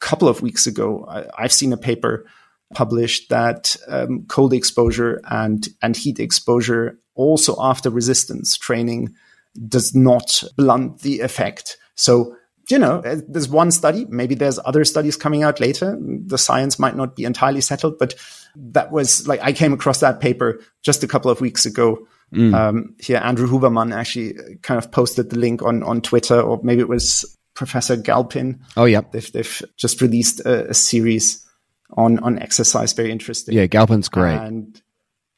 couple 0.00 0.28
of 0.28 0.42
weeks 0.42 0.66
ago, 0.66 1.04
I, 1.08 1.24
I've 1.36 1.52
seen 1.52 1.72
a 1.72 1.76
paper 1.76 2.26
published 2.74 3.30
that 3.30 3.76
um, 3.86 4.26
cold 4.28 4.52
exposure 4.52 5.20
and 5.30 5.66
and 5.82 5.96
heat 5.96 6.20
exposure 6.20 6.98
also 7.14 7.56
after 7.58 7.90
resistance 7.90 8.56
training 8.56 9.14
does 9.66 9.94
not 9.94 10.42
blunt 10.56 11.00
the 11.00 11.20
effect. 11.20 11.78
So 11.96 12.36
you 12.70 12.78
know, 12.78 12.98
uh, 12.98 13.16
there's 13.28 13.48
one 13.48 13.70
study. 13.70 14.06
Maybe 14.08 14.34
there's 14.34 14.58
other 14.64 14.84
studies 14.84 15.16
coming 15.16 15.42
out 15.42 15.60
later. 15.60 15.98
The 16.00 16.38
science 16.38 16.78
might 16.78 16.96
not 16.96 17.16
be 17.16 17.24
entirely 17.24 17.60
settled, 17.60 17.98
but 17.98 18.14
that 18.56 18.90
was 18.90 19.26
like 19.26 19.40
I 19.42 19.52
came 19.52 19.72
across 19.72 20.00
that 20.00 20.20
paper 20.20 20.60
just 20.82 21.02
a 21.02 21.08
couple 21.08 21.30
of 21.30 21.40
weeks 21.40 21.66
ago. 21.66 22.06
Um, 22.32 22.94
here, 23.00 23.20
Andrew 23.24 23.48
Huberman 23.48 23.94
actually 23.94 24.34
kind 24.62 24.76
of 24.76 24.90
posted 24.90 25.30
the 25.30 25.38
link 25.38 25.62
on 25.62 25.82
on 25.82 26.02
Twitter, 26.02 26.40
or 26.40 26.60
maybe 26.62 26.82
it 26.82 26.88
was 26.88 27.24
Professor 27.54 27.96
Galpin. 27.96 28.60
Oh, 28.76 28.84
yeah. 28.84 29.00
They've 29.10 29.32
they've 29.32 29.62
just 29.76 30.00
released 30.02 30.40
a, 30.40 30.70
a 30.70 30.74
series 30.74 31.44
on 31.96 32.18
on 32.18 32.38
exercise. 32.38 32.92
Very 32.92 33.10
interesting. 33.10 33.54
Yeah, 33.54 33.66
Galpin's 33.66 34.08
great. 34.08 34.36
And 34.36 34.80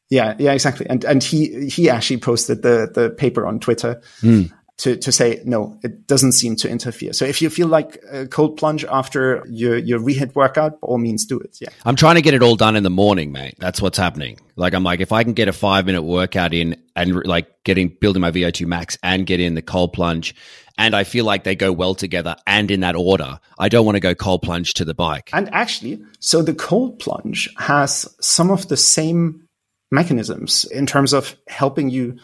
yeah, 0.09 0.35
yeah, 0.37 0.51
exactly. 0.51 0.85
And 0.89 1.05
and 1.05 1.23
he 1.23 1.69
he 1.69 1.89
actually 1.89 2.17
posted 2.17 2.61
the 2.61 2.91
the 2.93 3.09
paper 3.09 3.47
on 3.47 3.59
Twitter 3.59 4.01
Hmm. 4.19 4.43
To 4.81 4.97
to 4.97 5.11
say 5.11 5.41
no, 5.45 5.79
it 5.83 6.07
doesn't 6.07 6.31
seem 6.31 6.55
to 6.57 6.69
interfere. 6.69 7.13
So 7.13 7.25
if 7.25 7.41
you 7.41 7.49
feel 7.51 7.67
like 7.67 8.01
a 8.11 8.27
cold 8.27 8.57
plunge 8.57 8.83
after 8.85 9.43
your 9.47 9.77
your 9.77 9.99
rehit 9.99 10.33
workout, 10.33 10.81
by 10.81 10.87
all 10.87 10.97
means 10.97 11.25
do 11.25 11.39
it. 11.39 11.57
Yeah. 11.61 11.69
I'm 11.85 11.95
trying 11.95 12.15
to 12.15 12.21
get 12.21 12.33
it 12.33 12.41
all 12.41 12.55
done 12.55 12.75
in 12.75 12.81
the 12.81 12.89
morning, 12.89 13.31
mate. 13.31 13.55
That's 13.59 13.79
what's 13.81 13.97
happening. 13.97 14.39
Like 14.55 14.73
I'm 14.73 14.83
like, 14.83 14.99
if 14.99 15.11
I 15.11 15.23
can 15.23 15.33
get 15.33 15.47
a 15.47 15.53
five 15.53 15.85
minute 15.85 16.01
workout 16.01 16.53
in 16.53 16.81
and 16.95 17.23
like 17.25 17.63
getting 17.63 17.89
building 17.89 18.21
my 18.21 18.31
VO2 18.31 18.65
max 18.65 18.97
and 19.03 19.25
get 19.25 19.39
in 19.39 19.53
the 19.53 19.61
cold 19.61 19.93
plunge, 19.93 20.33
and 20.79 20.95
I 20.95 21.03
feel 21.03 21.25
like 21.25 21.43
they 21.43 21.55
go 21.55 21.71
well 21.71 21.93
together 21.93 22.35
and 22.47 22.71
in 22.71 22.79
that 22.79 22.95
order, 22.95 23.39
I 23.59 23.69
don't 23.69 23.85
want 23.85 23.97
to 23.97 23.99
go 23.99 24.15
cold 24.15 24.41
plunge 24.41 24.73
to 24.75 24.85
the 24.85 24.95
bike. 24.95 25.29
And 25.31 25.53
actually, 25.53 26.01
so 26.19 26.41
the 26.41 26.55
cold 26.55 26.97
plunge 26.97 27.53
has 27.57 28.07
some 28.19 28.49
of 28.49 28.67
the 28.67 28.77
same 28.77 29.47
mechanisms 29.91 30.65
in 30.65 30.87
terms 30.87 31.13
of 31.13 31.35
helping 31.47 31.91
you, 31.91 32.17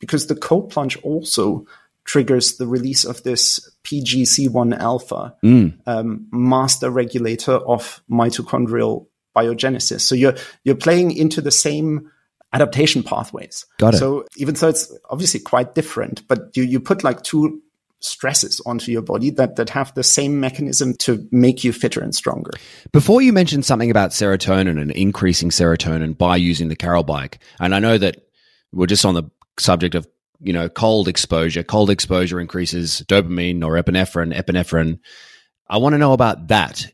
because 0.00 0.26
the 0.26 0.36
cold 0.36 0.70
plunge 0.70 0.98
also 0.98 1.64
triggers 2.04 2.56
the 2.56 2.66
release 2.66 3.04
of 3.04 3.22
this 3.22 3.70
PGC1 3.84 4.78
alpha, 4.78 5.34
um, 5.86 6.26
master 6.32 6.90
regulator 6.90 7.52
of 7.52 8.02
mitochondrial 8.10 9.06
biogenesis. 9.36 10.02
So 10.02 10.14
you're 10.14 10.34
you're 10.62 10.76
playing 10.76 11.12
into 11.12 11.40
the 11.40 11.50
same 11.50 12.10
adaptation 12.52 13.02
pathways. 13.02 13.66
Got 13.78 13.94
it. 13.94 13.98
So 13.98 14.24
even 14.36 14.54
though 14.54 14.68
it's 14.68 14.92
obviously 15.10 15.40
quite 15.40 15.74
different, 15.74 16.26
but 16.28 16.56
you 16.56 16.62
you 16.62 16.80
put 16.80 17.04
like 17.04 17.22
two 17.22 17.60
stresses 18.00 18.60
onto 18.66 18.92
your 18.92 19.02
body 19.02 19.30
that 19.30 19.56
that 19.56 19.70
have 19.70 19.92
the 19.94 20.02
same 20.02 20.38
mechanism 20.38 20.94
to 20.94 21.26
make 21.32 21.64
you 21.64 21.72
fitter 21.72 22.00
and 22.00 22.14
stronger. 22.14 22.50
Before 22.92 23.22
you 23.22 23.32
mentioned 23.32 23.64
something 23.64 23.90
about 23.90 24.10
serotonin 24.10 24.80
and 24.80 24.90
increasing 24.92 25.50
serotonin 25.50 26.16
by 26.16 26.36
using 26.36 26.68
the 26.68 26.76
Carol 26.76 27.02
bike, 27.02 27.38
and 27.58 27.74
I 27.74 27.78
know 27.78 27.98
that 27.98 28.28
we're 28.72 28.86
just 28.86 29.04
on 29.04 29.14
the 29.14 29.24
subject 29.58 29.94
of 29.94 30.06
you 30.44 30.52
know 30.52 30.68
cold 30.68 31.08
exposure. 31.08 31.62
Cold 31.62 31.90
exposure 31.90 32.40
increases 32.40 33.02
dopamine 33.08 33.64
or 33.64 33.80
epinephrine. 33.82 34.34
Epinephrine. 34.34 34.98
I 35.68 35.78
want 35.78 35.94
to 35.94 35.98
know 35.98 36.12
about 36.12 36.48
that 36.48 36.86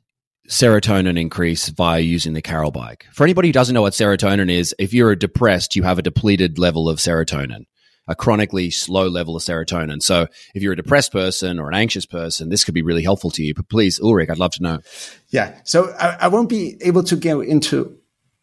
serotonin 0.48 1.18
increase 1.18 1.68
via 1.68 2.01
using 2.01 2.32
the 2.32 2.42
Carol 2.42 2.70
bike. 2.70 3.07
For 3.12 3.24
anybody 3.24 3.48
who 3.48 3.53
doesn't 3.53 3.74
know 3.74 3.82
what 3.82 3.92
serotonin 3.92 4.51
is, 4.51 4.74
if 4.78 4.92
you're 4.92 5.14
depressed, 5.14 5.76
you 5.76 5.84
have 5.84 5.98
a 5.98 6.03
depleted 6.03 6.59
level 6.59 6.88
of 6.88 6.98
serotonin. 6.98 7.66
A 8.09 8.16
chronically 8.16 8.70
slow 8.70 9.07
level 9.07 9.36
of 9.36 9.42
serotonin. 9.42 10.03
So, 10.03 10.26
if 10.53 10.62
you're 10.62 10.72
a 10.72 10.76
depressed 10.76 11.12
person 11.12 11.61
or 11.61 11.68
an 11.68 11.74
anxious 11.74 12.07
person, 12.07 12.48
this 12.48 12.64
could 12.64 12.74
be 12.74 12.82
really 12.82 13.05
helpful 13.05 13.30
to 13.32 13.42
you. 13.42 13.55
But 13.55 13.68
please, 13.68 14.01
Ulrich, 14.01 14.30
I'd 14.30 14.38
love 14.38 14.51
to 14.53 14.62
know. 14.62 14.80
Yeah. 15.28 15.61
So 15.62 15.92
I, 15.92 16.16
I 16.22 16.28
won't 16.28 16.48
be 16.48 16.76
able 16.80 17.05
to 17.05 17.14
go 17.14 17.40
into 17.40 17.99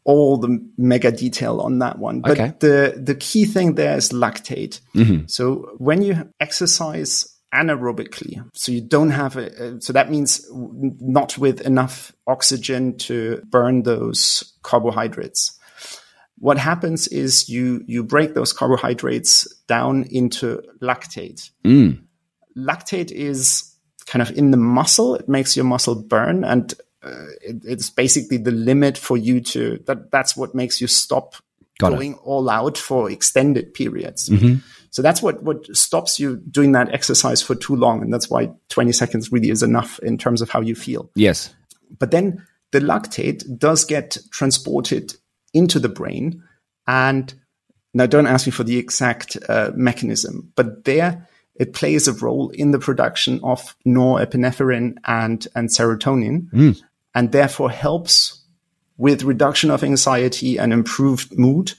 all 0.08 0.38
the 0.38 0.58
mega 0.78 1.12
detail 1.12 1.60
on 1.60 1.80
that 1.80 2.00
one, 2.00 2.22
but 2.22 2.32
Okay. 2.32 2.54
the 2.60 2.94
the 2.98 3.14
key 3.14 3.46
thing 3.46 3.76
there 3.76 3.98
is 3.98 4.12
lactate. 4.12 4.80
Mm-hmm. 4.96 5.28
So 5.28 5.76
when 5.78 6.02
you 6.02 6.30
exercise 6.40 7.28
anaerobically, 7.54 8.42
so 8.54 8.72
you 8.72 8.82
don't 8.82 9.10
have 9.12 9.36
a, 9.36 9.82
so 9.82 9.92
that 9.94 10.10
means 10.10 10.48
not 10.52 11.38
with 11.38 11.60
enough 11.62 12.14
oxygen 12.26 12.98
to 12.98 13.42
burn 13.52 13.84
those 13.84 14.54
carbohydrates. 14.64 15.60
What 16.40 16.58
happens 16.58 17.08
is 17.10 17.50
you 17.50 17.84
you 17.86 18.04
break 18.04 18.34
those 18.34 18.54
carbohydrates 18.54 19.46
down 19.68 20.06
into 20.10 20.62
lactate 20.82 21.52
mm. 21.66 22.00
lactate 22.56 23.12
is 23.12 23.74
kind 24.06 24.22
of 24.22 24.32
in 24.38 24.52
the 24.52 24.58
muscle. 24.58 25.16
It 25.16 25.28
makes 25.28 25.58
your 25.58 25.66
muscle 25.66 25.96
burn, 25.96 26.46
and 26.46 26.74
uh, 27.08 27.26
it, 27.42 27.64
it's 27.64 27.90
basically 27.90 28.38
the 28.38 28.52
limit 28.52 28.98
for 28.98 29.18
you 29.18 29.42
to. 29.42 29.84
That 29.86 30.12
that's 30.12 30.36
what 30.36 30.56
makes 30.56 30.82
you 30.82 30.88
stop 30.88 31.36
Got 31.80 31.94
it. 31.94 31.96
going 31.96 32.16
all 32.16 32.50
out 32.50 32.78
for 32.78 33.10
extended 33.10 33.74
periods. 33.74 34.30
So 34.90 35.02
that's 35.02 35.22
what 35.22 35.44
what 35.44 35.76
stops 35.76 36.20
you 36.20 36.38
doing 36.38 36.72
that 36.72 36.94
exercise 36.94 37.42
for 37.42 37.56
too 37.56 37.76
long, 37.76 38.02
and 38.02 38.14
that's 38.14 38.30
why 38.30 38.50
20 38.70 38.92
seconds 38.92 39.32
really 39.32 39.50
is 39.50 39.64
enough 39.64 40.00
in 40.00 40.18
terms 40.18 40.42
of 40.42 40.50
how 40.50 40.62
you 40.62 40.76
feel. 40.76 41.10
Yes. 41.16 41.54
But 42.00 42.12
then 42.12 42.46
the 42.72 42.80
lactate 42.80 43.44
does 43.58 43.86
get 43.86 44.18
transported 44.32 45.14
into 45.54 45.80
the 45.80 45.90
brain. 45.90 46.44
And 46.88 47.34
now 47.94 48.06
don't 48.06 48.28
ask 48.28 48.46
me 48.46 48.52
for 48.52 48.64
the 48.64 48.78
exact 48.78 49.38
uh, 49.50 49.72
mechanism, 49.76 50.52
but 50.56 50.86
there 50.86 51.28
it 51.56 51.74
plays 51.74 52.08
a 52.08 52.14
role 52.14 52.50
in 52.52 52.72
the 52.72 52.80
production 52.80 53.40
of 53.44 53.76
norepinephrine 53.86 54.96
and, 55.06 55.48
and 55.56 55.70
serotonin 55.70 56.80
and 57.18 57.32
therefore 57.32 57.72
helps 57.72 58.44
with 58.98 59.24
reduction 59.24 59.72
of 59.72 59.84
anxiety 59.84 60.58
and 60.60 60.72
improved 60.72 61.36
mood 61.36 61.74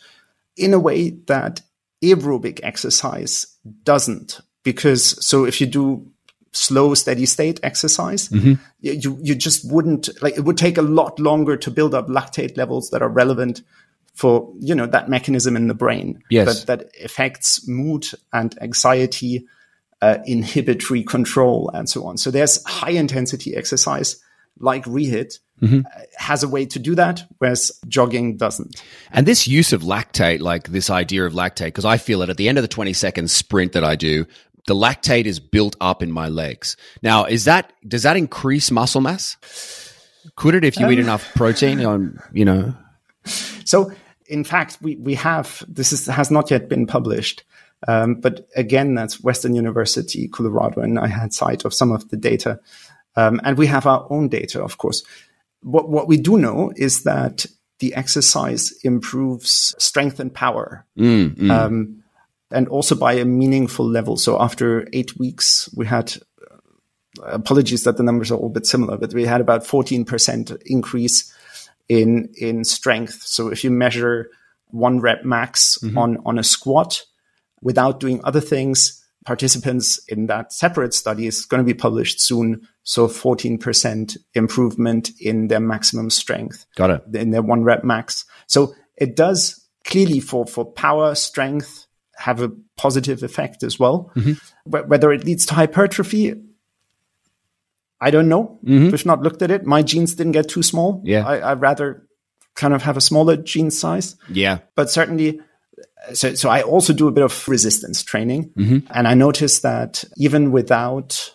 in 0.56 0.74
a 0.74 0.80
way 0.80 1.10
that 1.28 1.60
aerobic 2.02 2.58
exercise 2.64 3.46
doesn't. 3.84 4.40
Because 4.64 5.24
so 5.24 5.44
if 5.44 5.60
you 5.60 5.68
do 5.68 6.04
slow, 6.50 6.92
steady 6.94 7.24
state 7.24 7.60
exercise, 7.62 8.28
y- 8.32 8.58
you, 8.80 9.16
you 9.22 9.36
just 9.36 9.70
wouldn't 9.72 10.08
like 10.20 10.36
it 10.36 10.44
would 10.44 10.58
take 10.58 10.76
a 10.76 10.82
lot 10.82 11.20
longer 11.20 11.56
to 11.56 11.70
build 11.70 11.94
up 11.94 12.08
lactate 12.08 12.56
levels 12.56 12.90
that 12.90 13.00
are 13.00 13.08
relevant 13.08 13.62
for, 14.14 14.52
you 14.58 14.74
know, 14.74 14.86
that 14.86 15.08
mechanism 15.08 15.54
in 15.54 15.68
the 15.68 15.74
brain 15.74 16.20
Yes. 16.30 16.64
that, 16.64 16.66
that 16.80 16.90
affects 17.04 17.68
mood 17.68 18.06
and 18.32 18.60
anxiety, 18.60 19.46
uh, 20.02 20.18
inhibitory 20.26 21.04
control 21.04 21.70
and 21.72 21.88
so 21.88 22.04
on. 22.06 22.16
So 22.18 22.32
there's 22.32 22.60
high 22.64 22.90
intensity 22.90 23.54
exercise 23.54 24.16
like 24.60 24.84
rehit 24.84 25.38
uh, 25.62 25.82
has 26.16 26.42
a 26.42 26.48
way 26.48 26.64
to 26.66 26.78
do 26.78 26.94
that, 26.94 27.24
whereas 27.38 27.72
jogging 27.88 28.36
doesn't. 28.36 28.82
And 29.10 29.26
this 29.26 29.48
use 29.48 29.72
of 29.72 29.82
lactate, 29.82 30.40
like 30.40 30.68
this 30.68 30.88
idea 30.88 31.26
of 31.26 31.32
lactate, 31.32 31.66
because 31.66 31.84
I 31.84 31.96
feel 31.98 32.22
it 32.22 32.30
at 32.30 32.36
the 32.36 32.48
end 32.48 32.58
of 32.58 32.62
the 32.62 32.68
20 32.68 32.92
second 32.92 33.30
sprint 33.30 33.72
that 33.72 33.84
I 33.84 33.96
do, 33.96 34.26
the 34.66 34.74
lactate 34.74 35.24
is 35.24 35.40
built 35.40 35.74
up 35.80 36.02
in 36.02 36.12
my 36.12 36.28
legs. 36.28 36.76
Now, 37.02 37.24
is 37.24 37.44
that, 37.44 37.72
does 37.86 38.04
that 38.04 38.16
increase 38.16 38.70
muscle 38.70 39.00
mass? 39.00 39.36
Could 40.36 40.54
it 40.54 40.64
if 40.64 40.78
you 40.78 40.88
eat 40.90 40.98
enough 40.98 41.34
protein 41.34 41.84
on, 41.84 42.20
you 42.32 42.44
know? 42.44 42.74
So, 43.64 43.90
in 44.26 44.44
fact, 44.44 44.78
we, 44.80 44.96
we 44.96 45.14
have 45.14 45.64
this 45.66 45.92
is, 45.92 46.06
has 46.06 46.30
not 46.30 46.50
yet 46.50 46.68
been 46.68 46.86
published, 46.86 47.44
um, 47.86 48.16
but 48.16 48.48
again, 48.56 48.94
that's 48.94 49.22
Western 49.22 49.54
University, 49.54 50.28
Colorado, 50.28 50.80
and 50.80 50.98
I 50.98 51.06
had 51.06 51.32
sight 51.32 51.64
of 51.64 51.72
some 51.72 51.92
of 51.92 52.08
the 52.10 52.16
data, 52.16 52.58
um, 53.18 53.40
and 53.42 53.58
we 53.58 53.66
have 53.66 53.86
our 53.86 54.06
own 54.10 54.28
data, 54.28 54.62
of 54.62 54.78
course. 54.78 55.02
What 55.62 55.88
what 55.88 56.06
we 56.06 56.16
do 56.16 56.38
know 56.38 56.72
is 56.76 57.02
that 57.02 57.46
the 57.80 57.94
exercise 57.94 58.72
improves 58.84 59.74
strength 59.78 60.20
and 60.20 60.32
power, 60.32 60.86
um, 61.50 62.04
and 62.50 62.68
also 62.68 62.94
by 62.94 63.14
a 63.14 63.24
meaningful 63.24 63.86
level. 63.86 64.16
So 64.16 64.40
after 64.40 64.86
eight 64.92 65.18
weeks, 65.18 65.68
we 65.74 65.86
had 65.86 66.14
uh, 66.50 66.56
apologies 67.24 67.82
that 67.84 67.96
the 67.96 68.04
numbers 68.04 68.30
are 68.30 68.38
all 68.38 68.46
a 68.46 68.50
bit 68.52 68.66
similar, 68.66 68.96
but 68.96 69.12
we 69.12 69.24
had 69.24 69.40
about 69.40 69.64
14% 69.64 70.62
increase 70.66 71.32
in, 71.88 72.32
in 72.36 72.64
strength. 72.64 73.22
So 73.24 73.48
if 73.48 73.64
you 73.64 73.70
measure 73.70 74.30
one 74.66 75.00
rep 75.00 75.24
max 75.24 75.78
on, 75.96 76.18
on 76.24 76.38
a 76.38 76.44
squat 76.44 77.04
without 77.60 78.00
doing 78.00 78.20
other 78.24 78.40
things, 78.40 78.97
participants 79.28 80.00
in 80.08 80.26
that 80.26 80.52
separate 80.54 80.94
study 80.94 81.26
is 81.26 81.44
going 81.44 81.62
to 81.62 81.74
be 81.74 81.78
published 81.78 82.18
soon. 82.20 82.66
So 82.82 83.06
14% 83.06 84.16
improvement 84.32 85.10
in 85.20 85.48
their 85.48 85.60
maximum 85.60 86.08
strength 86.08 86.64
Got 86.76 86.90
it. 86.90 87.02
in 87.14 87.30
their 87.30 87.42
one 87.42 87.62
rep 87.62 87.84
max. 87.84 88.24
So 88.46 88.74
it 88.96 89.14
does 89.14 89.62
clearly 89.84 90.20
for, 90.20 90.46
for 90.46 90.64
power, 90.64 91.14
strength, 91.14 91.86
have 92.16 92.40
a 92.40 92.50
positive 92.78 93.22
effect 93.22 93.62
as 93.62 93.78
well. 93.78 94.10
Mm-hmm. 94.16 94.32
Wh- 94.70 94.88
Whether 94.88 95.12
it 95.12 95.24
leads 95.24 95.44
to 95.46 95.54
hypertrophy, 95.54 96.34
I 98.00 98.10
don't 98.10 98.28
know. 98.28 98.58
Mm-hmm. 98.64 98.90
We've 98.90 99.04
not 99.06 99.20
looked 99.22 99.42
at 99.42 99.50
it. 99.50 99.66
My 99.66 99.82
jeans 99.82 100.14
didn't 100.14 100.32
get 100.32 100.48
too 100.48 100.62
small. 100.62 101.02
Yeah. 101.04 101.26
I, 101.26 101.50
I'd 101.52 101.60
rather 101.60 102.06
kind 102.54 102.72
of 102.72 102.82
have 102.82 102.96
a 102.96 103.00
smaller 103.02 103.36
gene 103.36 103.70
size 103.70 104.16
Yeah. 104.30 104.58
but 104.74 104.90
certainly 104.90 105.40
so 106.12 106.34
so 106.34 106.48
I 106.48 106.62
also 106.62 106.92
do 106.92 107.08
a 107.08 107.12
bit 107.12 107.24
of 107.24 107.48
resistance 107.48 108.02
training. 108.02 108.52
And 108.90 109.08
I 109.08 109.14
noticed 109.14 109.62
that 109.62 110.04
even 110.16 110.52
without 110.52 111.32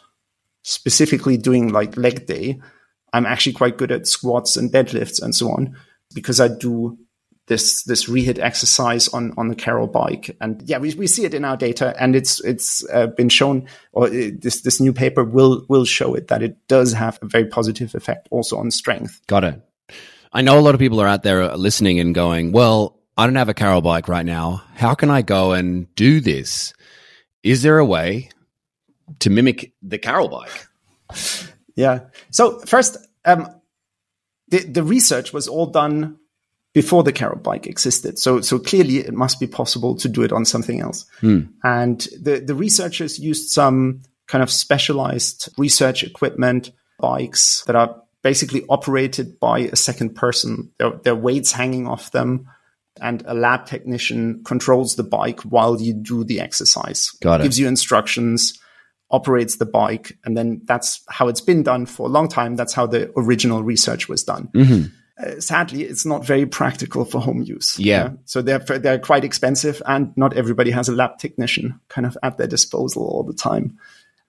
specifically 0.63 1.37
doing 1.37 1.69
like 1.69 1.97
leg 1.97 2.25
day 2.25 2.59
I'm 3.11 3.25
actually 3.25 3.53
quite 3.53 3.77
good 3.77 3.91
at 3.91 4.07
squats 4.07 4.57
and 4.57 4.71
deadlifts 4.71 5.21
and 5.21 5.35
so 5.35 5.51
on 5.51 5.75
because 6.15 6.39
I 6.39 6.47
do 6.47 6.97
this 7.47 7.83
this 7.83 8.09
rehit 8.09 8.39
exercise 8.39 9.09
on 9.09 9.33
on 9.37 9.49
the 9.49 9.55
Carol 9.55 9.87
bike. 9.87 10.35
And 10.39 10.63
yeah 10.65 10.77
we, 10.79 10.95
we 10.95 11.07
see 11.07 11.25
it 11.25 11.33
in 11.33 11.45
our 11.45 11.57
data 11.57 11.93
and 11.99 12.15
it's 12.15 12.39
it's 12.43 12.85
uh, 12.91 13.07
been 13.07 13.29
shown 13.29 13.67
or 13.91 14.07
uh, 14.07 14.29
this 14.39 14.61
this 14.61 14.79
new 14.79 14.93
paper 14.93 15.23
will 15.23 15.65
will 15.69 15.85
show 15.85 16.15
it 16.15 16.29
that 16.29 16.41
it 16.41 16.57
does 16.67 16.93
have 16.93 17.19
a 17.21 17.27
very 17.27 17.45
positive 17.45 17.93
effect 17.93 18.27
also 18.31 18.57
on 18.57 18.71
strength. 18.71 19.21
Got 19.27 19.43
it. 19.43 19.61
I 20.31 20.41
know 20.41 20.57
a 20.57 20.61
lot 20.61 20.73
of 20.73 20.79
people 20.79 20.99
are 20.99 21.07
out 21.07 21.21
there 21.21 21.55
listening 21.55 21.99
and 21.99 22.15
going, 22.15 22.53
well, 22.53 22.92
I 23.17 23.25
don't 23.25 23.35
have 23.35 23.49
a 23.49 23.53
Carol 23.53 23.81
bike 23.81 24.07
right 24.07 24.25
now. 24.25 24.63
How 24.75 24.95
can 24.95 25.09
I 25.09 25.21
go 25.21 25.51
and 25.51 25.93
do 25.95 26.19
this? 26.19 26.73
Is 27.43 27.61
there 27.61 27.77
a 27.77 27.85
way 27.85 28.29
to 29.19 29.29
mimic 29.29 29.73
the 29.81 29.97
Carol 29.97 30.29
bike? 30.29 30.67
Yeah. 31.75 32.01
So 32.29 32.59
first, 32.59 32.97
um, 33.25 33.47
the 34.49 34.59
the 34.59 34.83
research 34.83 35.33
was 35.33 35.47
all 35.47 35.65
done 35.65 36.17
before 36.73 37.03
the 37.03 37.11
Carol 37.11 37.39
bike 37.39 37.65
existed. 37.65 38.19
So 38.19 38.41
so 38.41 38.59
clearly 38.59 38.97
it 38.97 39.13
must 39.13 39.39
be 39.39 39.47
possible 39.47 39.95
to 39.95 40.07
do 40.07 40.21
it 40.21 40.31
on 40.31 40.45
something 40.45 40.81
else. 40.81 41.05
And 41.63 41.99
the 42.21 42.43
the 42.45 42.53
researchers 42.53 43.17
used 43.17 43.49
some 43.49 44.03
kind 44.27 44.43
of 44.43 44.51
specialized 44.51 45.49
research 45.57 46.03
equipment 46.03 46.71
bikes 46.99 47.63
that 47.65 47.75
are 47.75 48.03
basically 48.21 48.63
operated 48.69 49.39
by 49.39 49.59
a 49.59 49.75
second 49.75 50.15
person. 50.15 50.71
There 50.77 51.13
are 51.13 51.15
weights 51.15 51.51
hanging 51.51 51.87
off 51.87 52.11
them. 52.11 52.47
And 53.01 53.23
a 53.25 53.33
lab 53.33 53.65
technician 53.65 54.43
controls 54.43 54.95
the 54.95 55.03
bike 55.03 55.41
while 55.41 55.81
you 55.81 55.93
do 55.93 56.23
the 56.23 56.39
exercise. 56.39 57.09
Got 57.21 57.41
it. 57.41 57.43
Gives 57.43 57.59
you 57.59 57.67
instructions, 57.67 58.59
operates 59.09 59.57
the 59.57 59.65
bike, 59.65 60.17
and 60.25 60.37
then 60.37 60.61
that's 60.65 61.01
how 61.09 61.27
it's 61.27 61.41
been 61.41 61.63
done 61.63 61.85
for 61.85 62.07
a 62.07 62.11
long 62.11 62.27
time. 62.27 62.55
That's 62.55 62.73
how 62.73 62.85
the 62.85 63.11
original 63.17 63.63
research 63.63 64.07
was 64.07 64.23
done. 64.23 64.49
Uh, 65.17 65.39
sadly, 65.39 65.83
it's 65.83 66.05
not 66.05 66.25
very 66.25 66.45
practical 66.45 67.05
for 67.05 67.19
home 67.21 67.43
use. 67.43 67.77
Yeah. 67.77 68.13
So 68.25 68.41
they're 68.41 68.59
they're 68.59 68.99
quite 68.99 69.23
expensive, 69.23 69.81
and 69.85 70.11
not 70.17 70.35
everybody 70.35 70.71
has 70.71 70.89
a 70.89 70.93
lab 70.93 71.19
technician 71.19 71.79
kind 71.89 72.07
of 72.07 72.17
at 72.23 72.37
their 72.37 72.47
disposal 72.47 73.03
all 73.03 73.23
the 73.23 73.33
time. 73.33 73.77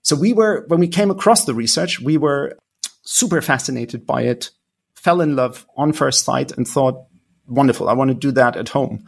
So 0.02 0.14
we 0.14 0.34
were 0.34 0.66
when 0.68 0.80
we 0.80 0.88
came 0.88 1.10
across 1.10 1.46
the 1.46 1.54
research, 1.54 2.00
we 2.00 2.18
were 2.18 2.58
super 3.02 3.40
fascinated 3.40 4.06
by 4.06 4.22
it, 4.22 4.50
fell 4.94 5.22
in 5.22 5.36
love 5.36 5.66
on 5.76 5.94
first 5.94 6.24
sight, 6.24 6.52
and 6.52 6.68
thought, 6.68 7.06
wonderful, 7.47 7.88
I 7.88 7.92
want 7.95 8.09
to 8.09 8.14
do 8.14 8.32
that 8.32 8.57
at 8.57 8.68
home. 8.68 9.05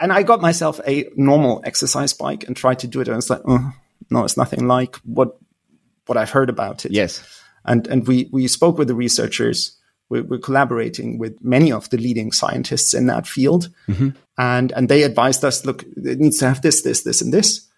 And 0.00 0.12
I 0.12 0.22
got 0.22 0.40
myself 0.40 0.80
a 0.86 1.08
normal 1.16 1.60
exercise 1.64 2.12
bike 2.12 2.44
and 2.46 2.56
tried 2.56 2.78
to 2.80 2.86
do 2.86 3.00
it, 3.00 3.08
and 3.08 3.16
it's 3.16 3.30
like, 3.30 3.42
oh, 3.46 3.72
no, 4.10 4.24
it's 4.24 4.36
nothing 4.36 4.68
like 4.68 4.96
what 4.98 5.36
what 6.06 6.16
I've 6.16 6.30
heard 6.30 6.48
about 6.48 6.86
it 6.86 6.92
Yes. 6.92 7.22
and 7.64 7.86
and 7.86 8.06
we 8.06 8.28
we 8.32 8.48
spoke 8.48 8.78
with 8.78 8.88
the 8.88 8.94
researchers. 8.94 9.76
We're, 10.10 10.22
we're 10.22 10.38
collaborating 10.38 11.18
with 11.18 11.36
many 11.44 11.70
of 11.70 11.90
the 11.90 11.98
leading 11.98 12.32
scientists 12.32 12.94
in 12.94 13.08
that 13.08 13.26
field, 13.26 13.68
mm-hmm. 13.86 14.10
and 14.38 14.72
and 14.72 14.88
they 14.88 15.02
advised 15.02 15.44
us, 15.44 15.66
look, 15.66 15.82
it 15.82 16.18
needs 16.18 16.38
to 16.38 16.48
have 16.48 16.62
this, 16.62 16.80
this, 16.80 17.02
this, 17.02 17.20
and 17.20 17.30
this, 17.30 17.68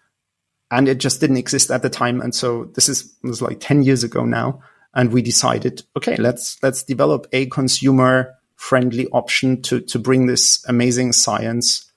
and 0.69 0.87
it 0.87 0.97
just 0.99 1.19
didn't 1.19 1.37
exist 1.37 1.69
at 1.71 1.81
the 1.81 1.89
time. 1.89 2.21
And 2.21 2.33
so 2.33 2.71
this 2.73 2.87
is 2.87 3.13
was 3.21 3.41
like 3.41 3.59
ten 3.59 3.83
years 3.83 4.05
ago 4.05 4.23
now, 4.23 4.61
and 4.93 5.11
we 5.11 5.21
decided, 5.21 5.83
okay, 5.97 6.15
let's 6.15 6.57
let's 6.63 6.83
develop 6.83 7.27
a 7.33 7.47
consumer 7.47 8.37
friendly 8.61 9.07
option 9.07 9.59
to 9.59 9.81
to 9.81 9.97
bring 9.97 10.27
this 10.27 10.63
amazing 10.67 11.11
science 11.11 11.91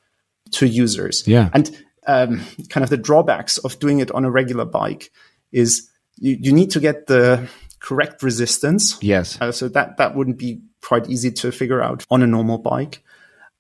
to 0.51 0.67
users. 0.67 1.23
Yeah. 1.27 1.51
And 1.53 1.71
um, 2.07 2.41
kind 2.71 2.83
of 2.83 2.89
the 2.89 2.97
drawbacks 2.97 3.59
of 3.59 3.79
doing 3.79 4.01
it 4.01 4.11
on 4.13 4.25
a 4.25 4.31
regular 4.31 4.65
bike 4.65 5.13
is 5.53 5.91
you, 6.17 6.37
you 6.41 6.53
need 6.53 6.71
to 6.71 6.81
get 6.81 7.07
the 7.07 7.49
correct 7.81 8.23
resistance. 8.23 8.97
Yes. 9.03 9.39
Uh, 9.41 9.53
so 9.53 9.69
that, 9.69 9.99
that 9.99 10.15
wouldn't 10.15 10.39
be 10.39 10.63
quite 10.81 11.11
easy 11.11 11.31
to 11.33 11.53
figure 11.53 11.83
out 11.83 12.07
on 12.11 12.23
a 12.23 12.27
normal 12.27 12.57
bike. 12.57 13.03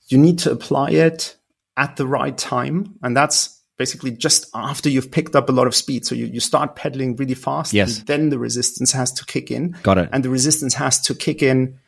You 0.08 0.16
need 0.16 0.38
to 0.40 0.50
apply 0.50 0.90
it 0.90 1.36
at 1.76 1.96
the 1.96 2.06
right 2.06 2.36
time. 2.36 2.94
And 3.02 3.14
that's 3.14 3.60
basically 3.76 4.12
just 4.12 4.46
after 4.54 4.88
you've 4.88 5.10
picked 5.10 5.36
up 5.36 5.48
a 5.50 5.52
lot 5.52 5.66
of 5.66 5.74
speed. 5.74 6.06
So 6.06 6.14
you, 6.14 6.26
you 6.26 6.40
start 6.40 6.74
pedaling 6.74 7.16
really 7.16 7.34
fast. 7.34 7.74
Yes. 7.74 7.98
And 7.98 8.06
then 8.06 8.28
the 8.30 8.38
resistance 8.38 8.92
has 8.92 9.12
to 9.12 9.26
kick 9.26 9.50
in. 9.50 9.76
Got 9.82 9.98
it. 9.98 10.08
And 10.12 10.24
the 10.24 10.30
resistance 10.30 10.74
has 10.74 11.00
to 11.02 11.14
kick 11.14 11.42
in 11.42 11.78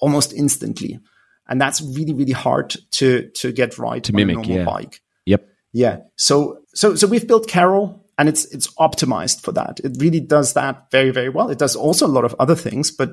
almost 0.00 0.32
instantly. 0.32 1.00
And 1.48 1.60
that's 1.60 1.80
really, 1.80 2.12
really 2.12 2.32
hard 2.32 2.74
to, 2.92 3.28
to 3.36 3.52
get 3.52 3.78
right 3.78 4.04
to 4.04 4.12
on 4.12 4.16
mimic, 4.16 4.34
a 4.34 4.36
normal 4.36 4.56
yeah. 4.56 4.64
bike. 4.64 5.00
Yep. 5.26 5.48
Yeah. 5.72 5.98
So 6.16 6.60
so 6.74 6.94
so 6.94 7.06
we've 7.06 7.26
built 7.26 7.48
Carol 7.48 8.04
and 8.18 8.28
it's 8.28 8.44
it's 8.46 8.68
optimized 8.74 9.42
for 9.42 9.52
that. 9.52 9.80
It 9.80 9.96
really 9.98 10.20
does 10.20 10.54
that 10.54 10.90
very, 10.90 11.10
very 11.10 11.28
well. 11.28 11.50
It 11.50 11.58
does 11.58 11.76
also 11.76 12.06
a 12.06 12.08
lot 12.08 12.24
of 12.24 12.34
other 12.38 12.54
things, 12.54 12.90
but 12.90 13.10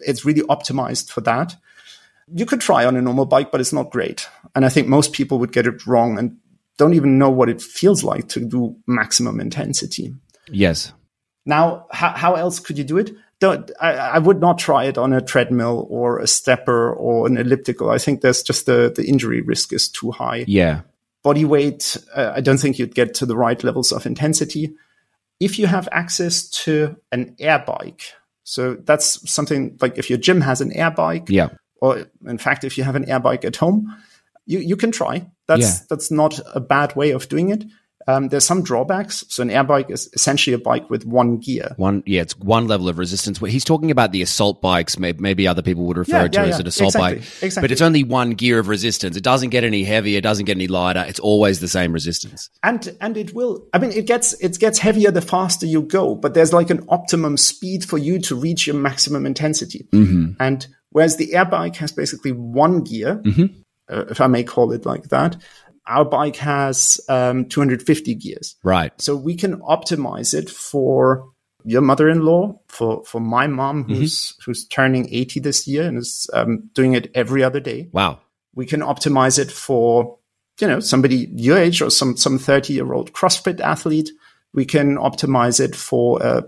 it's 0.00 0.24
really 0.24 0.42
optimized 0.42 1.10
for 1.10 1.20
that. 1.22 1.56
You 2.32 2.46
could 2.46 2.60
try 2.60 2.84
on 2.86 2.96
a 2.96 3.02
normal 3.02 3.26
bike, 3.26 3.50
but 3.52 3.60
it's 3.60 3.72
not 3.72 3.90
great. 3.90 4.28
And 4.54 4.64
I 4.64 4.68
think 4.68 4.88
most 4.88 5.12
people 5.12 5.38
would 5.38 5.52
get 5.52 5.66
it 5.66 5.86
wrong 5.86 6.18
and 6.18 6.38
don't 6.78 6.94
even 6.94 7.18
know 7.18 7.30
what 7.30 7.48
it 7.48 7.60
feels 7.60 8.02
like 8.02 8.28
to 8.28 8.40
do 8.40 8.76
maximum 8.86 9.40
intensity. 9.40 10.14
Yes. 10.48 10.92
Now, 11.46 11.86
how, 11.92 12.10
how 12.10 12.34
else 12.34 12.58
could 12.58 12.78
you 12.78 12.84
do 12.84 12.98
it? 12.98 13.10
Don't, 13.44 13.70
I, 13.80 13.92
I 14.16 14.18
would 14.18 14.40
not 14.40 14.58
try 14.58 14.84
it 14.84 14.96
on 14.96 15.12
a 15.12 15.20
treadmill 15.20 15.86
or 15.90 16.18
a 16.18 16.26
stepper 16.26 16.92
or 16.94 17.26
an 17.26 17.36
elliptical. 17.36 17.90
I 17.90 17.98
think 17.98 18.20
there's 18.22 18.42
just 18.42 18.64
the, 18.66 18.90
the 18.96 19.04
injury 19.06 19.42
risk 19.42 19.72
is 19.72 19.88
too 19.88 20.10
high 20.12 20.44
Yeah. 20.48 20.80
body 21.22 21.44
weight, 21.44 21.96
uh, 22.16 22.32
I 22.34 22.40
don't 22.40 22.58
think 22.58 22.78
you'd 22.78 22.94
get 22.94 23.12
to 23.14 23.26
the 23.26 23.36
right 23.36 23.62
levels 23.62 23.92
of 23.92 24.06
intensity. 24.06 24.74
If 25.40 25.58
you 25.58 25.66
have 25.66 25.88
access 25.92 26.48
to 26.64 26.96
an 27.12 27.34
air 27.38 27.58
bike, 27.66 28.02
so 28.44 28.74
that's 28.88 29.06
something 29.30 29.76
like 29.82 29.98
if 29.98 30.08
your 30.08 30.18
gym 30.18 30.40
has 30.40 30.60
an 30.60 30.72
air 30.72 30.90
bike, 30.90 31.26
Yeah. 31.28 31.48
or 31.82 32.06
in 32.26 32.38
fact, 32.38 32.64
if 32.64 32.78
you 32.78 32.84
have 32.84 32.96
an 32.96 33.08
air 33.10 33.20
bike 33.20 33.44
at 33.44 33.56
home, 33.56 33.94
you, 34.46 34.58
you 34.60 34.76
can 34.76 34.90
try. 34.92 35.26
That's 35.48 35.60
Yeah. 35.62 35.86
that's 35.90 36.10
not 36.10 36.40
a 36.54 36.60
bad 36.60 36.94
way 36.96 37.10
of 37.12 37.28
doing 37.28 37.50
it. 37.50 37.64
Um, 38.06 38.28
there's 38.28 38.44
some 38.44 38.62
drawbacks. 38.62 39.24
So 39.28 39.42
an 39.42 39.50
air 39.50 39.64
bike 39.64 39.90
is 39.90 40.10
essentially 40.12 40.54
a 40.54 40.58
bike 40.58 40.90
with 40.90 41.06
one 41.06 41.38
gear. 41.38 41.74
One, 41.76 42.02
yeah, 42.06 42.22
it's 42.22 42.36
one 42.38 42.66
level 42.68 42.88
of 42.88 42.98
resistance. 42.98 43.38
He's 43.38 43.64
talking 43.64 43.90
about 43.90 44.12
the 44.12 44.22
assault 44.22 44.60
bikes. 44.60 44.98
Maybe, 44.98 45.20
maybe 45.20 45.46
other 45.48 45.62
people 45.62 45.84
would 45.86 45.96
refer 45.96 46.22
Yeah, 46.22 46.28
to 46.28 46.38
yeah, 46.40 46.44
it 46.44 46.48
as 46.48 46.54
yeah. 46.56 46.60
an 46.60 46.66
assault 46.66 46.88
Exactly, 46.94 47.18
bike. 47.20 47.28
exactly. 47.42 47.60
But 47.62 47.72
it's 47.72 47.80
only 47.82 48.04
one 48.04 48.30
gear 48.32 48.58
of 48.58 48.68
resistance. 48.68 49.16
It 49.16 49.22
doesn't 49.24 49.50
get 49.50 49.64
any 49.64 49.84
heavier. 49.84 50.18
It 50.18 50.22
doesn't 50.22 50.44
get 50.44 50.56
any 50.56 50.66
lighter. 50.66 51.04
It's 51.08 51.20
always 51.20 51.60
the 51.60 51.68
same 51.68 51.92
resistance. 51.92 52.50
and 52.62 52.96
and 53.00 53.16
it 53.16 53.34
will 53.34 53.66
i 53.72 53.78
mean 53.78 53.90
it 53.92 54.06
gets 54.06 54.32
it 54.40 54.58
gets 54.58 54.78
heavier 54.78 55.10
the 55.10 55.20
faster 55.20 55.66
you 55.66 55.82
go 55.82 56.14
but 56.14 56.34
there's 56.34 56.52
like 56.52 56.70
an 56.70 56.84
optimum 56.88 57.36
speed 57.36 57.84
for 57.84 57.98
you 57.98 58.18
to 58.18 58.34
reach 58.34 58.66
your 58.66 58.76
maximum 58.76 59.26
intensity 59.26 59.86
and 59.92 60.66
whereas 60.90 61.16
the 61.16 61.34
air 61.34 61.44
bike 61.44 61.76
has 61.76 61.92
basically 61.92 62.32
one 62.32 62.82
gear 62.82 63.22
uh, 63.90 64.04
if 64.10 64.20
i 64.20 64.26
may 64.26 64.42
call 64.44 64.72
it 64.72 64.86
like 64.86 65.04
that 65.10 65.36
our 65.86 66.04
bike 66.04 66.36
has 66.36 67.00
um, 67.08 67.46
250 67.46 68.14
gears. 68.14 68.56
Right. 68.62 68.92
so 69.00 69.16
we 69.16 69.34
can 69.36 69.60
optimize 69.60 70.34
it 70.34 70.50
for 70.50 71.30
your 71.64 71.80
mother-in-law 71.80 72.60
for 72.68 73.02
for 73.04 73.20
my 73.20 73.46
mom 73.46 73.84
who's 73.84 74.36
who's 74.44 74.66
turning 74.66 75.08
80 75.10 75.40
this 75.40 75.66
year 75.66 75.84
and 75.84 75.96
is 75.98 76.28
um, 76.34 76.68
doing 76.74 76.92
it 76.92 77.10
every 77.14 77.42
other 77.42 77.60
day. 77.60 77.88
Wow. 77.92 78.20
we 78.54 78.66
can 78.66 78.80
optimize 78.80 79.38
it 79.38 79.50
for 79.50 80.18
you 80.60 80.66
know 80.68 80.80
somebody 80.80 81.28
your 81.34 81.56
age 81.58 81.80
or 81.80 81.90
some 81.90 82.16
some 82.16 82.38
30 82.38 82.74
year 82.74 82.92
old 82.92 83.12
crossfit 83.12 83.60
athlete. 83.60 84.10
We 84.52 84.64
can 84.64 84.96
optimize 84.98 85.58
it 85.58 85.74
for 85.74 86.22
a 86.22 86.44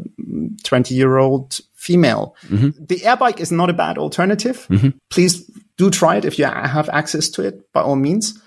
20 0.63 0.95
year 0.95 1.17
old 1.17 1.59
female 1.75 2.37
the 2.51 3.05
air 3.05 3.17
bike 3.17 3.41
is 3.41 3.51
not 3.51 3.71
a 3.71 3.73
bad 3.73 3.97
alternative. 3.99 4.67
Please 5.11 5.51
do 5.77 5.91
try 5.91 6.17
it 6.17 6.25
if 6.25 6.39
you 6.39 6.45
have 6.45 6.89
access 6.91 7.29
to 7.31 7.43
it 7.43 7.73
by 7.73 7.81
all 7.81 7.97
means 7.97 8.39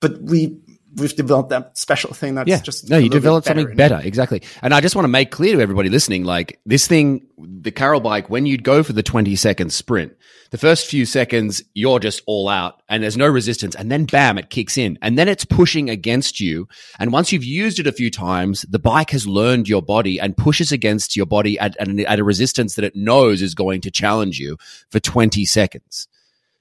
but 0.00 0.20
we 0.20 0.58
we've 0.96 1.14
developed 1.14 1.50
that 1.50 1.76
special 1.76 2.12
thing 2.14 2.34
that's 2.34 2.48
yeah. 2.48 2.60
just 2.60 2.88
no, 2.88 2.96
you 2.96 3.10
developed 3.10 3.46
something 3.46 3.66
in 3.66 3.72
it. 3.72 3.76
better. 3.76 4.00
Exactly. 4.02 4.42
And 4.62 4.72
I 4.72 4.80
just 4.80 4.96
want 4.96 5.04
to 5.04 5.10
make 5.10 5.30
clear 5.30 5.56
to 5.56 5.62
everybody 5.62 5.88
listening, 5.88 6.24
like 6.24 6.58
this 6.64 6.86
thing, 6.86 7.26
the 7.38 7.70
Carol 7.70 8.00
bike, 8.00 8.30
when 8.30 8.46
you'd 8.46 8.64
go 8.64 8.82
for 8.82 8.92
the 8.92 9.02
20 9.02 9.36
second 9.36 9.72
sprint, 9.72 10.16
the 10.50 10.58
first 10.58 10.86
few 10.86 11.04
seconds, 11.04 11.62
you're 11.74 11.98
just 11.98 12.22
all 12.26 12.48
out 12.48 12.82
and 12.88 13.02
there's 13.02 13.16
no 13.16 13.28
resistance. 13.28 13.74
And 13.74 13.90
then 13.90 14.06
bam, 14.06 14.38
it 14.38 14.48
kicks 14.50 14.78
in 14.78 14.98
and 15.02 15.18
then 15.18 15.28
it's 15.28 15.44
pushing 15.44 15.90
against 15.90 16.40
you. 16.40 16.66
And 16.98 17.12
once 17.12 17.30
you've 17.30 17.44
used 17.44 17.78
it 17.78 17.86
a 17.86 17.92
few 17.92 18.10
times, 18.10 18.62
the 18.62 18.78
bike 18.78 19.10
has 19.10 19.26
learned 19.26 19.68
your 19.68 19.82
body 19.82 20.18
and 20.18 20.36
pushes 20.36 20.72
against 20.72 21.16
your 21.16 21.26
body 21.26 21.58
at, 21.58 21.76
at, 21.76 21.88
an- 21.88 22.00
at 22.00 22.18
a 22.18 22.24
resistance 22.24 22.74
that 22.74 22.84
it 22.84 22.96
knows 22.96 23.42
is 23.42 23.54
going 23.54 23.82
to 23.82 23.90
challenge 23.90 24.38
you 24.38 24.56
for 24.90 25.00
20 25.00 25.44
seconds. 25.44 26.08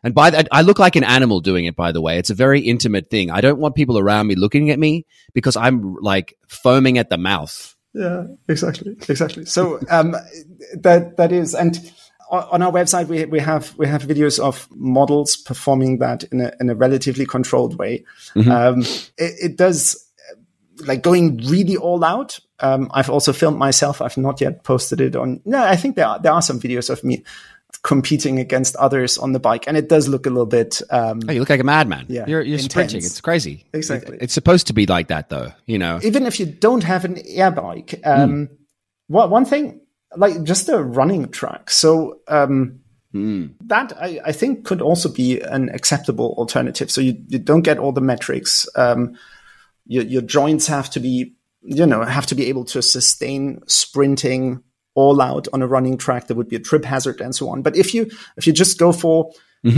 And 0.05 0.13
by 0.13 0.29
that, 0.29 0.47
I 0.51 0.61
look 0.61 0.77
like 0.77 0.95
an 0.95 1.03
animal 1.03 1.41
doing 1.41 1.65
it, 1.65 1.75
by 1.75 1.91
the 1.91 1.99
way. 1.99 2.19
It's 2.19 2.29
a 2.29 2.35
very 2.35 2.61
intimate 2.61 3.09
thing. 3.09 3.31
I 3.31 3.41
don't 3.41 3.57
want 3.57 3.73
people 3.73 3.97
around 3.97 4.27
me 4.27 4.35
looking 4.35 4.69
at 4.69 4.77
me 4.77 5.07
because 5.33 5.55
I'm 5.55 5.95
like 5.95 6.37
foaming 6.47 6.99
at 6.99 7.09
the 7.09 7.17
mouth. 7.17 7.75
Yeah, 7.95 8.25
exactly, 8.47 8.95
exactly. 9.09 9.45
So 9.45 9.79
um, 9.89 10.15
that 10.75 11.17
that 11.17 11.31
is, 11.31 11.55
and 11.55 11.91
on 12.29 12.61
our 12.61 12.71
website 12.71 13.07
we 13.07 13.25
we 13.25 13.39
have 13.39 13.75
we 13.79 13.87
have 13.87 14.03
videos 14.03 14.39
of 14.39 14.67
models 14.69 15.37
performing 15.37 15.97
that 15.99 16.23
in 16.25 16.39
a 16.39 16.51
in 16.59 16.69
a 16.69 16.75
relatively 16.75 17.25
controlled 17.25 17.79
way. 17.79 18.05
Um, 18.35 18.81
it, 19.17 19.33
it 19.41 19.57
does 19.57 20.05
like 20.85 21.01
going 21.01 21.37
really 21.37 21.77
all 21.77 22.03
out. 22.03 22.39
Um, 22.59 22.91
I've 22.93 23.09
also 23.09 23.33
filmed 23.33 23.57
myself. 23.57 24.01
I've 24.01 24.17
not 24.17 24.39
yet 24.39 24.63
posted 24.63 25.01
it 25.01 25.15
on. 25.15 25.41
No, 25.45 25.63
I 25.63 25.75
think 25.75 25.95
there 25.95 26.05
are 26.05 26.19
there 26.19 26.31
are 26.31 26.43
some 26.43 26.59
videos 26.59 26.91
of 26.91 27.03
me 27.03 27.23
competing 27.85 28.39
against 28.39 28.75
others 28.77 29.15
on 29.19 29.31
the 29.31 29.39
bike, 29.39 29.65
and 29.67 29.77
it 29.77 29.87
does 29.87 30.07
look 30.07 30.25
a 30.25 30.29
little 30.29 30.47
bit. 30.47 30.81
Um, 30.89 31.21
Oh, 31.29 31.31
you 31.31 31.39
look 31.39 31.51
like 31.51 31.59
a 31.59 31.63
madman. 31.63 32.07
Yeah, 32.09 32.25
You're, 32.27 32.41
you're 32.41 32.57
sprinting. 32.57 32.97
It's 32.97 33.21
crazy. 33.21 33.63
Exactly. 33.73 34.17
It's 34.19 34.33
supposed 34.33 34.65
to 34.67 34.73
be 34.73 34.87
like 34.87 35.09
that, 35.09 35.29
though. 35.29 35.51
You 35.67 35.77
know. 35.77 35.99
even 36.01 36.25
if 36.25 36.39
you 36.39 36.47
don't 36.47 36.83
have 36.83 37.05
an 37.05 37.19
air 37.27 37.51
bike, 37.51 38.01
um, 38.03 38.49
one 39.07 39.29
one 39.29 39.45
thing 39.45 39.81
like 40.17 40.41
just 40.43 40.67
a 40.67 40.81
running 40.81 41.29
track. 41.29 41.69
So 41.69 42.21
um, 42.27 42.79
that 43.13 43.93
I, 44.01 44.19
I 44.25 44.31
think 44.31 44.65
could 44.65 44.81
also 44.81 45.07
be 45.07 45.39
an 45.41 45.69
acceptable 45.69 46.33
alternative. 46.39 46.89
So 46.89 47.01
you, 47.01 47.15
you 47.27 47.37
don't 47.37 47.61
get 47.61 47.77
all 47.77 47.91
the 47.91 48.01
metrics. 48.01 48.67
Um, 48.75 49.15
your, 49.85 50.03
your 50.03 50.21
joints 50.23 50.65
have 50.67 50.89
to 50.91 50.99
be, 50.99 51.35
you 51.61 51.85
know, 51.85 52.03
have 52.03 52.25
to 52.27 52.35
be 52.35 52.47
able 52.47 52.65
to 52.65 52.81
sustain 52.81 53.61
sprinting 53.67 54.63
all 54.95 55.21
out 55.21 55.47
on 55.53 55.61
a 55.61 55.67
running 55.67 55.97
track. 55.97 56.27
There 56.27 56.35
would 56.35 56.49
be 56.49 56.55
a 56.55 56.59
trip 56.59 56.83
hazard 56.83 57.21
and 57.21 57.35
so 57.35 57.49
on. 57.49 57.61
But 57.61 57.75
if 57.75 57.93
you 57.93 58.09
if 58.37 58.47
you 58.47 58.53
just 58.53 58.79
go 58.79 58.91
for 58.91 59.31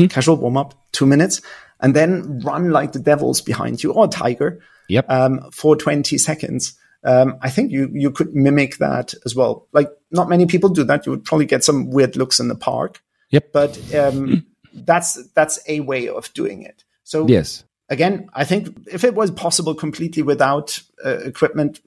casual 0.09 0.35
warm 0.37 0.57
up, 0.57 0.73
two 0.91 1.05
minutes, 1.05 1.41
and 1.79 1.93
then 1.95 2.39
run 2.39 2.71
like 2.71 2.91
the 2.91 2.99
devils 2.99 3.41
behind 3.41 3.81
you 3.83 3.93
or 3.93 4.05
a 4.05 4.07
tiger, 4.09 4.61
Yep. 4.89 5.05
um, 5.09 5.51
for 5.51 5.75
20 5.75 6.17
seconds. 6.17 6.77
Um, 7.03 7.37
I 7.41 7.49
think 7.49 7.71
you 7.71 7.89
you 7.93 8.11
could 8.11 8.33
mimic 8.35 8.77
that 8.77 9.13
as 9.25 9.35
well. 9.35 9.67
Like 9.71 9.89
not 10.11 10.29
many 10.29 10.45
people 10.45 10.69
do 10.69 10.83
that. 10.85 11.05
You 11.05 11.11
would 11.11 11.23
probably 11.25 11.45
get 11.45 11.63
some 11.63 11.89
weird 11.89 12.15
looks 12.15 12.39
in 12.39 12.47
the 12.47 12.55
park, 12.55 13.01
yep. 13.29 13.51
but 13.53 13.77
um, 13.95 14.45
that's 14.73 15.21
that's 15.33 15.59
a 15.67 15.81
way 15.81 16.09
of 16.09 16.33
doing 16.33 16.63
it. 16.63 16.83
So 17.03 17.27
yes. 17.27 17.63
again, 17.89 18.29
I 18.33 18.45
think 18.45 18.87
if 18.91 19.03
it 19.03 19.13
was 19.13 19.31
possible 19.31 19.75
completely 19.75 20.23
without 20.23 20.81
uh, 21.05 21.19
equipment, 21.19 21.81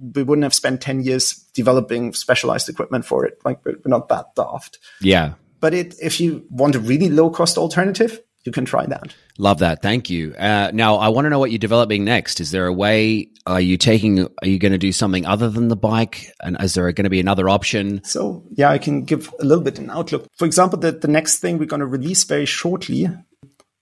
we 0.00 0.22
wouldn't 0.22 0.44
have 0.44 0.54
spent 0.54 0.80
10 0.80 1.02
years 1.02 1.34
developing 1.54 2.12
specialized 2.12 2.68
equipment 2.68 3.04
for 3.04 3.24
it. 3.24 3.38
Like 3.44 3.64
we're 3.64 3.76
we're 3.84 3.90
not 3.90 4.08
that 4.08 4.34
daft. 4.34 4.78
Yeah. 5.00 5.34
But 5.60 5.74
it, 5.74 5.94
if 6.00 6.20
you 6.20 6.44
want 6.50 6.76
a 6.76 6.80
really 6.80 7.08
low 7.08 7.30
cost 7.30 7.58
alternative, 7.58 8.20
you 8.44 8.52
can 8.52 8.64
try 8.64 8.86
that. 8.86 9.14
Love 9.38 9.58
that. 9.58 9.82
Thank 9.82 10.08
you. 10.08 10.34
Uh, 10.38 10.70
now, 10.72 10.96
I 10.96 11.08
want 11.08 11.26
to 11.26 11.30
know 11.30 11.38
what 11.38 11.50
you're 11.50 11.58
developing 11.58 12.04
next. 12.04 12.40
Is 12.40 12.50
there 12.50 12.66
a 12.66 12.72
way? 12.72 13.28
Are 13.46 13.60
you 13.60 13.76
taking? 13.76 14.22
Are 14.22 14.48
you 14.48 14.58
going 14.58 14.72
to 14.72 14.78
do 14.78 14.92
something 14.92 15.26
other 15.26 15.50
than 15.50 15.68
the 15.68 15.76
bike? 15.76 16.30
And 16.42 16.56
is 16.60 16.74
there 16.74 16.90
going 16.92 17.04
to 17.04 17.10
be 17.10 17.20
another 17.20 17.48
option? 17.48 18.02
So 18.04 18.44
yeah, 18.52 18.70
I 18.70 18.78
can 18.78 19.04
give 19.04 19.32
a 19.40 19.44
little 19.44 19.64
bit 19.64 19.78
an 19.78 19.90
outlook. 19.90 20.26
For 20.36 20.44
example, 20.44 20.78
the, 20.78 20.92
the 20.92 21.08
next 21.08 21.40
thing 21.40 21.58
we're 21.58 21.66
going 21.66 21.80
to 21.80 21.86
release 21.86 22.24
very 22.24 22.46
shortly 22.46 23.08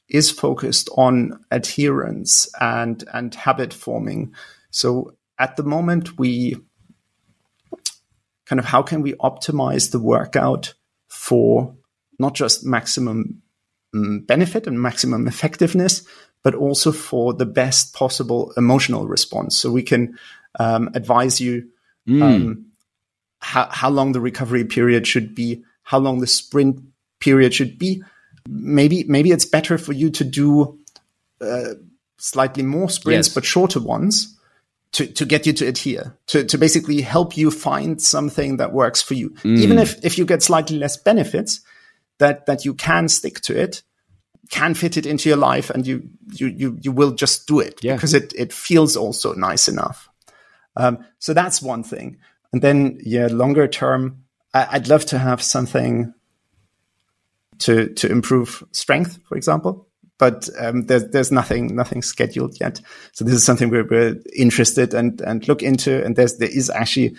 is 0.08 0.30
focused 0.30 0.88
on 0.96 1.44
adherence 1.50 2.48
and 2.60 3.04
and 3.12 3.34
habit 3.34 3.74
forming. 3.74 4.34
So 4.70 5.14
at 5.38 5.56
the 5.56 5.62
moment, 5.62 6.18
we 6.18 6.56
kind 8.46 8.58
of 8.58 8.64
how 8.64 8.82
can 8.82 9.02
we 9.02 9.12
optimize 9.14 9.90
the 9.90 9.98
workout 9.98 10.74
for 11.08 11.74
not 12.18 12.34
just 12.34 12.64
maximum 12.64 13.42
mm, 13.94 14.26
benefit 14.26 14.66
and 14.66 14.80
maximum 14.80 15.26
effectiveness, 15.26 16.06
but 16.42 16.54
also 16.54 16.92
for 16.92 17.34
the 17.34 17.46
best 17.46 17.92
possible 17.94 18.52
emotional 18.56 19.06
response. 19.06 19.58
So 19.58 19.70
we 19.70 19.82
can 19.82 20.18
um, 20.58 20.90
advise 20.94 21.40
you 21.40 21.68
um, 22.08 22.66
how, 23.40 23.68
how 23.70 23.90
long 23.90 24.12
the 24.12 24.20
recovery 24.20 24.64
period 24.64 25.06
should 25.06 25.34
be, 25.34 25.64
how 25.82 25.98
long 25.98 26.20
the 26.20 26.26
sprint 26.26 26.80
period 27.20 27.52
should 27.52 27.78
be. 27.78 28.02
Maybe 28.48 29.02
maybe 29.04 29.32
it's 29.32 29.44
better 29.44 29.76
for 29.76 29.92
you 29.92 30.08
to 30.10 30.24
do 30.24 30.78
uh, 31.40 31.74
slightly 32.18 32.62
more 32.62 32.88
sprints 32.88 33.28
Yes. 33.28 33.34
but 33.34 33.44
shorter 33.44 33.80
ones 33.80 34.35
to, 34.96 35.06
to 35.06 35.26
get 35.26 35.46
you 35.46 35.52
to 35.52 35.66
adhere 35.66 36.16
to, 36.28 36.44
to 36.44 36.56
basically 36.58 37.02
help 37.02 37.36
you 37.36 37.50
find 37.50 38.00
something 38.00 38.56
that 38.56 38.72
works 38.72 39.02
for 39.02 39.12
you. 39.14 39.34
Even 39.44 39.78
if 39.78 40.02
if 40.02 40.16
you 40.18 40.24
get 40.24 40.42
slightly 40.42 40.78
less 40.78 40.96
benefits 40.96 41.60
that 42.18 42.46
that 42.46 42.64
you 42.64 42.72
can 42.74 43.08
stick 43.08 43.40
to 43.42 43.52
it 43.54 43.82
can 44.48 44.74
fit 44.74 44.96
it 44.96 45.04
into 45.06 45.28
your 45.28 45.36
life 45.38 45.68
and 45.74 45.86
you 45.86 46.08
you 46.32 46.46
you, 46.46 46.78
you 46.80 46.92
will 46.92 47.12
just 47.12 47.46
do 47.46 47.60
it 47.60 47.78
Yeah. 47.82 47.96
because 47.96 48.14
it 48.14 48.32
it 48.34 48.52
feels 48.52 48.96
also 48.96 49.34
nice 49.34 49.68
enough. 49.68 50.08
Um, 50.76 50.98
so 51.18 51.34
that's 51.34 51.60
one 51.60 51.82
thing. 51.82 52.16
And 52.52 52.62
then 52.62 52.98
yeah 53.04 53.28
longer 53.30 53.68
term 53.68 54.24
I, 54.54 54.66
i'd 54.76 54.88
love 54.88 55.04
to 55.06 55.18
have 55.18 55.42
something 55.42 56.14
to 57.58 57.88
to 57.94 58.10
improve 58.10 58.62
strength 58.72 59.18
for 59.28 59.36
example 59.36 59.88
but 60.18 60.48
um, 60.58 60.82
there's 60.86 61.08
there's 61.08 61.32
nothing 61.32 61.74
nothing 61.74 62.02
scheduled 62.02 62.58
yet 62.60 62.80
so 63.12 63.24
this 63.24 63.34
is 63.34 63.44
something 63.44 63.70
we're, 63.70 63.86
we're 63.86 64.16
interested 64.34 64.94
and 64.94 65.20
and 65.20 65.48
look 65.48 65.62
into 65.62 66.04
and 66.04 66.16
there's 66.16 66.36
there 66.36 66.48
is 66.48 66.70
actually 66.70 67.16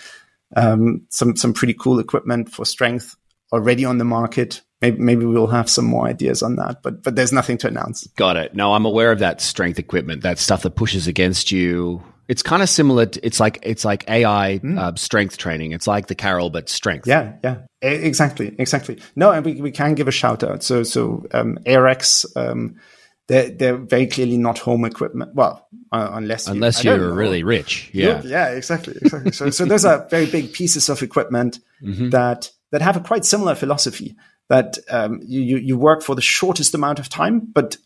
um, 0.55 1.05
some 1.09 1.35
some 1.35 1.53
pretty 1.53 1.73
cool 1.73 1.99
equipment 1.99 2.51
for 2.51 2.65
strength 2.65 3.15
already 3.51 3.85
on 3.85 3.97
the 3.97 4.05
market 4.05 4.61
maybe 4.81 4.99
maybe 4.99 5.25
we'll 5.25 5.47
have 5.47 5.69
some 5.69 5.85
more 5.85 6.07
ideas 6.07 6.41
on 6.41 6.55
that 6.55 6.81
but 6.83 7.03
but 7.03 7.15
there's 7.15 7.33
nothing 7.33 7.57
to 7.57 7.67
announce 7.67 8.07
Got 8.15 8.37
it. 8.37 8.55
No, 8.55 8.73
I'm 8.73 8.85
aware 8.85 9.11
of 9.11 9.19
that 9.19 9.41
strength 9.41 9.79
equipment, 9.79 10.23
that 10.23 10.39
stuff 10.39 10.63
that 10.63 10.75
pushes 10.75 11.07
against 11.07 11.51
you. 11.51 12.03
It's 12.27 12.43
kind 12.43 12.61
of 12.61 12.69
similar. 12.69 13.05
To, 13.05 13.25
it's 13.25 13.39
like 13.39 13.59
it's 13.63 13.85
like 13.85 14.09
AI 14.09 14.57
uh, 14.77 14.95
strength 14.95 15.37
training. 15.37 15.71
It's 15.71 15.87
like 15.87 16.07
the 16.07 16.15
Carol, 16.15 16.49
but 16.49 16.67
strength. 16.69 17.07
Yeah, 17.07 17.33
yeah, 17.43 17.59
exactly, 17.81 18.55
exactly. 18.59 18.99
No, 19.15 19.31
and 19.31 19.45
we, 19.45 19.61
we 19.61 19.71
can 19.71 19.95
give 19.95 20.07
a 20.07 20.11
shout 20.11 20.43
out. 20.43 20.61
So 20.63 20.83
so 20.83 21.25
um, 21.31 21.57
AirX, 21.65 22.25
um, 22.35 22.75
they're 23.27 23.49
they're 23.49 23.77
very 23.77 24.07
clearly 24.07 24.37
not 24.37 24.59
home 24.59 24.83
equipment. 24.83 25.35
Well, 25.35 25.67
uh, 25.91 26.09
unless 26.13 26.47
you, 26.47 26.53
unless 26.53 26.83
you're 26.83 26.97
know. 26.97 27.13
really 27.13 27.43
rich. 27.43 27.89
Yeah. 27.93 28.21
yeah, 28.23 28.49
exactly, 28.49 28.95
exactly. 29.01 29.31
so 29.31 29.49
so 29.49 29.65
those 29.65 29.85
are 29.85 30.07
very 30.09 30.25
big 30.25 30.51
pieces 30.53 30.89
of 30.89 31.01
equipment 31.01 31.59
Mm-hmm. 31.83 32.09
that 32.09 32.49
that 32.71 32.81
have 32.81 32.97
a 32.97 33.01
quite 33.01 33.23
similar 33.23 33.53
philosophy. 33.53 34.15
That 34.49 34.77
um, 34.89 35.19
you 35.23 35.57
you 35.57 35.77
work 35.77 36.01
for 36.01 36.15
the 36.15 36.21
shortest 36.21 36.73
amount 36.73 36.97
of 36.97 37.07
time, 37.07 37.39
but 37.53 37.77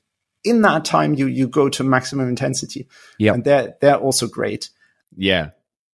in 0.44 0.62
that 0.62 0.86
time 0.86 1.14
you 1.14 1.28
you 1.28 1.48
go 1.48 1.70
to 1.70 1.84
maximum 1.84 2.30
intensity. 2.30 2.88
Yeah, 3.18 3.34
and 3.34 3.44
they're 3.44 3.76
they're 3.82 3.98
also 3.98 4.28
great. 4.28 4.70
Yeah. 5.16 5.52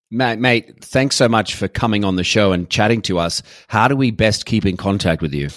Mate, 0.09 0.39
mate, 0.39 0.85
thanks 0.85 1.17
so 1.17 1.27
much 1.27 1.55
for 1.55 1.67
coming 1.67 2.05
on 2.05 2.15
the 2.15 2.23
show 2.23 2.53
and 2.53 2.69
chatting 2.69 3.01
to 3.03 3.19
us. 3.19 3.43
How 3.67 3.89
do 3.89 3.95
we 3.97 4.11
best 4.11 4.45
keep 4.45 4.65
in 4.65 4.77
contact 4.77 5.21
with 5.21 5.33
you? 5.33 5.49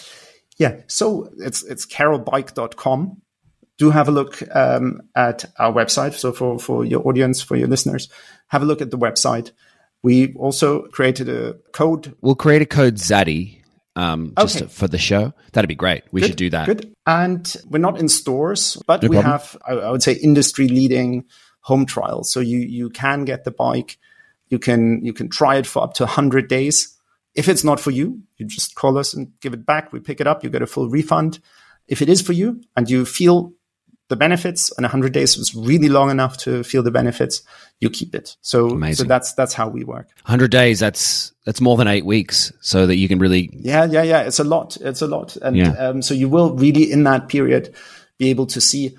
Yeah, 0.58 0.80
so 0.88 1.30
it's 1.38 1.62
it's 1.62 1.86
carolbike.com. 1.86 3.22
Do 3.78 3.90
have 3.90 4.08
a 4.08 4.10
look 4.10 4.42
um, 4.54 5.02
at 5.14 5.44
our 5.58 5.72
website. 5.72 6.14
So 6.14 6.32
for 6.32 6.58
for 6.58 6.84
your 6.84 7.06
audience, 7.06 7.40
for 7.40 7.56
your 7.56 7.68
listeners, 7.68 8.08
have 8.48 8.62
a 8.62 8.64
look 8.64 8.82
at 8.82 8.90
the 8.90 8.98
website. 8.98 9.52
We 10.02 10.34
also 10.34 10.82
created 10.88 11.28
a 11.28 11.54
code. 11.72 12.16
We'll 12.20 12.34
create 12.34 12.62
a 12.62 12.66
code 12.66 12.96
ZADDY 12.96 13.59
um, 13.96 14.32
just 14.38 14.56
Okay. 14.56 14.66
for 14.66 14.88
the 14.88 14.98
show. 14.98 15.32
That'd 15.52 15.68
be 15.68 15.74
great. 15.74 16.04
We 16.12 16.22
should 16.22 16.36
do 16.36 16.50
that. 16.50 16.66
Good. 16.66 16.92
And 17.06 17.54
we're 17.68 17.78
not 17.78 17.98
in 17.98 18.08
stores, 18.08 18.76
but 18.86 19.02
we 19.02 19.08
problem. 19.08 19.24
have, 19.32 19.56
I, 19.66 19.72
I 19.72 19.90
would 19.90 20.02
say, 20.02 20.12
industry 20.14 20.68
leading 20.68 21.24
home 21.60 21.86
trials. 21.86 22.32
So 22.32 22.40
you 22.40 22.58
you 22.58 22.90
can 22.90 23.24
get 23.24 23.44
the 23.44 23.50
bike. 23.50 23.98
You 24.48 24.58
can 24.58 25.04
you 25.04 25.12
can 25.12 25.28
try 25.28 25.56
it 25.56 25.66
for 25.66 25.82
up 25.82 25.94
to 25.94 26.04
100 26.04 26.48
days. 26.48 26.96
If 27.34 27.48
it's 27.48 27.62
not 27.64 27.78
for 27.80 27.90
you, 27.90 28.22
you 28.36 28.46
just 28.46 28.74
call 28.74 28.98
us 28.98 29.14
and 29.14 29.32
give 29.40 29.52
it 29.54 29.64
back. 29.66 29.92
We 29.92 30.00
pick 30.00 30.20
it 30.20 30.26
up. 30.26 30.42
You 30.42 30.50
get 30.50 30.62
a 30.62 30.66
full 30.66 30.88
refund. 30.88 31.38
If 31.86 32.02
it 32.02 32.08
is 32.08 32.22
for 32.22 32.32
you 32.32 32.60
and 32.76 32.88
you 32.88 33.04
feel 33.04 33.52
the 34.10 34.16
benefits 34.16 34.70
and 34.76 34.84
100 34.84 35.12
days 35.12 35.38
was 35.38 35.54
really 35.54 35.88
long 35.88 36.10
enough 36.10 36.36
to 36.38 36.62
feel 36.62 36.82
the 36.82 36.90
benefits, 36.90 37.42
you 37.80 37.88
keep 37.88 38.14
it. 38.14 38.36
So, 38.42 38.68
Amazing. 38.70 39.04
so 39.04 39.08
that's 39.08 39.32
that's 39.32 39.54
how 39.54 39.68
we 39.68 39.84
work. 39.84 40.08
100 40.26 40.50
days, 40.50 40.78
that's 40.80 41.32
that's 41.46 41.60
more 41.62 41.78
than 41.78 41.88
eight 41.88 42.04
weeks. 42.04 42.52
So 42.60 42.86
that 42.86 42.96
you 42.96 43.08
can 43.08 43.18
really. 43.18 43.48
Yeah, 43.54 43.86
yeah, 43.86 44.02
yeah. 44.02 44.20
It's 44.22 44.38
a 44.38 44.44
lot. 44.44 44.76
It's 44.82 45.00
a 45.00 45.06
lot. 45.06 45.36
And 45.36 45.56
Yeah. 45.56 45.70
um, 45.78 46.02
so 46.02 46.12
you 46.12 46.28
will 46.28 46.54
really 46.54 46.92
in 46.92 47.04
that 47.04 47.28
period 47.28 47.74
be 48.18 48.28
able 48.28 48.46
to 48.48 48.60
see 48.60 48.94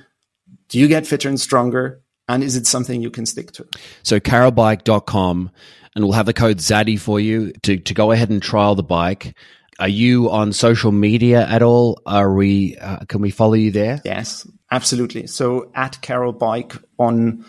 do 0.70 0.80
you 0.80 0.88
get 0.88 1.06
fitter 1.06 1.30
and 1.30 1.40
stronger 1.40 2.02
And 2.30 2.44
is 2.44 2.56
it 2.56 2.66
something 2.66 3.02
you 3.04 3.12
can 3.12 3.26
stick 3.26 3.52
to? 3.52 3.66
So 4.04 4.20
carolbike.com 4.22 5.52
and 5.96 6.04
we'll 6.06 6.14
have 6.14 6.26
the 6.26 6.34
code 6.34 6.58
ZADDY 6.60 6.98
for 6.98 7.20
you 7.20 7.52
to, 7.64 7.78
to 7.78 7.94
go 7.94 8.12
ahead 8.12 8.30
and 8.30 8.42
trial 8.42 8.76
the 8.76 8.84
bike. 8.84 9.36
Are 9.80 9.90
you 9.90 10.30
on 10.30 10.54
social 10.54 10.92
media 10.92 11.46
at 11.48 11.62
all? 11.62 12.00
Are 12.06 12.34
we, 12.34 12.78
uh, 12.78 13.00
can 13.08 13.20
we 13.22 13.32
follow 13.32 13.54
you 13.56 13.72
there? 13.72 14.00
Yes, 14.06 14.48
absolutely. 14.72 15.28
So 15.28 15.72
at 15.76 16.02
Carol 16.02 16.34
Bike 16.34 16.74
on 16.98 17.46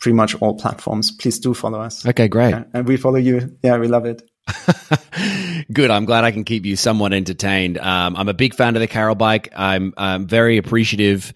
pretty 0.00 0.14
much 0.14 0.34
all 0.40 0.54
platforms. 0.54 1.10
Please 1.10 1.38
do 1.38 1.54
follow 1.54 1.80
us. 1.80 2.04
Okay, 2.06 2.26
great. 2.26 2.50
Yeah, 2.50 2.64
and 2.72 2.88
we 2.88 2.96
follow 2.96 3.18
you. 3.18 3.56
Yeah, 3.62 3.76
we 3.78 3.86
love 3.86 4.06
it. 4.06 4.22
Good. 5.72 5.90
I'm 5.90 6.06
glad 6.06 6.24
I 6.24 6.32
can 6.32 6.44
keep 6.44 6.64
you 6.64 6.74
somewhat 6.74 7.12
entertained. 7.12 7.78
Um, 7.78 8.16
I'm 8.16 8.28
a 8.28 8.34
big 8.34 8.54
fan 8.54 8.74
of 8.74 8.80
the 8.80 8.88
Carol 8.88 9.14
bike. 9.14 9.52
I'm, 9.54 9.92
I'm 9.96 10.26
very 10.26 10.56
appreciative 10.56 11.32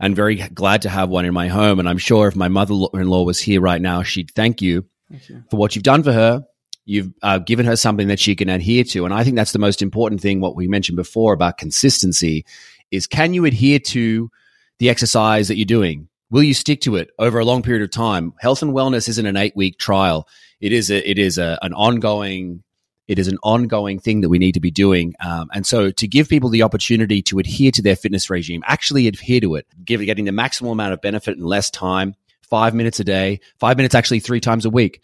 and 0.00 0.14
very 0.14 0.36
glad 0.36 0.82
to 0.82 0.88
have 0.88 1.08
one 1.08 1.24
in 1.24 1.32
my 1.32 1.48
home. 1.48 1.78
And 1.78 1.88
I'm 1.88 1.98
sure 1.98 2.28
if 2.28 2.36
my 2.36 2.48
mother 2.48 2.74
in 2.94 3.08
law 3.08 3.22
was 3.22 3.40
here 3.40 3.60
right 3.60 3.80
now, 3.80 4.02
she'd 4.02 4.32
thank 4.32 4.60
you, 4.60 4.84
thank 5.10 5.28
you. 5.28 5.44
for 5.50 5.56
what 5.56 5.74
you've 5.74 5.84
done 5.84 6.02
for 6.02 6.12
her. 6.12 6.44
You've 6.84 7.12
uh, 7.22 7.38
given 7.38 7.66
her 7.66 7.76
something 7.76 8.08
that 8.08 8.18
she 8.18 8.34
can 8.34 8.48
adhere 8.48 8.84
to. 8.84 9.04
And 9.04 9.14
I 9.14 9.22
think 9.22 9.36
that's 9.36 9.52
the 9.52 9.58
most 9.58 9.82
important 9.82 10.20
thing, 10.20 10.40
what 10.40 10.56
we 10.56 10.66
mentioned 10.68 10.96
before 10.96 11.32
about 11.32 11.58
consistency 11.58 12.44
is 12.90 13.06
can 13.06 13.34
you 13.34 13.44
adhere 13.44 13.78
to 13.78 14.30
the 14.78 14.88
exercise 14.88 15.48
that 15.48 15.56
you're 15.56 15.64
doing? 15.64 16.08
Will 16.30 16.42
you 16.42 16.54
stick 16.54 16.80
to 16.82 16.96
it 16.96 17.10
over 17.18 17.38
a 17.38 17.44
long 17.44 17.62
period 17.62 17.82
of 17.82 17.90
time? 17.90 18.34
Health 18.38 18.62
and 18.62 18.72
wellness 18.72 19.08
isn't 19.08 19.26
an 19.26 19.36
eight 19.36 19.56
week 19.56 19.78
trial. 19.78 20.28
It 20.60 20.72
is 20.72 20.90
a, 20.90 21.08
it 21.08 21.18
is 21.18 21.38
a, 21.38 21.58
an 21.62 21.72
ongoing, 21.72 22.62
it 23.06 23.18
is 23.18 23.28
an 23.28 23.38
ongoing 23.42 23.98
thing 23.98 24.20
that 24.20 24.28
we 24.28 24.38
need 24.38 24.52
to 24.52 24.60
be 24.60 24.70
doing. 24.70 25.14
Um, 25.24 25.48
and 25.54 25.66
so 25.66 25.90
to 25.90 26.06
give 26.06 26.28
people 26.28 26.50
the 26.50 26.62
opportunity 26.62 27.22
to 27.22 27.38
adhere 27.38 27.70
to 27.72 27.82
their 27.82 27.96
fitness 27.96 28.28
regime, 28.28 28.62
actually 28.66 29.06
adhere 29.06 29.40
to 29.40 29.54
it, 29.54 29.66
give, 29.84 30.04
getting 30.04 30.26
the 30.26 30.32
maximum 30.32 30.72
amount 30.72 30.92
of 30.92 31.00
benefit 31.00 31.38
in 31.38 31.44
less 31.44 31.70
time, 31.70 32.14
five 32.42 32.74
minutes 32.74 33.00
a 33.00 33.04
day, 33.04 33.40
five 33.58 33.76
minutes 33.76 33.94
actually 33.94 34.20
three 34.20 34.40
times 34.40 34.66
a 34.66 34.70
week. 34.70 35.02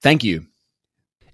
Thank 0.00 0.24
you. 0.24 0.46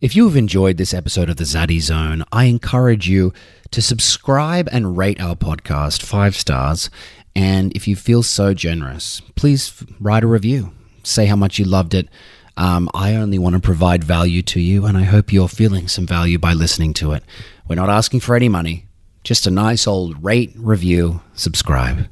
If 0.00 0.16
you 0.16 0.26
have 0.26 0.34
enjoyed 0.34 0.78
this 0.78 0.92
episode 0.92 1.28
of 1.28 1.36
the 1.36 1.44
Zaddy 1.44 1.80
Zone, 1.80 2.24
I 2.32 2.46
encourage 2.46 3.08
you 3.08 3.32
to 3.70 3.80
subscribe 3.80 4.68
and 4.72 4.96
rate 4.98 5.20
our 5.20 5.36
podcast 5.36 6.02
five 6.02 6.34
stars 6.34 6.90
and 7.34 7.74
if 7.74 7.88
you 7.88 7.96
feel 7.96 8.22
so 8.22 8.54
generous, 8.54 9.20
please 9.36 9.84
write 10.00 10.24
a 10.24 10.26
review. 10.26 10.72
Say 11.02 11.26
how 11.26 11.36
much 11.36 11.58
you 11.58 11.64
loved 11.64 11.94
it. 11.94 12.08
Um, 12.56 12.90
I 12.94 13.14
only 13.14 13.38
want 13.38 13.54
to 13.54 13.60
provide 13.60 14.04
value 14.04 14.42
to 14.42 14.60
you, 14.60 14.84
and 14.84 14.96
I 14.98 15.04
hope 15.04 15.32
you're 15.32 15.48
feeling 15.48 15.88
some 15.88 16.06
value 16.06 16.38
by 16.38 16.52
listening 16.52 16.92
to 16.94 17.12
it. 17.12 17.24
We're 17.66 17.76
not 17.76 17.88
asking 17.88 18.20
for 18.20 18.36
any 18.36 18.48
money, 18.48 18.86
just 19.24 19.46
a 19.46 19.50
nice 19.50 19.86
old 19.86 20.22
rate, 20.22 20.52
review, 20.56 21.22
subscribe. 21.34 22.08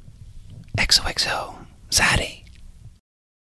XOXO, 0.78 1.54
Zaddy. 1.90 2.39